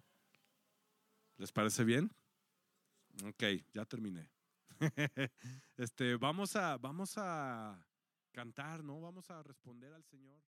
¿Les 1.38 1.52
parece 1.52 1.84
bien? 1.84 2.12
Ok, 3.26 3.44
ya 3.74 3.86
terminé. 3.86 4.35
este, 5.78 6.16
vamos 6.18 6.56
a, 6.56 6.78
vamos 6.78 7.14
a 7.18 7.86
cantar, 8.32 8.84
¿no? 8.84 9.02
Vamos 9.02 9.30
a 9.30 9.42
responder 9.44 9.94
al 9.94 10.04
Señor. 10.04 10.42